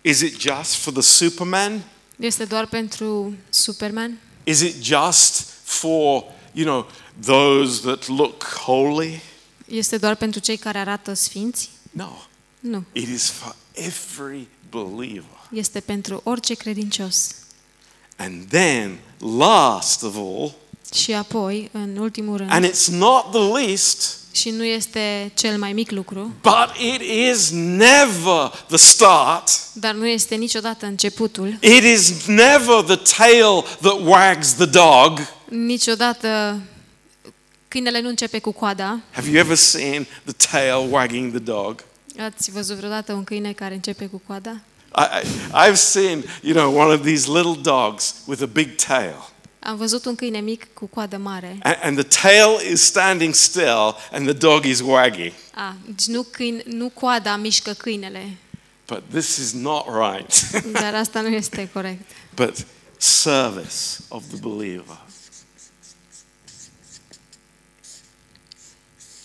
Is 0.03 0.21
it 0.21 0.41
just 0.41 0.75
for 0.75 0.93
the 0.93 1.03
Superman? 1.03 1.83
Este 2.17 2.45
doar 2.45 2.67
pentru 2.67 3.35
Superman? 3.49 4.19
Is 4.45 4.61
it 4.61 4.83
just 4.83 5.47
for, 5.63 6.25
you 6.53 6.65
know, 6.65 6.87
those 7.25 7.81
that 7.81 8.07
look 8.07 8.43
holy? 8.45 9.21
Este 9.67 9.97
doar 9.97 10.15
pentru 10.15 10.41
cei 10.41 10.57
care 10.57 10.79
arată 10.79 11.13
sfinți? 11.13 11.71
No. 11.91 12.13
Nu. 12.61 12.85
It 12.93 13.09
is 13.09 13.31
for 13.31 13.57
every 13.73 14.49
believer. 14.71 15.49
Este 15.53 15.81
pentru 15.81 16.21
orice 16.25 16.55
credincios. 16.55 17.35
And 18.17 18.49
then, 18.49 18.99
last 19.19 20.03
of 20.03 20.17
all, 20.17 20.55
Și 20.95 21.13
apoi, 21.13 21.69
în 21.73 21.97
ultimul 21.97 22.37
rând, 22.37 22.51
and 22.53 22.67
it's 22.71 22.87
not 22.91 23.31
the 23.31 23.41
least, 23.65 24.17
și 24.33 24.51
nu 24.51 24.65
este 24.65 25.33
cel 25.35 25.59
mai 25.59 25.73
mic 25.73 25.91
lucru, 25.91 26.33
but 26.43 26.69
it 26.95 27.01
is 27.31 27.51
never 27.51 28.65
the 28.69 28.77
start. 28.77 29.49
dar 29.73 29.95
nu 29.95 30.07
este 30.07 30.35
niciodată 30.35 30.87
începutul, 30.87 31.57
It 31.61 31.83
is 31.83 32.27
never 32.27 32.83
the 32.87 32.97
tail 33.17 33.63
that 33.81 33.99
wags 34.05 34.55
the 34.55 34.65
dog. 34.65 35.19
niciodată 35.49 36.59
câinele 37.69 38.01
nu 38.01 38.09
începe 38.09 38.39
cu 38.39 38.53
coada. 38.53 39.01
Have 39.13 39.29
you 39.29 39.39
ever 39.39 39.57
seen 39.57 40.07
the 40.25 40.49
tail 40.51 40.89
wagging 40.91 41.31
the 41.31 41.39
dog? 41.43 41.85
Ați 42.19 42.51
văzut 42.51 42.77
vreodată 42.77 43.13
un 43.13 43.25
câine 43.25 43.53
care 43.53 43.75
începe 43.75 44.07
cu 44.07 44.23
coada? 44.27 44.51
I, 44.97 45.03
I, 45.23 45.27
I've 45.71 45.75
seen, 45.77 46.25
you 46.43 46.55
know, 46.55 46.79
one 46.81 46.95
of 46.95 47.03
these 47.03 47.31
little 47.31 47.57
dogs 47.63 48.15
with 48.27 48.43
a 48.43 48.47
big 48.53 48.69
tail. 48.75 49.33
Am 49.65 49.77
văzut 49.77 50.05
un 50.05 50.15
câine 50.15 50.41
mic 50.41 50.75
cu 50.75 50.87
coadă 50.87 51.17
mare. 51.17 51.59
And, 51.63 51.77
and 51.83 52.05
the 52.05 52.21
tail 52.23 52.71
is 52.73 52.83
standing 52.83 53.35
still 53.35 53.97
and 54.13 54.27
the 54.27 54.33
dog 54.33 54.65
is 54.65 54.81
wagging. 54.81 55.33
A, 55.55 55.77
deci 55.87 56.07
nu, 56.07 56.23
câine, 56.23 56.63
nu 56.67 56.89
coada 56.89 57.37
mișcă 57.37 57.73
câinele, 57.73 58.37
But 58.87 59.03
this 59.11 59.37
is 59.37 59.53
not 59.53 59.85
right. 59.87 60.51
dar 60.81 60.95
asta 60.95 61.21
nu 61.21 61.29
este 61.29 61.69
corect. 61.73 62.11
but 62.35 62.67
service 62.97 63.75
of 64.09 64.23
the 64.29 64.37
believer. 64.37 64.99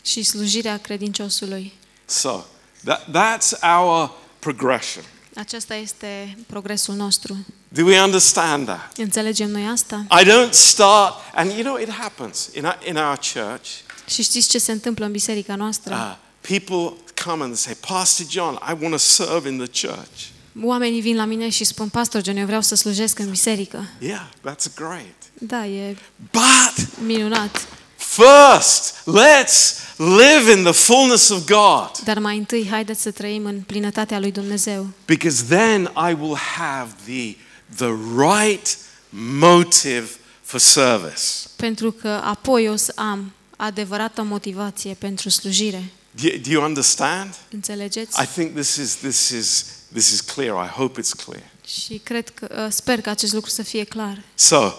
Și 0.04 0.24
slujirea 0.24 0.78
credinciosului. 0.78 1.74
So 2.06 2.44
that, 2.84 3.04
that's 3.10 3.52
our 3.80 4.12
progression. 4.40 5.04
Aceasta 5.36 5.76
este 5.76 6.38
progresul 6.48 6.96
nostru. 6.96 7.46
Do 7.72 7.86
we 7.86 8.02
understand 8.02 8.66
that? 8.66 8.92
Înțelegem 8.98 9.50
noi 9.50 9.68
asta? 9.72 10.06
I 10.22 10.26
don't 10.26 10.52
start, 10.52 11.14
and 11.34 11.52
you 11.52 11.62
know, 11.62 11.78
it 11.78 11.90
happens 11.92 12.50
in 12.54 12.64
our, 12.64 12.78
in 12.88 12.96
our 12.98 13.20
church. 13.34 13.66
Și 14.08 14.24
știți 14.24 14.50
ce 14.50 14.58
se 14.58 14.72
întâmplă 14.72 15.06
în 15.06 15.12
biserica 15.12 15.56
noastră? 15.56 15.94
Uh, 15.94 16.58
people 16.60 16.98
come 17.26 17.44
and 17.44 17.56
say, 17.56 17.76
Pastor 17.88 18.26
John, 18.30 18.54
I 18.54 18.76
want 18.82 18.90
to 18.92 18.98
serve 18.98 19.50
in 19.50 19.58
the 19.68 19.88
church. 19.88 20.20
Oamenii 20.64 21.02
vin 21.02 21.16
la 21.16 21.26
mine 21.26 21.50
și 21.50 21.64
spun, 21.64 21.90
Pastor 21.90 22.24
John, 22.24 22.38
eu 22.38 22.46
vreau 22.46 22.62
să 22.62 22.76
slujesc 22.76 23.20
în 23.20 23.30
biserică. 23.30 23.86
Yeah, 24.00 24.28
that's 24.50 24.74
great. 24.76 25.16
Da, 25.34 25.66
e 25.66 25.98
But 26.32 26.88
minunat. 27.06 27.68
first, 27.98 28.96
let's 29.08 29.76
live 29.98 30.52
in 30.52 30.64
the 30.64 30.72
fullness 30.74 31.30
of 31.30 31.46
God. 31.46 31.92
Dar 32.04 32.20
mai 32.20 32.38
întâi, 32.38 32.68
haideți 32.70 33.02
să 33.02 33.12
trăim 33.12 33.46
în 33.46 33.60
plinătatea 33.62 34.20
lui 34.20 34.32
Dumnezeu. 34.32 34.88
Because 35.06 35.44
then 35.44 35.82
I 36.10 36.14
will 36.20 36.38
have 36.58 36.90
the, 37.06 37.36
the 37.76 37.92
right 38.18 38.78
motive 39.10 40.08
for 40.42 40.60
service. 40.60 41.22
Pentru 41.56 41.92
că 41.92 42.08
apoi 42.08 42.70
o 42.70 42.76
să 42.76 42.92
am 42.96 43.32
adevărată 43.58 44.22
motivație 44.22 44.94
pentru 44.94 45.30
slujire. 45.30 45.84
Do 46.12 46.28
you, 46.28 46.38
do 46.38 46.50
you 46.52 46.64
understand? 46.64 47.36
Înțelegeți? 47.52 48.22
I 48.22 48.26
think 48.26 48.54
this 48.54 48.76
is, 48.76 48.96
this, 48.96 49.30
is, 49.30 49.66
this 49.94 50.12
is 50.12 50.22
clear. 50.22 50.66
I 50.66 50.70
hope 50.70 51.02
it's 51.02 51.24
clear. 51.26 51.44
Și 51.66 51.98
cred 52.04 52.30
că, 52.30 52.64
uh, 52.66 52.72
sper 52.72 53.02
că 53.02 53.10
acest 53.10 53.34
lucru 53.34 53.50
să 53.50 53.64
fie 53.64 53.84
clar. 53.84 54.22
So, 54.36 54.72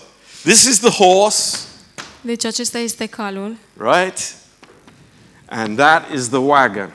this 0.42 0.64
is 0.64 0.78
the 0.78 0.90
horse, 1.04 1.58
Deci 2.20 2.44
acesta 2.44 2.78
este 2.78 3.06
calul 3.06 3.56
right? 3.76 4.34
And 5.46 5.76
that 5.76 6.12
is 6.12 6.28
the 6.28 6.36
wagon, 6.38 6.92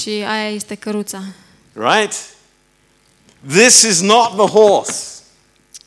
și 0.00 0.08
aia 0.08 0.48
este 0.50 0.74
căruța. 0.74 1.22
right? 1.72 2.14
This 3.48 3.82
is 3.82 4.00
not 4.00 4.36
the 4.36 4.58
horse. 4.58 5.04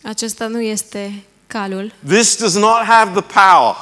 Acesta 0.04 0.48
nu 0.48 0.62
este 0.62 1.24
calul 1.48 1.94
This 2.08 2.38
does 2.38 2.54
not 2.54 2.84
have 2.86 3.22
the 3.22 3.34
power. 3.34 3.76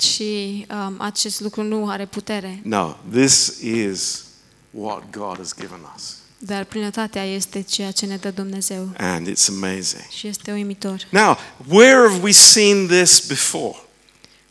și 0.00 0.66
um, 0.70 0.94
acest 1.00 1.40
lucru 1.40 1.62
nu 1.62 1.88
are 1.88 2.06
putere, 2.06 2.60
No, 2.64 2.94
this 3.12 3.46
is 3.62 4.24
what 4.70 5.02
God 5.10 5.36
has 5.36 5.54
given 5.54 5.78
us. 5.96 6.16
dar 6.38 6.64
plinătatea 6.64 7.24
este 7.24 7.60
ceea 7.60 7.90
ce 7.90 8.06
ne 8.06 8.16
dă 8.16 8.30
Dumnezeu 8.30 8.88
And 8.98 9.28
it's 9.28 9.48
amazing. 9.48 10.06
și 10.10 10.26
este 10.26 10.52
uimitor. 10.52 11.06
Now, 11.10 11.38
where 11.68 12.08
have 12.08 12.22
we 12.22 12.30
seen 12.32 12.86
this 12.86 13.26
before? 13.26 13.76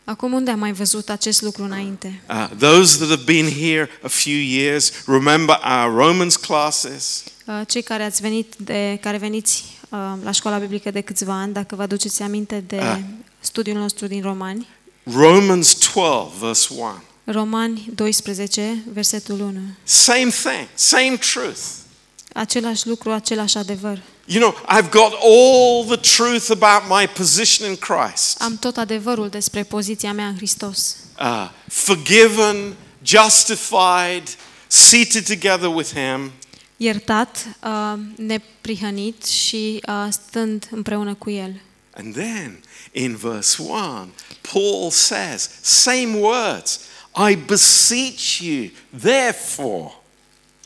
Acum 0.04 0.32
unde 0.32 0.50
am 0.50 0.58
mai 0.58 0.72
văzut 0.72 1.08
acest 1.10 1.42
lucru 1.42 1.62
înainte? 1.64 2.22
Uh, 2.28 2.48
those 2.58 2.96
that 2.96 3.08
have 3.08 3.22
been 3.24 3.50
here 3.50 3.88
a 4.02 4.08
few 4.08 4.36
years, 4.36 4.92
remember 5.06 5.60
our 5.64 5.94
Romans 6.06 6.36
classes. 6.36 7.22
Uh, 7.46 7.60
Cei 7.68 7.82
care 7.82 8.02
ați 8.02 8.20
venit 8.20 8.54
de, 8.56 8.98
care 9.02 9.16
veniți 9.16 9.64
uh, 9.81 9.81
la 10.22 10.30
școala 10.30 10.58
biblică 10.58 10.90
de 10.90 11.00
câțiva 11.00 11.32
ani, 11.32 11.52
dacă 11.52 11.74
vă 11.76 11.82
aduceți 11.82 12.22
aminte 12.22 12.64
de 12.66 12.78
Ah. 12.78 12.98
studiul 13.40 13.76
nostru 13.78 14.06
din 14.06 14.22
Romani, 14.22 14.68
Romans 15.14 15.74
12, 15.74 16.28
verse 16.40 16.66
1. 16.76 16.92
Romani 17.24 17.90
12, 17.94 18.82
versetul 18.92 19.40
1. 19.40 19.52
Same 19.84 20.28
thing, 20.42 20.68
same 20.74 21.16
truth. 21.32 21.58
Același 22.32 22.86
lucru, 22.88 23.10
același 23.10 23.56
adevăr. 23.56 23.98
You 24.26 24.40
know, 24.40 24.78
I've 24.78 24.90
got 24.90 25.12
all 25.22 25.84
the 25.96 26.16
truth 26.16 26.50
about 26.50 26.98
my 27.00 27.06
position 27.08 27.68
in 27.70 27.76
Christ. 27.76 28.42
Am 28.42 28.56
tot 28.58 28.76
adevărul 28.76 29.28
despre 29.28 29.62
poziția 29.62 30.12
mea 30.12 30.26
în 30.26 30.36
Hristos. 30.36 30.96
Uh, 31.20 31.50
forgiven, 31.68 32.74
justified, 33.02 34.22
seated 34.66 35.26
together 35.26 35.68
with 35.74 35.90
Him. 35.94 36.32
Iertat, 36.82 37.46
uh, 37.64 37.98
neprihănit 38.16 39.24
și 39.24 39.82
uh, 39.88 40.06
stând 40.10 40.68
împreună 40.70 41.14
cu 41.14 41.30
El. 41.30 41.60
And 41.96 42.14
then 42.14 42.60
in 42.92 43.16
verse 43.16 43.62
1, 43.62 44.08
Paul 44.52 44.90
says, 44.90 45.50
same 45.60 46.16
words, 46.18 46.80
I 47.30 47.36
beseech 47.36 48.38
you, 48.40 48.70
therefore. 49.00 49.92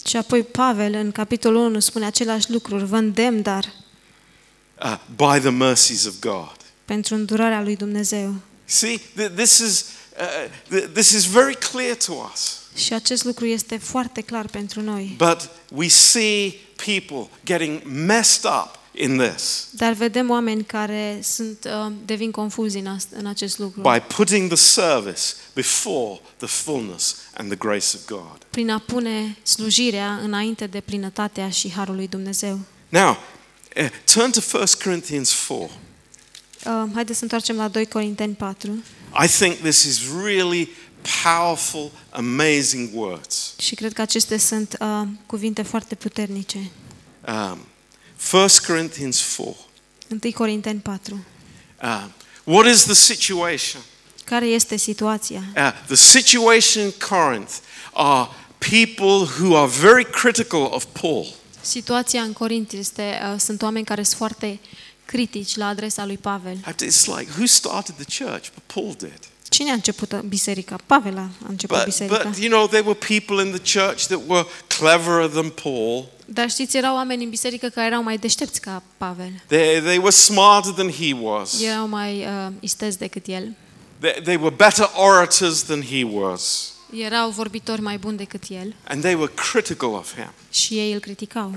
Și 0.08 0.16
apoi 0.16 0.42
Pavel 0.42 0.94
în 0.94 1.12
capitolul 1.12 1.60
1 1.66 1.78
spune 1.80 2.06
același 2.06 2.50
lucruri, 2.50 2.84
vă 2.84 2.96
îndemn, 2.96 3.42
dar 3.42 3.72
uh, 4.82 4.98
by 5.16 5.40
the 5.40 5.50
mercies 5.50 6.04
of 6.04 6.14
God. 6.20 6.56
pentru 6.84 7.14
îndurarea 7.14 7.62
lui 7.62 7.76
Dumnezeu. 7.76 8.34
See, 8.64 8.98
th- 8.98 9.34
this 9.34 9.58
is, 9.58 9.84
uh, 10.20 10.50
th- 10.76 10.92
this 10.92 11.10
is 11.10 11.24
very 11.24 11.56
clear 11.58 11.94
to 11.96 12.12
us. 12.32 12.60
Și 12.76 12.92
acest 12.92 13.24
lucru 13.24 13.46
este 13.46 13.76
foarte 13.76 14.20
clar 14.20 14.46
pentru 14.46 14.80
noi. 14.80 15.14
But 15.18 15.48
we 15.74 15.88
see 15.88 16.54
people 16.84 17.28
getting 17.44 17.80
messed 17.84 18.44
up 18.44 18.78
in 18.98 19.18
this 19.18 19.66
Dar 19.70 19.92
vedem 19.92 20.30
oameni 20.30 20.64
care 20.64 21.18
sunt, 21.22 21.64
uh, 21.86 21.92
devin 22.04 22.30
confuzi 22.30 22.76
în, 22.78 22.96
ast- 22.96 23.16
în 23.18 23.26
acest 23.26 23.58
lucru. 23.58 23.80
by 23.80 23.98
putting 24.14 24.46
the 24.48 24.56
service 24.56 25.20
before 25.54 26.20
the 26.36 26.46
fullness 26.46 27.16
and 27.36 27.48
the 27.48 27.56
grace 27.58 27.86
of 27.94 28.06
God. 28.06 28.38
Prin 28.50 28.70
a 28.70 28.78
pune 28.78 29.36
slujirea 29.42 30.18
înainte 30.22 30.66
de 30.66 30.80
plinătatea 30.80 31.50
și 31.50 31.72
harul 31.72 31.94
lui 31.94 32.08
Dumnezeu. 32.08 32.58
Now, 32.88 33.10
uh, 33.76 33.88
turn 34.14 34.30
to 34.30 34.40
1 34.58 34.64
Corinthians 34.84 35.34
4. 35.48 35.70
Uh, 36.66 36.90
haideți 36.94 37.16
să 37.18 37.22
întoarcem 37.24 37.56
la 37.56 37.68
2 37.68 37.86
Corinteni 37.86 38.34
4 38.34 38.70
I 39.24 39.26
think 39.28 39.54
this 39.54 39.82
is 39.84 40.00
really 40.24 40.68
powerful, 41.24 41.90
amazing 42.11 42.90
words. 42.94 43.54
și 43.59 43.74
cred 43.74 43.92
că 43.92 44.00
acestea 44.02 44.38
sunt 44.38 44.76
uh, 44.80 45.02
cuvinte 45.26 45.62
foarte 45.62 45.94
puternice. 45.94 46.70
Um, 47.28 47.66
1 48.32 48.46
Corinthians 48.66 49.22
4. 49.36 49.57
1 50.22 50.32
Corinteni 50.32 50.80
4. 50.80 51.24
Um, 51.82 52.12
what 52.44 52.66
is 52.66 52.82
the 52.82 52.94
situation? 52.94 53.82
Care 54.24 54.46
este 54.46 54.76
situația? 54.76 55.42
Uh, 55.57 55.72
the 55.86 55.94
situation 55.94 56.84
in 56.84 56.92
Corinth 57.09 57.52
are 57.92 58.28
people 58.59 59.28
who 59.40 59.57
are 59.57 59.70
very 59.80 60.11
critical 60.11 60.68
of 60.70 60.84
Paul. 61.00 61.26
Situația 61.61 62.22
în 62.22 62.32
Corint 62.32 62.72
este, 62.72 63.18
uh, 63.32 63.40
sunt 63.40 63.62
oameni 63.62 63.84
care 63.84 64.02
sunt 64.02 64.16
foarte 64.16 64.61
critici 65.04 65.57
la 65.57 65.66
adresa 65.66 66.07
lui 66.07 66.18
Pavel. 66.18 66.57
It's 66.57 67.07
like, 67.16 67.30
who 67.36 67.46
started 67.46 67.94
the 67.94 68.24
church? 68.24 68.48
But 68.54 68.62
Paul 68.66 68.94
did. 68.98 69.18
Cine 69.49 69.70
a 69.70 69.72
început 69.72 70.20
biserica? 70.20 70.78
Pavel 70.86 71.16
a 71.18 71.30
început 71.49 71.76
But, 71.76 71.84
biserica. 71.84 72.22
but, 72.24 72.38
you 72.38 72.49
know, 72.49 72.66
there 72.66 72.82
were 72.86 72.99
people 73.18 73.44
in 73.47 73.59
the 73.61 73.78
church 73.80 74.05
that 74.07 74.20
were 74.26 74.47
cleverer 74.66 75.28
than 75.28 75.51
Paul. 75.51 76.09
Dar 76.24 76.51
știți, 76.51 76.76
erau 76.76 76.94
oameni 76.94 77.24
în 77.24 77.30
biserică 77.30 77.68
care 77.68 77.86
erau 77.86 78.03
mai 78.03 78.16
deștepți 78.18 78.61
ca 78.61 78.82
Pavel. 78.97 79.30
They, 79.47 79.80
they 79.80 79.97
were 79.97 80.11
smarter 80.11 80.72
than 80.72 80.90
he 80.90 81.12
was. 81.20 81.62
Erau 81.62 81.88
mai 81.88 82.24
uh, 82.24 82.53
istezi 82.61 82.99
decât 82.99 83.26
el. 83.26 83.55
They, 83.99 84.20
they 84.22 84.36
were 84.36 84.55
better 84.57 84.90
orators 84.97 85.62
than 85.62 85.82
he 85.82 86.05
was. 86.05 86.70
Erau 86.99 87.30
vorbitori 87.30 87.80
mai 87.80 87.99
buni 87.99 88.16
decât 88.16 88.42
el 88.49 88.74
And 88.88 89.03
they 89.03 89.14
were 89.14 89.32
critical 89.51 89.88
of 89.92 90.14
him. 90.14 90.32
și 90.62 90.74
ei 90.78 90.92
îl 90.92 90.99
criticau. 90.99 91.55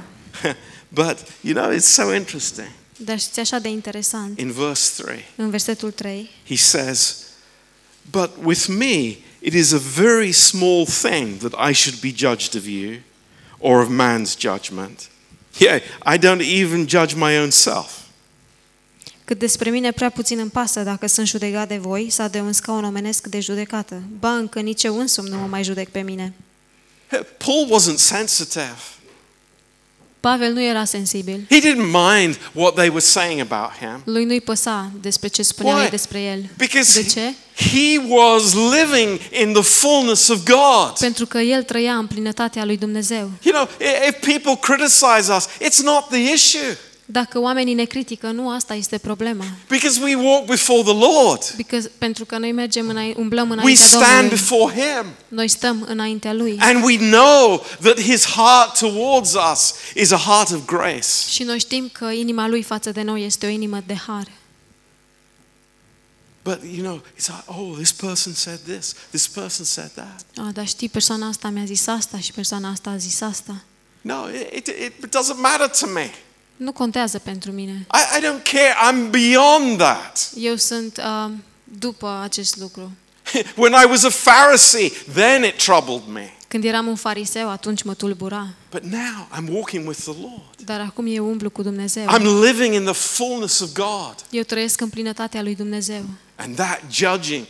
but, 0.89 1.17
you 1.41 1.53
know, 1.53 1.71
it's 1.75 1.85
so 1.93 2.13
interesting. 2.13 2.67
Dar 2.97 3.19
știți 3.19 3.39
așa 3.39 3.59
de 3.59 3.69
interesant, 3.69 4.39
In 4.39 4.51
verse 4.51 5.01
3, 5.03 5.25
în 5.35 5.49
versetul 5.49 5.91
3, 5.91 6.29
he 6.47 6.55
says, 6.55 7.15
But 8.11 8.37
with 8.43 8.67
me, 8.67 9.23
it 9.41 9.53
is 9.53 9.73
a 9.73 9.77
very 9.77 10.31
small 10.31 10.85
thing 10.85 11.39
that 11.39 11.53
I 11.69 11.73
should 11.73 12.01
be 12.01 12.11
judged 12.11 12.55
of 12.55 12.65
you 12.67 13.01
or 13.59 13.81
of 13.81 13.89
man's 13.89 14.35
judgment. 14.35 15.09
Yeah, 15.57 15.79
I 16.05 16.17
don't 16.17 16.41
even 16.41 16.87
judge 16.87 17.15
my 17.15 17.37
own 17.37 17.51
self. 17.51 17.99
cât 19.29 19.39
despre 19.39 19.69
mine 19.69 19.91
prea 19.91 20.09
puțin 20.09 20.39
îmi 20.39 20.49
pasă 20.49 20.83
dacă 20.83 21.07
sunt 21.07 21.27
judecat 21.27 21.67
de 21.67 21.77
voi 21.77 22.09
sau 22.09 22.27
de 22.27 22.39
un 22.39 22.53
scaun 22.53 22.83
omenesc 22.83 23.27
de 23.27 23.39
judecată. 23.39 24.01
Ba, 24.19 24.31
încă 24.31 24.59
nici 24.59 24.83
eu 24.83 24.99
însumi 24.99 25.29
nu 25.29 25.37
mă 25.37 25.47
mai 25.47 25.63
judec 25.63 25.89
pe 25.89 26.01
mine. 26.01 26.33
Paul 27.37 27.67
wasn't 27.79 27.97
sensitive. 27.97 28.77
Pavel 30.19 30.51
nu 30.53 30.61
era 30.63 30.85
sensibil. 30.85 31.45
He 31.49 31.59
didn't 31.59 31.91
mind 31.91 32.39
what 32.53 32.73
they 32.75 32.87
were 32.87 32.99
saying 32.99 33.39
about 33.51 33.71
him. 33.79 34.01
Lui 34.03 34.25
nu-i 34.25 34.41
păsa 34.41 34.91
despre 35.01 35.27
ce 35.27 35.41
spuneau 35.41 35.79
ei 35.81 35.89
despre 35.89 36.19
el. 36.21 36.49
Because 36.57 37.01
De 37.01 37.07
ce? 37.07 37.33
he 37.55 37.97
was 38.07 38.53
living 38.53 39.19
in 39.41 39.53
the 39.53 39.61
fullness 39.61 40.27
of 40.27 40.37
God. 40.43 40.97
Pentru 40.99 41.25
că 41.25 41.37
el 41.37 41.63
trăia 41.63 41.93
în 41.93 42.07
plinătatea 42.07 42.65
lui 42.65 42.77
Dumnezeu. 42.77 43.31
You 43.41 43.53
know, 43.53 43.67
if 44.07 44.25
people 44.25 44.55
criticize 44.73 45.33
us, 45.35 45.47
it's 45.47 45.83
not 45.83 46.07
the 46.09 46.33
issue 46.33 46.77
Dacă 47.11 47.39
oamenii 47.39 47.73
ne 47.73 47.83
critică, 47.85 48.27
nu 48.31 48.49
asta 48.51 48.73
este 48.73 48.97
problema. 48.97 49.43
because 49.67 50.01
we 50.03 50.15
walk 50.15 50.45
before 50.45 50.81
the 50.83 50.93
Lord. 50.93 51.53
Because, 51.55 51.91
pentru 51.97 52.25
că 52.25 52.37
noi 52.37 52.51
mergem 52.51 52.89
înainte, 52.89 53.19
umblăm 53.19 53.47
We 53.49 53.53
înaintea 53.53 53.85
stand 53.85 54.03
Domnului. 54.03 54.29
before 54.29 54.73
Him 54.73 55.05
Noi 55.27 55.47
stăm 55.47 55.85
înaintea 55.87 56.33
Lui. 56.33 56.57
and 56.59 56.83
we 56.83 56.97
know 56.97 57.65
that 57.81 57.99
His 58.01 58.25
heart 58.25 58.77
towards 58.79 59.33
us 59.53 59.73
is 59.95 60.11
a 60.11 60.17
heart 60.17 60.49
of 60.51 60.65
grace. 60.65 61.07
Și 61.29 61.43
noi 61.43 61.59
știm 61.59 61.89
că 61.91 62.05
inima 62.05 62.47
Lui 62.47 62.63
față 62.63 62.91
de 62.91 63.01
noi 63.01 63.25
este 63.25 63.45
o 63.45 63.49
inimă 63.49 63.83
de 63.87 63.95
har. 63.95 64.27
But 66.43 66.59
you 66.75 66.81
know, 66.83 67.01
it's 67.17 67.27
like, 67.27 67.43
oh, 67.45 67.75
this 67.75 67.91
person 67.91 68.33
said 68.33 68.59
this, 68.67 68.93
this 69.09 69.27
person 69.27 69.65
said 69.65 69.91
that. 69.95 70.21
A, 70.37 70.49
dar 70.53 70.67
știi, 70.67 70.89
persoana 70.89 71.27
asta 71.27 71.49
mi-a 71.49 71.65
zis 71.65 71.87
asta 71.87 72.19
și 72.19 72.31
persoana 72.31 72.69
asta 72.69 72.89
a 72.89 72.97
zis 72.97 73.21
asta. 73.21 73.63
No, 74.01 74.15
it, 74.55 74.67
it, 74.67 74.67
it 74.77 75.05
doesn't 75.05 75.37
matter 75.41 75.67
to 75.69 75.87
me. 75.87 76.11
Nu 76.59 76.71
contează 76.71 77.19
pentru 77.19 77.51
mine. 77.51 77.87
I, 77.93 78.17
I 78.17 78.21
don't 78.21 78.43
care. 78.43 78.73
I'm 78.91 79.09
beyond 79.09 79.77
that. 79.77 80.31
Eu 80.35 80.55
sunt 80.55 80.97
uh, 80.97 81.31
după 81.63 82.19
acest 82.23 82.57
lucru. 82.57 82.91
when 83.63 83.71
I 83.71 83.85
was 83.89 84.03
a 84.03 84.09
Pharisee, 84.09 84.91
then 85.13 85.43
it 85.43 85.63
troubled 85.63 86.01
me. 86.13 86.33
Când 86.47 86.63
eram 86.63 86.87
un 86.87 86.95
fariseu, 86.95 87.49
atunci 87.49 87.83
mă 87.83 87.93
tulbura. 87.93 88.47
But 88.71 88.83
now 88.83 89.27
I'm 89.37 89.49
walking 89.49 89.87
with 89.87 89.99
the 89.99 90.13
Lord. 90.21 90.61
Dar 90.65 90.79
acum 90.79 91.05
eu 91.07 91.29
umblu 91.29 91.49
cu 91.49 91.61
Dumnezeu. 91.61 92.05
I'm 92.05 92.43
living 92.45 92.73
in 92.73 92.83
the 92.83 92.93
fullness 92.93 93.59
of 93.59 93.73
God. 93.73 94.15
Eu 94.29 94.43
trăiesc 94.43 94.81
în 94.81 94.89
plinătatea 94.89 95.41
lui 95.41 95.55
Dumnezeu. 95.55 96.03
And 96.35 96.55
that 96.55 96.81
judging, 96.91 97.45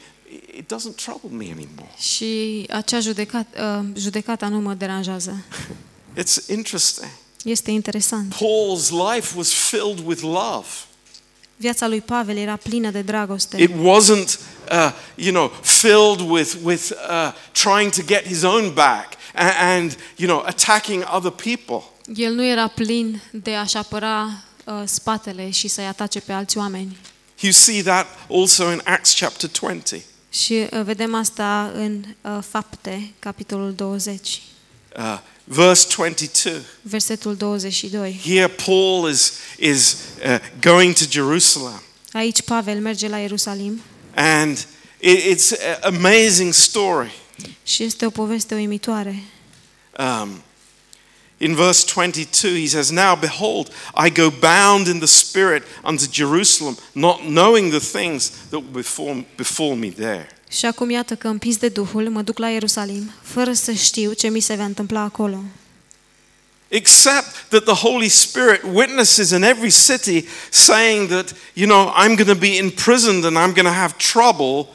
it 0.58 0.74
doesn't 0.74 0.96
trouble 0.96 1.30
me 1.30 1.44
anymore. 1.44 1.92
Și 1.98 2.66
acea 2.70 3.00
judecat, 3.00 3.48
uh, 3.58 3.86
judecata 3.96 4.48
nu 4.48 4.60
mă 4.60 4.74
deranjează. 4.74 5.44
It's 6.22 6.50
interesting. 6.50 7.12
Este 7.44 7.72
interesant. 7.72 8.34
Paul's 8.34 8.90
life 8.90 9.38
was 9.38 9.54
filled 9.54 10.00
with 10.06 10.22
love. 10.22 10.66
Viața 11.56 11.88
lui 11.88 12.02
Pavel 12.02 12.38
era 12.38 12.56
plină 12.56 12.90
de 12.92 13.02
dragoste. 13.02 13.62
It 13.62 13.72
wasn't, 13.72 14.40
uh, 14.72 14.92
you 15.16 15.32
know, 15.32 15.52
filled 15.62 16.30
with, 16.30 16.54
with 16.64 16.92
uh, 16.92 17.34
trying 17.52 17.92
to 17.92 18.02
get 18.06 18.28
his 18.28 18.44
own 18.44 18.74
back 18.74 19.14
and, 19.34 19.52
and, 19.60 19.98
you 20.16 20.28
know, 20.28 20.44
attacking 20.46 21.04
other 21.16 21.32
people. 21.32 21.84
El 22.16 22.34
nu 22.34 22.46
era 22.46 22.68
plin 22.68 23.22
de 23.32 23.56
a-și 23.56 23.78
apăra 23.78 24.44
uh, 24.66 24.82
spatele 24.86 25.50
și 25.50 25.68
să-i 25.68 25.88
atace 25.88 26.20
pe 26.20 26.32
alți 26.32 26.58
oameni. 26.58 26.98
You 27.40 27.52
see 27.52 27.82
that 27.82 28.08
also 28.30 28.72
in 28.72 28.82
Acts 28.86 29.20
chapter 29.20 29.50
20. 29.50 30.02
Și 30.30 30.54
uh, 30.54 30.82
vedem 30.84 31.16
asta 31.16 31.72
în 31.74 32.04
uh, 32.22 32.38
Fapte, 32.50 33.12
capitolul 33.20 33.74
20, 33.74 34.42
Uh, 34.98 35.20
verse 35.50 35.86
22. 35.86 36.64
versetul 36.82 37.36
22. 37.36 38.04
Here 38.04 38.48
Paul 38.48 39.08
is, 39.08 39.40
is 39.58 39.96
uh, 40.24 40.40
going 40.62 40.96
to 40.96 41.08
Jerusalem. 41.10 41.82
Aici 42.14 42.42
Pavel 42.42 42.80
merge 42.80 43.08
la 43.08 43.18
Ierusalim 43.18 43.82
And 44.16 44.58
it, 45.00 45.26
it's 45.26 45.52
an 45.52 45.96
amazing 45.96 46.54
story. 46.54 47.12
și 47.64 47.84
este 47.84 48.06
o 48.06 48.10
poveste 48.10 48.56
uimitoare. 48.56 49.24
Um, 49.98 50.44
in 51.38 51.56
verse 51.56 51.86
22, 51.86 52.56
he 52.56 52.68
says, 52.68 52.90
Now 52.90 53.16
behold, 53.16 53.70
I 53.96 54.10
go 54.10 54.30
bound 54.30 54.88
in 54.88 55.00
the 55.00 55.08
Spirit 55.08 55.64
unto 55.84 56.06
Jerusalem, 56.12 56.78
not 56.94 57.22
knowing 57.22 57.72
the 57.72 57.80
things 57.80 58.30
that 58.50 58.62
will 58.62 58.72
befall, 58.72 59.26
befall 59.38 59.76
me 59.76 59.90
there. 59.90 60.28
Și 60.50 60.66
acum 60.66 60.90
iată 60.90 61.16
că 61.16 61.28
împins 61.28 61.58
de 61.58 61.70
Duhul 61.70 62.10
mă 62.10 62.22
duc 62.22 62.38
la 62.38 62.50
Ierusalim, 62.50 63.12
fără 63.22 63.54
să 63.54 63.72
știu 63.72 64.14
ce 64.14 64.28
mi 64.28 64.40
se 64.40 64.56
va 64.56 64.64
întâmpla 64.64 65.00
acolo. 65.02 65.44
Except 66.68 67.46
that 67.50 67.64
the 67.64 67.74
Holy 67.74 68.08
Spirit 68.10 68.62
witnesses 68.74 69.30
in 69.32 69.44
every 69.44 69.72
city, 69.72 70.26
saying 70.52 71.08
that, 71.10 71.36
you 71.54 71.68
know, 71.68 71.94
I'm 71.96 72.16
going 72.16 72.28
to 72.28 72.36
be 72.36 72.58
imprisoned 72.58 73.24
and 73.26 73.38
I'm 73.38 73.54
going 73.54 73.68
to 73.68 73.74
have 73.74 73.94
trouble 73.98 74.68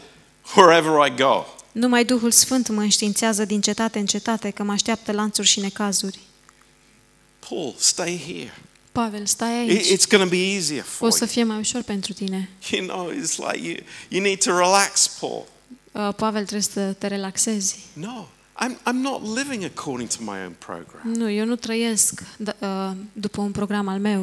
wherever 0.56 1.06
I 1.06 1.14
go. 1.16 1.44
Numai 1.72 2.04
Duhul 2.04 2.30
Sfânt 2.30 2.68
mă 2.68 2.80
înștiințează 2.80 3.44
din 3.44 3.60
cetate 3.60 3.98
în 3.98 4.06
cetate 4.06 4.50
că 4.50 4.62
mă 4.62 4.72
așteaptă 4.72 5.12
lanțuri 5.12 5.46
și 5.46 5.60
necazuri. 5.60 6.18
Paul, 7.48 7.74
stay 7.78 8.22
here. 8.26 8.58
Pavel, 8.92 9.26
stai 9.26 9.64
It- 9.66 9.70
aici. 9.70 9.86
It's 9.98 10.08
going 10.08 10.22
to 10.22 10.36
be 10.36 10.52
easier 10.54 10.82
for 10.82 11.08
O 11.08 11.10
să 11.10 11.18
you. 11.20 11.28
fie 11.28 11.42
mai 11.44 11.58
ușor 11.58 11.82
pentru 11.82 12.12
tine. 12.12 12.48
You 12.70 12.86
know, 12.86 13.10
it's 13.12 13.36
like 13.52 13.66
you, 13.68 13.76
you 14.08 14.22
need 14.22 14.38
to 14.44 14.56
relax, 14.58 15.06
Paul. 15.20 15.44
Uh, 15.94 16.08
Pavel, 16.16 16.40
trebuie 16.42 16.60
să 16.72 16.92
te 16.98 17.06
relaxezi. 17.06 17.78
No, 17.92 18.26
I'm, 18.64 18.76
I'm 18.88 19.00
not 19.02 19.36
living 19.36 19.64
according 19.64 20.08
to 20.08 20.16
my 20.20 20.38
own 20.44 20.54
program. 20.58 21.00
Nu, 21.02 21.30
eu 21.30 21.44
nu 21.44 21.56
trăiesc 21.56 22.22
d- 22.22 22.58
uh, 22.58 22.90
după 23.12 23.40
un 23.40 23.50
program 23.50 23.88
al 23.88 23.98
meu. 23.98 24.22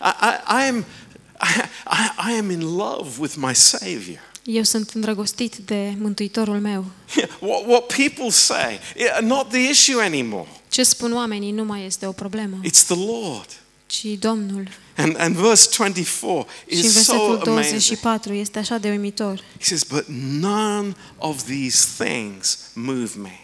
I, 0.00 0.08
I, 0.22 0.62
I, 0.64 0.68
am, 0.68 0.76
I, 0.78 1.60
I, 1.90 2.30
I 2.32 2.38
am 2.38 2.50
in 2.50 2.60
love 2.60 3.10
with 3.18 3.34
my 3.36 3.54
Savior. 3.54 4.18
Eu 4.44 4.62
sunt 4.62 4.90
îndrăgostit 4.90 5.56
de 5.56 5.94
Mântuitorul 5.98 6.60
meu. 6.60 6.84
What, 7.48 7.66
what 7.66 7.86
people 7.96 8.30
say, 8.30 8.78
yeah, 8.96 9.22
not 9.22 9.48
the 9.48 9.70
issue 9.70 10.02
anymore. 10.04 10.48
Ce 10.68 10.82
spun 10.82 11.12
oamenii 11.12 11.50
nu 11.52 11.64
mai 11.64 11.84
este 11.84 12.06
o 12.06 12.12
problemă, 12.12 12.60
It's 12.64 12.84
the 12.86 12.96
Lord. 13.06 13.48
ci 13.86 14.04
Domnul. 14.04 14.68
And, 14.98 15.16
and 15.18 15.36
verse 15.36 15.68
24 15.76 16.46
Și 16.66 16.74
în 16.74 16.78
is 16.78 16.92
so 16.92 17.12
versetul 17.12 17.50
amazing. 17.50 17.52
24 17.52 18.32
este 18.32 18.58
așa 18.58 18.78
de 18.78 18.90
uimitor. 18.90 19.44
He 19.58 19.64
says, 19.64 19.82
But 19.82 20.06
none 20.40 20.96
of 21.18 21.42
these 21.42 22.04
things 22.04 22.58
move 22.72 23.10
me. 23.16 23.40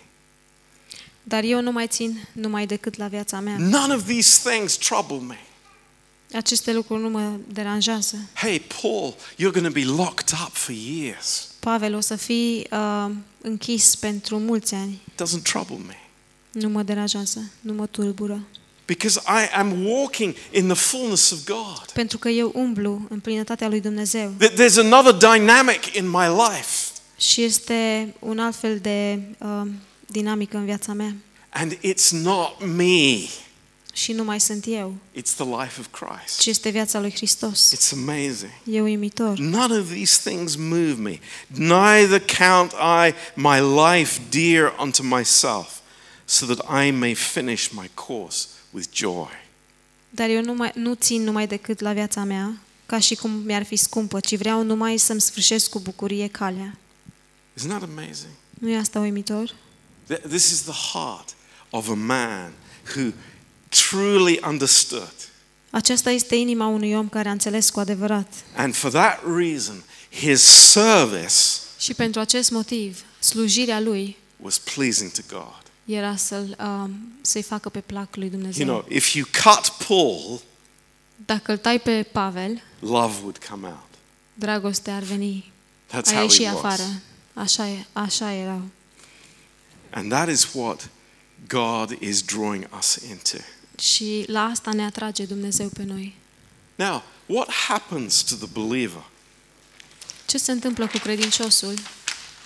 Dar 1.22 1.44
eu 1.44 1.60
nu 1.60 1.72
mai 1.72 1.86
țin 1.86 2.28
numai 2.32 2.66
decât 2.66 2.96
la 2.96 3.06
viața 3.06 3.40
mea. 3.40 3.56
None 3.58 3.94
of 3.94 4.04
these 4.06 4.50
things 4.50 4.76
trouble 4.76 5.18
me. 5.26 5.38
Aceste 6.32 6.72
lucruri 6.72 7.02
nu 7.02 7.08
mă 7.08 7.30
deranjează. 7.48 8.16
Hey, 8.34 8.60
Paul, 8.80 9.14
you're 9.32 9.52
going 9.52 9.66
to 9.66 9.72
be 9.72 9.84
locked 9.84 10.38
up 10.46 10.52
for 10.52 10.74
years. 10.74 11.48
Pavel, 11.60 11.94
o 11.94 12.00
să 12.00 12.16
fii 12.16 12.66
uh, 12.70 13.10
închis 13.40 13.96
pentru 13.96 14.38
mulți 14.38 14.74
ani. 14.74 15.02
It 15.08 15.22
doesn't 15.22 15.42
trouble 15.42 15.76
me. 15.86 15.96
Nu 16.52 16.68
mă 16.68 16.82
deranjează, 16.82 17.50
nu 17.60 17.72
mă 17.72 17.86
tulbură. 17.86 18.40
Because 18.86 19.20
I 19.26 19.56
am 19.56 19.84
walking 19.86 20.34
in 20.52 20.66
the 20.66 20.74
fullness 20.76 21.30
of 21.30 21.38
God. 21.44 21.84
Pentru 21.92 22.18
că 22.18 22.28
eu 22.28 22.52
umblu 22.54 23.06
în 23.08 23.20
plinătatea 23.20 23.68
lui 23.68 23.80
Dumnezeu. 23.80 24.34
Th- 24.44 24.52
There's 24.52 24.78
another 24.78 25.12
dynamic 25.12 25.84
in 25.96 26.10
my 26.10 26.26
life, 26.26 26.90
Și 27.16 27.42
este 27.42 28.14
un 28.18 28.38
alt 28.38 28.56
fel 28.56 28.78
de 28.78 29.18
uh, 29.38 29.62
dinamică 30.06 30.56
în 30.56 30.64
viața 30.64 30.92
mea. 30.92 31.14
and 31.50 31.72
it's 31.78 32.08
not 32.10 32.64
me, 32.76 33.18
Și 33.92 34.12
nu 34.12 34.24
mai 34.24 34.40
sunt 34.40 34.64
eu, 34.68 34.94
it's 35.16 35.34
the 35.36 35.44
life 35.44 35.80
of 35.80 35.86
Christ. 35.90 36.38
ci 36.38 36.46
este 36.46 36.68
viața 36.68 37.00
lui 37.00 37.12
Hristos. 37.12 37.72
It's 37.76 37.92
amazing. 37.92 38.50
E 38.70 38.80
uimitor. 38.80 39.38
None 39.38 39.78
of 39.78 39.90
these 39.92 40.30
things 40.30 40.56
move 40.56 40.94
me. 40.98 41.18
Neither 41.46 42.20
count 42.38 42.72
I 42.72 43.14
my 43.34 43.60
life 43.60 44.20
dear 44.30 44.74
unto 44.80 45.02
myself, 45.02 45.68
so 46.24 46.46
that 46.46 46.86
I 46.86 46.90
may 46.90 47.14
finish 47.14 47.68
my 47.70 47.90
course 47.94 48.46
with 48.74 48.86
joy. 48.92 49.28
Dar 50.10 50.28
eu 50.28 50.42
nu, 50.42 50.54
mai, 50.54 50.70
nu 50.74 50.94
țin 50.94 51.22
numai 51.22 51.46
decât 51.46 51.80
la 51.80 51.92
viața 51.92 52.24
mea, 52.24 52.58
ca 52.86 52.98
și 52.98 53.14
cum 53.14 53.30
mi-ar 53.30 53.62
fi 53.64 53.76
scumpă, 53.76 54.20
ci 54.20 54.36
vreau 54.36 54.62
numai 54.62 54.98
să-mi 54.98 55.20
sfârșesc 55.20 55.70
cu 55.70 55.78
bucurie 55.80 56.28
calea. 56.28 56.78
Isn't 57.60 57.68
that 57.68 57.82
amazing? 57.82 58.32
Nu 58.58 58.68
e 58.68 58.76
asta 58.76 58.98
uimitor? 58.98 59.54
Th- 60.12 60.20
This 60.28 60.50
is 60.50 60.60
the 60.62 60.92
heart 60.92 61.28
of 61.70 61.88
a 61.88 61.94
man 61.94 62.52
who 62.96 63.10
truly 63.68 64.40
understood. 64.48 65.14
Aceasta 65.70 66.10
este 66.10 66.34
inima 66.34 66.66
unui 66.66 66.94
om 66.94 67.08
care 67.08 67.28
a 67.28 67.32
înțeles 67.32 67.70
cu 67.70 67.80
adevărat. 67.80 68.32
And 68.56 68.74
for 68.74 68.90
that 68.90 69.20
reason, 69.36 69.82
his 70.10 70.40
service 70.42 71.34
Și 71.78 71.94
pentru 71.94 72.20
acest 72.20 72.50
motiv, 72.50 73.04
slujirea 73.18 73.80
lui 73.80 74.16
was 74.36 74.58
pleasing 74.58 75.10
to 75.10 75.20
God. 75.28 75.62
Era 75.84 76.16
să-l, 76.16 76.56
um, 76.60 77.12
să-i 77.20 77.42
facă 77.42 77.68
pe 77.68 77.80
plac 77.80 78.16
lui 78.16 78.30
Dumnezeu. 78.30 78.66
You 78.66 78.74
know, 78.76 78.96
if 78.96 79.14
you 79.14 79.26
cut 79.44 79.86
Paul, 79.86 80.40
Dacă 81.26 81.52
îl 81.52 81.58
tai 81.58 81.80
pe 81.80 82.02
Pavel, 82.12 82.62
love 82.78 83.14
would 83.20 83.38
come 83.50 83.66
out. 83.66 83.88
dragostea 84.34 84.96
ar 84.96 85.02
veni, 85.02 85.52
That's 85.88 86.10
a 86.10 86.12
how 86.14 86.22
ieși 86.22 86.42
it 86.42 86.48
was. 86.48 86.56
afară. 86.56 86.82
Așa, 87.34 87.68
e, 87.68 87.84
așa 87.92 88.32
era. 88.32 88.60
And 89.90 90.10
that 90.10 90.28
is 90.28 90.48
what 90.52 90.88
God 91.48 91.90
is 92.00 92.22
drawing 92.22 92.68
us 92.78 92.94
into. 93.08 93.36
Și 93.78 94.24
la 94.26 94.40
asta 94.44 94.72
ne 94.72 94.84
atrage 94.84 95.24
Dumnezeu 95.24 95.68
pe 95.68 95.82
noi. 95.82 96.14
Now, 96.74 97.02
what 97.26 97.50
happens 97.52 98.22
to 98.22 98.34
the 98.34 98.46
believer 98.60 99.02
Ce 100.26 100.38
se 100.38 100.52
întâmplă 100.52 100.86
cu 100.86 100.98
credinciosul 100.98 101.74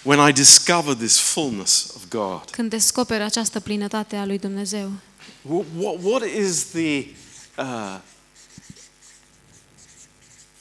when 0.03 0.29
I 0.29 0.33
discover 0.33 0.95
this 0.95 1.19
fullness 1.19 1.93
of 1.95 2.09
God? 2.09 2.51
când 2.51 2.71
descoperă 2.71 3.25
această 3.25 3.61
plinătate 3.61 4.17
a 4.17 4.25
lui 4.25 4.39
Dumnezeu? 4.39 4.93
What, 5.43 5.67
what, 5.77 6.03
what 6.03 6.23
is 6.23 6.65
the, 6.65 7.07
uh, 7.59 7.99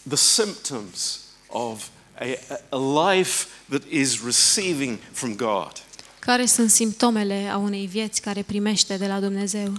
the 0.07 0.15
symptoms 0.15 1.19
of 1.47 1.89
a, 2.19 2.37
a 2.69 3.11
life 3.13 3.47
that 3.69 3.83
is 3.89 4.23
receiving 4.23 4.99
from 5.11 5.35
God? 5.35 5.71
Care 6.19 6.45
sunt 6.45 6.69
simptomele 6.71 7.49
a 7.51 7.57
unei 7.57 7.87
vieți 7.87 8.21
care 8.21 8.41
primește 8.41 8.97
de 8.97 9.07
la 9.07 9.19
Dumnezeu? 9.19 9.73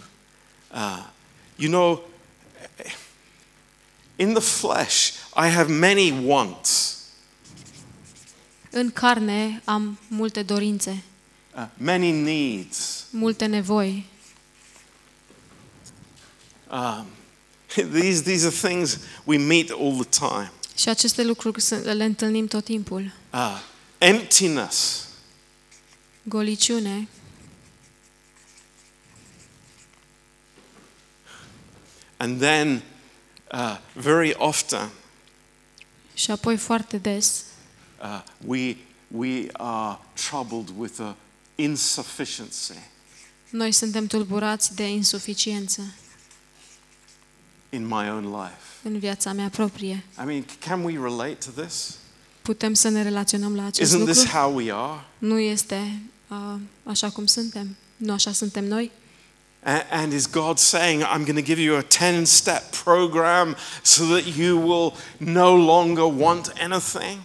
Uh, 0.73 1.07
you 1.57 1.71
know, 1.71 2.09
in 4.17 4.35
the 4.35 4.43
flesh, 4.43 5.13
I 5.37 5.49
have 5.49 5.73
many 5.73 6.11
wants, 6.25 6.98
În 8.79 8.91
carne 8.91 9.63
am 9.65 9.99
multe 10.09 10.43
dorințe, 10.43 11.03
uh, 11.57 11.67
many 11.77 12.11
needs. 12.11 13.05
multe 13.11 13.47
nevoi. 13.47 14.07
Um, 16.71 17.07
these, 17.93 18.23
these 18.23 18.47
are 18.47 18.55
things 18.69 18.99
we 19.25 19.37
meet 19.37 19.71
all 19.71 20.05
the 20.05 20.19
time. 20.27 20.53
Și 20.77 20.89
aceste 20.89 21.25
lucruri 21.25 21.61
sunt- 21.61 21.85
le 21.85 22.05
întâlnim 22.05 22.47
tot 22.47 22.65
timpul. 22.65 23.13
Uh, 23.33 23.61
emptiness, 23.99 25.07
Goliciune, 26.23 27.09
and 32.17 32.41
then 32.41 32.83
uh, 33.53 33.79
very 33.95 34.35
often 34.37 34.91
și 36.15 36.31
apoi 36.31 36.57
foarte 36.57 36.97
des 36.99 37.43
uh, 38.03 38.21
we, 38.47 38.77
we 39.09 39.47
are 39.53 39.99
troubled 40.29 40.69
with 40.79 41.01
a 41.01 41.17
insufficiency 41.55 42.79
noi 43.51 43.73
suntem 43.73 44.07
tulburați 44.07 44.75
de 44.75 44.89
insuficiență 44.89 45.83
in 47.71 47.87
my 47.87 48.09
own 48.11 48.25
life. 48.43 48.57
în 48.83 48.99
viața 48.99 49.33
mea 49.33 49.49
proprie. 49.49 50.05
I 50.23 50.25
mean, 50.25 50.45
can 50.59 50.85
we 50.85 50.93
relate 51.03 51.35
to 51.35 51.63
this? 51.63 51.97
Putem 52.43 52.75
să 52.75 52.89
ne 52.89 53.03
relaționăm 53.03 53.55
la 53.57 53.65
acest 53.65 53.95
Isn't 53.97 54.05
this 54.05 54.17
lucru? 54.17 54.33
how 54.39 54.55
we 54.55 54.73
are? 54.73 55.05
Nu 55.19 55.39
este 55.39 56.01
uh, 56.29 56.55
așa 56.85 57.11
cum 57.11 57.27
suntem. 57.27 57.77
Nu 57.97 58.13
așa 58.13 58.33
suntem 58.33 58.65
noi. 58.65 58.91
A- 59.63 59.85
And 59.91 60.13
is 60.13 60.31
God 60.31 60.59
saying, 60.59 61.03
I'm 61.03 61.25
going 61.25 61.37
to 61.39 61.43
give 61.45 61.61
you 61.61 61.77
a 61.77 61.83
10 61.83 62.25
step 62.25 62.77
program 62.85 63.57
so 63.83 64.05
that 64.05 64.37
you 64.37 64.59
will 64.59 64.93
no 65.17 65.57
longer 65.57 66.05
want 66.05 66.53
anything? 66.61 67.19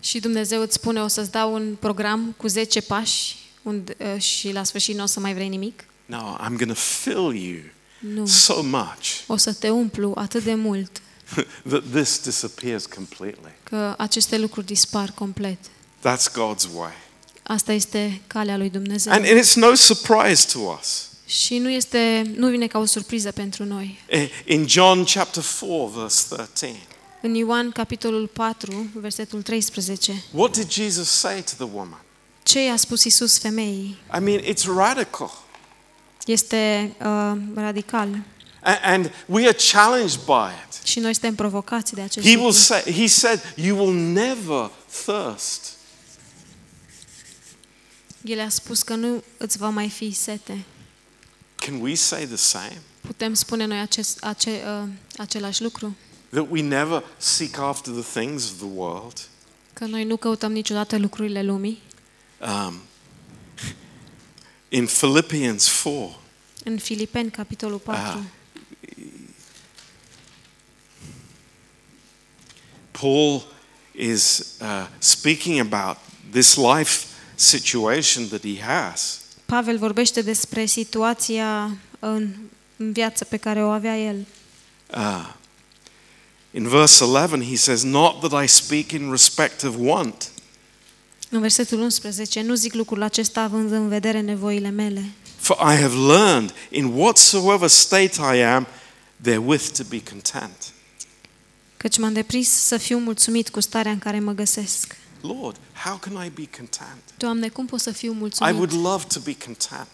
Și 0.00 0.18
Dumnezeu 0.20 0.60
îți 0.62 0.74
spune, 0.74 1.00
o 1.00 1.06
să-ți 1.08 1.30
dau 1.30 1.54
un 1.54 1.76
program 1.80 2.34
cu 2.36 2.46
10 2.46 2.80
pași 2.80 3.36
unde, 3.62 3.96
uh, 4.14 4.20
și 4.22 4.52
la 4.52 4.64
sfârșit 4.64 4.96
nu 4.96 5.02
o 5.02 5.06
să 5.06 5.20
mai 5.20 5.34
vrei 5.34 5.48
nimic. 5.48 5.84
No, 6.06 6.36
I'm 6.36 6.56
going 6.56 6.66
to 6.66 6.74
fill 6.74 7.34
you 7.34 7.58
Nu. 8.14 8.26
so 8.26 8.62
much 8.62 9.06
O 9.26 9.36
să 9.36 9.52
te 9.52 9.70
umplu 9.70 10.12
atât 10.16 10.42
de 10.44 10.54
mult 10.54 11.00
that 11.68 11.82
this 11.94 12.20
disappears 12.22 12.86
completely. 12.86 13.52
că 13.62 13.94
aceste 13.98 14.38
lucruri 14.38 14.66
dispar 14.66 15.10
complet. 15.14 15.58
That's 15.98 16.30
God's 16.30 16.74
way. 16.74 16.92
Asta 17.42 17.72
este 17.72 18.20
calea 18.26 18.56
lui 18.56 18.70
Dumnezeu. 18.70 19.12
And, 19.12 19.24
and 19.26 19.40
it's 19.44 19.52
no 19.54 19.74
surprise 19.74 20.46
to 20.52 20.58
us. 20.80 21.06
Și 21.26 21.58
nu 21.58 21.70
este 21.70 22.32
nu 22.36 22.48
vine 22.48 22.66
ca 22.66 22.78
o 22.78 22.84
surpriză 22.84 23.30
pentru 23.32 23.64
noi. 23.64 23.98
I- 24.12 24.52
In 24.54 24.66
John 24.68 25.04
chapter 25.04 25.42
4, 25.60 25.92
verse 25.96 26.24
13, 26.34 26.78
În 27.20 27.34
Ioan 27.34 27.70
capitolul 27.70 28.26
4, 28.26 28.86
versetul 28.94 29.42
13, 29.42 30.22
what 30.32 30.52
did 30.56 30.70
Jesus 30.70 31.08
say 31.08 31.42
to 31.44 31.64
the 31.64 31.74
woman? 31.74 32.00
ce 32.42 32.64
i-a 32.64 32.76
spus 32.76 33.04
Isus 33.04 33.38
femeii? 33.38 33.98
I 34.16 34.18
mean, 34.20 34.40
it's 34.42 34.64
radical. 34.76 35.30
Este 36.26 36.92
uh, 37.00 37.32
radical 37.54 38.18
A- 38.62 38.78
And 38.82 39.10
we 39.26 39.46
are 39.46 39.56
challenged 39.72 40.20
by 40.24 40.50
it. 40.68 40.86
și 40.86 41.00
noi 41.00 41.12
suntem 41.12 41.34
provocați 41.34 41.94
de 41.94 42.00
acest 42.00 42.26
He 42.26 42.32
will 42.32 42.44
lucru. 42.44 42.58
say, 42.60 42.82
he 42.92 43.06
said, 43.06 43.40
you 43.56 43.78
will 43.84 43.94
never 43.94 44.70
thirst. 45.04 45.72
El 48.22 48.40
a 48.40 48.48
spus 48.48 48.82
că 48.82 48.94
nu 48.94 49.22
îți 49.36 49.58
va 49.58 49.68
mai 49.68 49.88
fi 49.88 50.10
sete. 50.12 50.64
Can 51.56 51.80
we 51.80 51.94
say 51.94 52.26
the 52.26 52.36
same? 52.36 52.82
Putem 53.00 53.34
spune 53.34 53.64
noi 53.64 53.78
acest, 53.80 54.18
ace, 54.24 54.50
uh, 54.50 54.88
același 55.16 55.62
lucru? 55.62 55.96
That 56.30 56.46
we 56.50 56.60
never 56.62 57.02
seek 57.16 57.58
after 57.58 57.92
the 57.92 58.20
things 58.20 58.50
of 58.50 58.56
the 58.56 58.68
world? 58.74 59.28
Că 59.72 59.84
noi 59.84 60.04
nu 60.04 60.16
căutăm 60.16 60.52
niciodată 60.52 60.98
lucrurile 60.98 61.42
lumii? 61.42 61.82
Um, 62.40 62.74
in 64.68 64.86
Philippians 64.86 65.68
4, 65.82 66.20
În 66.64 66.78
Filipeni, 66.78 67.30
capitolul 67.30 67.78
4, 67.78 68.00
Ah. 68.00 68.18
Paul 72.90 73.42
is 73.92 74.44
uh, 74.60 74.86
speaking 74.98 75.58
about 75.72 75.96
this 76.30 76.56
life 76.56 77.06
situation 77.34 78.28
that 78.28 78.40
he 78.42 78.60
has. 78.60 79.20
Pavel 79.46 79.78
vorbește 79.78 80.22
despre 80.22 80.66
situația 80.66 81.76
în, 81.98 82.34
în 82.76 82.92
viață 82.92 83.24
pe 83.24 83.36
care 83.36 83.64
o 83.64 83.68
avea 83.68 83.98
el. 83.98 84.26
Uh, 84.96 85.34
in 86.58 86.68
verse 86.68 87.04
11, 87.04 87.42
he 87.42 87.56
says, 87.56 87.82
Not 87.84 88.20
that 88.20 88.44
I 88.44 88.48
speak 88.48 88.90
in 88.92 89.10
respect 89.10 89.62
of 89.62 89.74
want, 89.78 90.28
În 91.30 91.40
versetul 91.40 91.80
11, 91.80 92.42
nu 92.42 92.54
zic 92.54 92.74
lucrul 92.74 93.02
acesta 93.02 93.40
având 93.40 93.72
în 93.72 93.88
vedere 93.88 94.20
nevoile 94.20 94.68
mele, 94.70 95.04
for 95.36 95.56
I 95.56 95.80
have 95.80 95.94
learned 95.94 96.54
in 96.70 96.84
whatsoever 96.84 97.68
state 97.68 98.36
I 98.36 98.42
am, 98.42 98.66
therewith 99.22 99.64
to 99.76 99.82
be 99.88 100.02
content. 100.02 100.72
căci 101.76 101.98
m-am 101.98 102.12
deprins 102.12 102.48
să 102.48 102.76
fiu 102.76 102.98
mulțumit 102.98 103.48
cu 103.48 103.60
starea 103.60 103.92
în 103.92 103.98
care 103.98 104.20
mă 104.20 104.32
găsesc. 104.32 104.96
Lord, 105.20 105.56
how 105.84 105.96
can 105.96 106.24
I 106.26 106.30
be 106.34 106.48
content? 106.56 107.02
Doamne, 107.16 107.48
cum 107.48 107.66
pot 107.66 107.80
să 107.80 107.90
fiu 107.90 108.12
I 108.12 108.16
mulțumit? 108.16 108.54
would 108.54 108.72
love 108.72 109.04
to 109.04 109.20
be 109.24 109.36
content. 109.44 109.88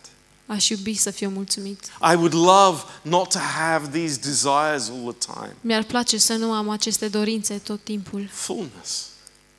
Aș 0.46 0.68
iubi 0.68 0.94
să 0.94 1.10
fiu 1.10 1.28
mulțumit. 1.28 1.84
I 1.84 2.14
would 2.14 2.34
love 2.34 2.82
not 3.02 3.28
to 3.28 3.38
have 3.38 3.88
these 3.98 4.18
desires 4.20 4.88
all 4.88 5.14
the 5.18 5.32
time. 5.32 5.56
Mi-ar 5.60 5.82
place 5.82 6.18
să 6.18 6.32
nu 6.34 6.52
am 6.52 6.68
aceste 6.68 7.08
dorințe 7.08 7.54
tot 7.58 7.84
timpul. 7.84 8.28
Fullness. 8.32 9.06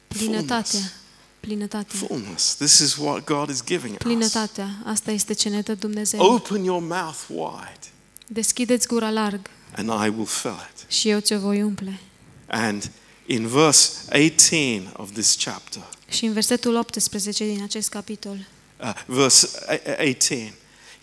Plinătatea. 0.07 0.63
Fullness. 0.79 0.93
Plinătatea. 1.39 1.99
Fullness. 2.07 2.55
This 2.55 2.79
is 2.79 2.95
what 2.95 3.23
God 3.23 3.49
is 3.49 3.63
giving 3.63 3.91
us. 3.93 3.97
Plinătatea. 4.01 4.69
Asta 4.85 5.11
este 5.11 5.33
ce 5.33 5.49
ne 5.49 5.61
dă 5.61 5.73
Dumnezeu. 5.73 6.19
Open 6.19 6.63
your 6.63 6.81
mouth 6.81 7.19
wide 7.27 7.79
Deschideți 8.27 8.87
gura 8.87 9.09
larg 9.09 9.49
and 9.75 9.87
I 9.89 10.09
will 10.09 10.25
fill 10.25 10.69
it. 10.73 10.91
și 10.91 11.09
eu 11.09 11.19
ți-o 11.19 11.39
voi 11.39 11.63
umple. 11.63 11.99
And 12.47 12.91
in 13.25 13.47
verse 13.47 13.89
18 14.11 14.91
of 14.97 15.11
this 15.11 15.35
chapter, 15.43 15.81
Și 16.09 16.25
în 16.25 16.33
versetul 16.33 16.75
18 16.75 17.45
din 17.45 17.63
acest 17.63 17.89
capitol, 17.89 18.37
uh, 18.81 18.93
verse 19.05 19.49
a- 19.67 20.01
18, 20.01 20.53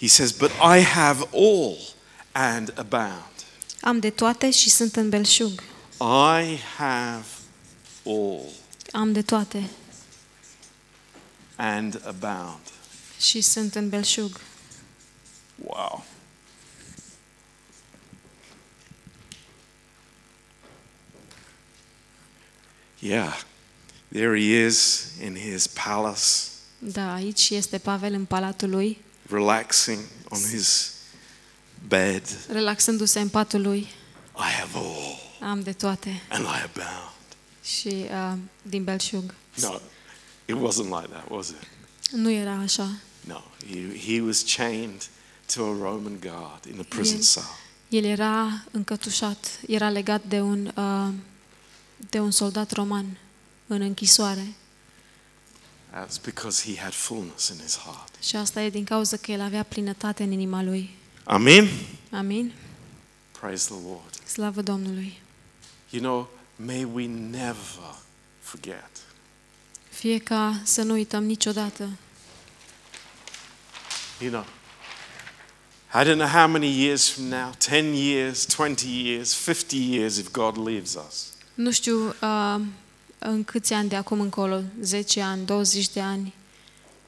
he 0.02 0.08
says, 0.08 0.32
But 0.32 0.50
I 0.60 0.80
have 0.82 1.28
all 1.32 1.76
and 2.32 2.72
abound. 2.76 3.30
am 3.80 3.98
de 3.98 4.10
toate 4.10 4.50
și 4.50 4.70
sunt 4.70 4.96
în 4.96 5.08
belșug. 5.08 5.62
I 6.40 6.56
have 6.76 7.24
all 8.04 8.40
Am 8.92 9.12
de 9.12 9.22
toate 9.22 9.68
and 11.56 12.02
abound. 12.06 12.60
și 13.20 13.40
sunt 13.40 13.74
în 13.74 13.88
belșug. 13.88 14.40
Wow. 15.64 16.04
Yeah, 23.00 23.34
there 24.12 24.36
he 24.36 24.64
is 24.66 25.12
in 25.20 25.34
his 25.36 25.66
palace, 25.66 26.50
Da, 26.78 27.12
aici 27.14 27.50
este 27.50 27.78
Pavel 27.78 28.12
în 28.12 28.24
palatul 28.24 28.70
lui, 28.70 28.98
relaxing 29.32 30.00
on 30.28 30.38
his 30.38 30.92
bed. 31.88 32.22
relaxându-se 32.50 33.20
în 33.20 33.28
patul 33.28 33.60
lui. 33.60 33.78
I 34.36 34.50
have 34.60 34.70
all 34.78 35.20
Am 35.50 35.62
de 35.62 35.72
toate 35.72 36.22
and 36.28 36.44
I 36.44 36.46
abound. 36.64 37.12
și 37.64 37.88
uh, 37.88 38.32
din 38.62 38.84
belșug. 38.84 39.34
No, 39.60 39.74
it 40.44 40.54
wasn't 40.56 40.88
like 41.00 41.08
that, 41.10 41.24
was 41.28 41.48
it? 41.48 41.56
Nu 42.12 42.30
era 42.30 42.52
așa. 42.52 42.90
No, 43.20 43.40
he, 43.70 43.98
he 44.06 44.20
was 44.20 44.42
chained 44.56 45.08
to 45.54 45.62
a 45.64 45.76
Roman 45.80 46.18
guard 46.20 46.64
in 46.72 46.78
a 46.80 46.84
prison 46.88 47.16
Yes. 47.16 47.32
cell. 47.32 47.44
El 47.88 48.04
era 48.04 48.64
încătușat, 48.70 49.60
era 49.66 49.88
legat 49.90 50.22
de 50.28 50.40
un, 50.40 50.72
uh, 50.76 51.08
de 52.10 52.18
un 52.20 52.30
soldat 52.30 52.70
roman 52.72 53.18
în 53.66 53.80
închisoare. 53.80 54.46
That's 55.92 56.18
because 56.24 56.62
he 56.62 56.76
had 56.80 56.92
fullness 56.92 57.48
in 57.48 57.58
his 57.58 57.76
heart. 57.76 58.14
Și 58.22 58.36
asta 58.36 58.62
e 58.62 58.70
din 58.70 58.84
cauza 58.84 59.16
că 59.16 59.32
el 59.32 59.40
avea 59.40 59.62
plinătate 59.62 60.22
în 60.22 60.32
inima 60.32 60.62
lui. 60.62 60.90
Amen. 61.24 61.68
Amin? 62.10 62.52
Praise 63.40 63.66
the 63.66 63.82
Lord. 63.86 64.20
Slavă 64.26 64.62
Domnului! 64.62 65.20
You 65.90 66.02
know, 66.02 66.28
may 66.56 66.84
we 66.84 67.06
never 67.30 67.94
forget. 68.40 68.90
Fie 69.88 70.18
ca 70.18 70.60
să 70.64 70.82
nu 70.82 70.92
uităm 70.92 71.24
niciodată. 71.24 71.88
You 74.20 74.30
know, 74.30 74.44
I 75.94 76.04
don't 76.04 76.16
know 76.16 76.28
how 76.28 76.48
many 76.48 76.82
years 76.84 77.08
from 77.08 77.24
now 77.24 77.52
10 77.58 77.94
years, 77.94 78.46
20 78.46 78.82
years, 78.82 79.34
50 79.34 79.76
years 79.76 80.16
if 80.16 80.30
God 80.30 80.56
leaves 80.56 80.94
us. 81.08 81.26
Nu 81.54 81.70
știu 81.70 82.08
uh, 82.08 82.60
în 83.24 83.44
câți 83.44 83.72
ani 83.72 83.88
de 83.88 83.96
acum 83.96 84.20
încolo, 84.20 84.60
10 84.80 85.20
ani, 85.20 85.46
20 85.46 85.88
de 85.88 86.00
ani, 86.00 86.34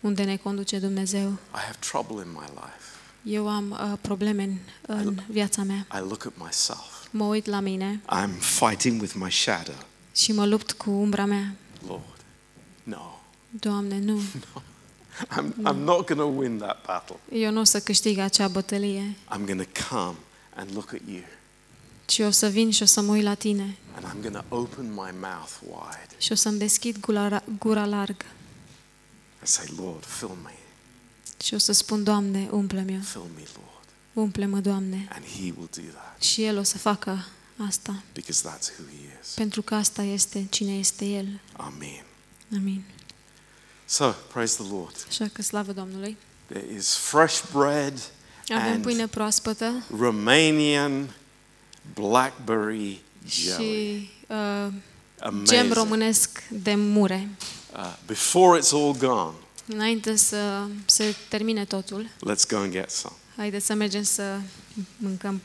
unde 0.01 0.23
ne 0.23 0.37
conduce 0.37 0.79
Dumnezeu. 0.79 1.29
I 1.31 1.37
have 1.67 1.77
trouble 1.91 2.25
in 2.25 2.31
my 2.33 2.47
life. 2.55 2.83
Eu 3.23 3.49
am 3.49 3.71
uh, 3.71 3.99
probleme 4.01 4.43
în, 4.43 4.57
în 4.87 5.19
viața 5.29 5.63
mea. 5.63 5.87
I 5.95 5.99
look 5.99 6.27
at 6.27 6.33
myself. 6.37 7.07
Mă 7.11 7.25
uit 7.25 7.47
la 7.47 7.61
mine 7.61 8.03
I'm 8.07 8.39
fighting 8.39 9.01
with 9.01 9.15
my 9.17 9.31
shadow. 9.33 9.75
și 10.17 10.33
mă 10.33 10.47
lupt 10.47 10.73
cu 10.73 10.91
umbra 10.91 11.25
mea. 11.25 11.55
Lord, 11.87 12.21
no. 12.83 13.19
Doamne, 13.51 13.99
nu. 13.99 14.21
I'm, 15.37 15.53
I'm 15.65 15.85
not 15.85 16.07
going 16.07 16.19
to 16.21 16.41
win 16.41 16.59
that 16.59 16.85
battle. 16.87 17.17
Eu 17.33 17.51
nu 17.51 17.61
o 17.61 17.65
să 17.65 17.81
câștig 17.81 18.19
acea 18.19 18.49
bătălie, 18.49 19.17
I'm 19.37 19.45
going 19.47 19.63
to 19.63 19.95
come 19.95 20.17
and 20.55 20.71
look 20.73 20.93
at 20.93 21.01
you. 21.09 21.23
ci 22.05 22.19
o 22.19 22.31
să 22.31 22.49
vin 22.49 22.71
și 22.71 22.83
o 22.83 22.87
să 22.87 23.01
mă 23.01 23.13
uit 23.13 23.23
la 23.23 23.35
tine 23.35 23.77
And 23.97 24.05
I'm 24.05 24.21
going 24.23 24.35
to 24.35 24.45
open 24.49 24.85
my 24.93 25.11
mouth 25.21 25.53
wide 25.63 26.09
și 26.19 26.33
o 26.33 26.35
să-mi 26.35 26.59
deschid 26.59 27.01
gura, 27.01 27.43
gura 27.59 27.85
larg 27.87 28.25
and 29.39 29.49
say, 29.49 29.67
Lord, 29.77 30.05
fill 30.05 30.37
me. 30.43 30.55
și 31.45 31.55
o 31.55 31.59
să 31.59 31.73
spun, 31.73 32.05
Doamne, 32.05 32.49
umple-mi-o, 32.51 33.01
Fill 33.01 33.27
me, 33.35 33.43
Lord. 33.57 33.89
umple-mă, 34.13 34.61
Doamne. 34.61 35.09
And 35.13 35.25
He 35.25 35.43
will 35.57 35.69
do 35.77 35.83
that 35.93 36.23
Și 36.23 36.45
El 36.45 36.59
o 36.59 36.63
să 36.63 36.79
facă 36.79 37.27
asta, 37.69 38.03
because 38.13 38.49
that's 38.49 38.69
who 38.79 38.85
He 38.91 39.19
is. 39.23 39.29
pentru 39.29 39.63
că 39.63 39.75
asta 39.75 40.03
este 40.03 40.47
cine 40.51 40.73
este 40.79 41.05
El. 41.05 41.41
Amen. 41.57 42.05
Amin. 42.57 42.83
So, 43.85 44.11
praise 44.33 44.63
the 44.63 44.73
Lord. 44.73 45.07
Așa 45.09 45.29
că 45.33 45.43
slavă 45.43 45.73
Domnului. 45.73 46.17
There 46.47 46.67
is 46.77 46.95
fresh 46.97 47.43
bread 47.53 48.01
Avem 48.49 48.73
and 48.73 48.83
pâine 48.83 49.07
proaspătă 49.07 49.85
Romanian 49.99 51.15
blackberry 51.95 52.77
jelly. 52.79 53.03
Și 53.29 54.11
uh, 54.27 54.67
gem 54.69 54.83
Amazing. 55.21 55.73
românesc 55.73 56.43
de 56.51 56.75
mure. 56.75 57.29
Uh, 57.77 57.95
before 58.07 58.61
it's 58.61 58.71
all 58.73 58.97
gone, 58.99 59.33
Înainte 59.67 60.17
să 60.17 60.63
se 60.87 61.15
termine 61.29 61.65
totul, 61.65 62.07
let's 62.07 62.49
go 62.49 62.57
and 62.57 62.73
get 62.73 62.91
some. 62.91 63.15
haideți 63.37 63.67
să 63.67 63.75
mergem 63.75 64.03
să 64.03 64.39
mâncăm 64.97 65.41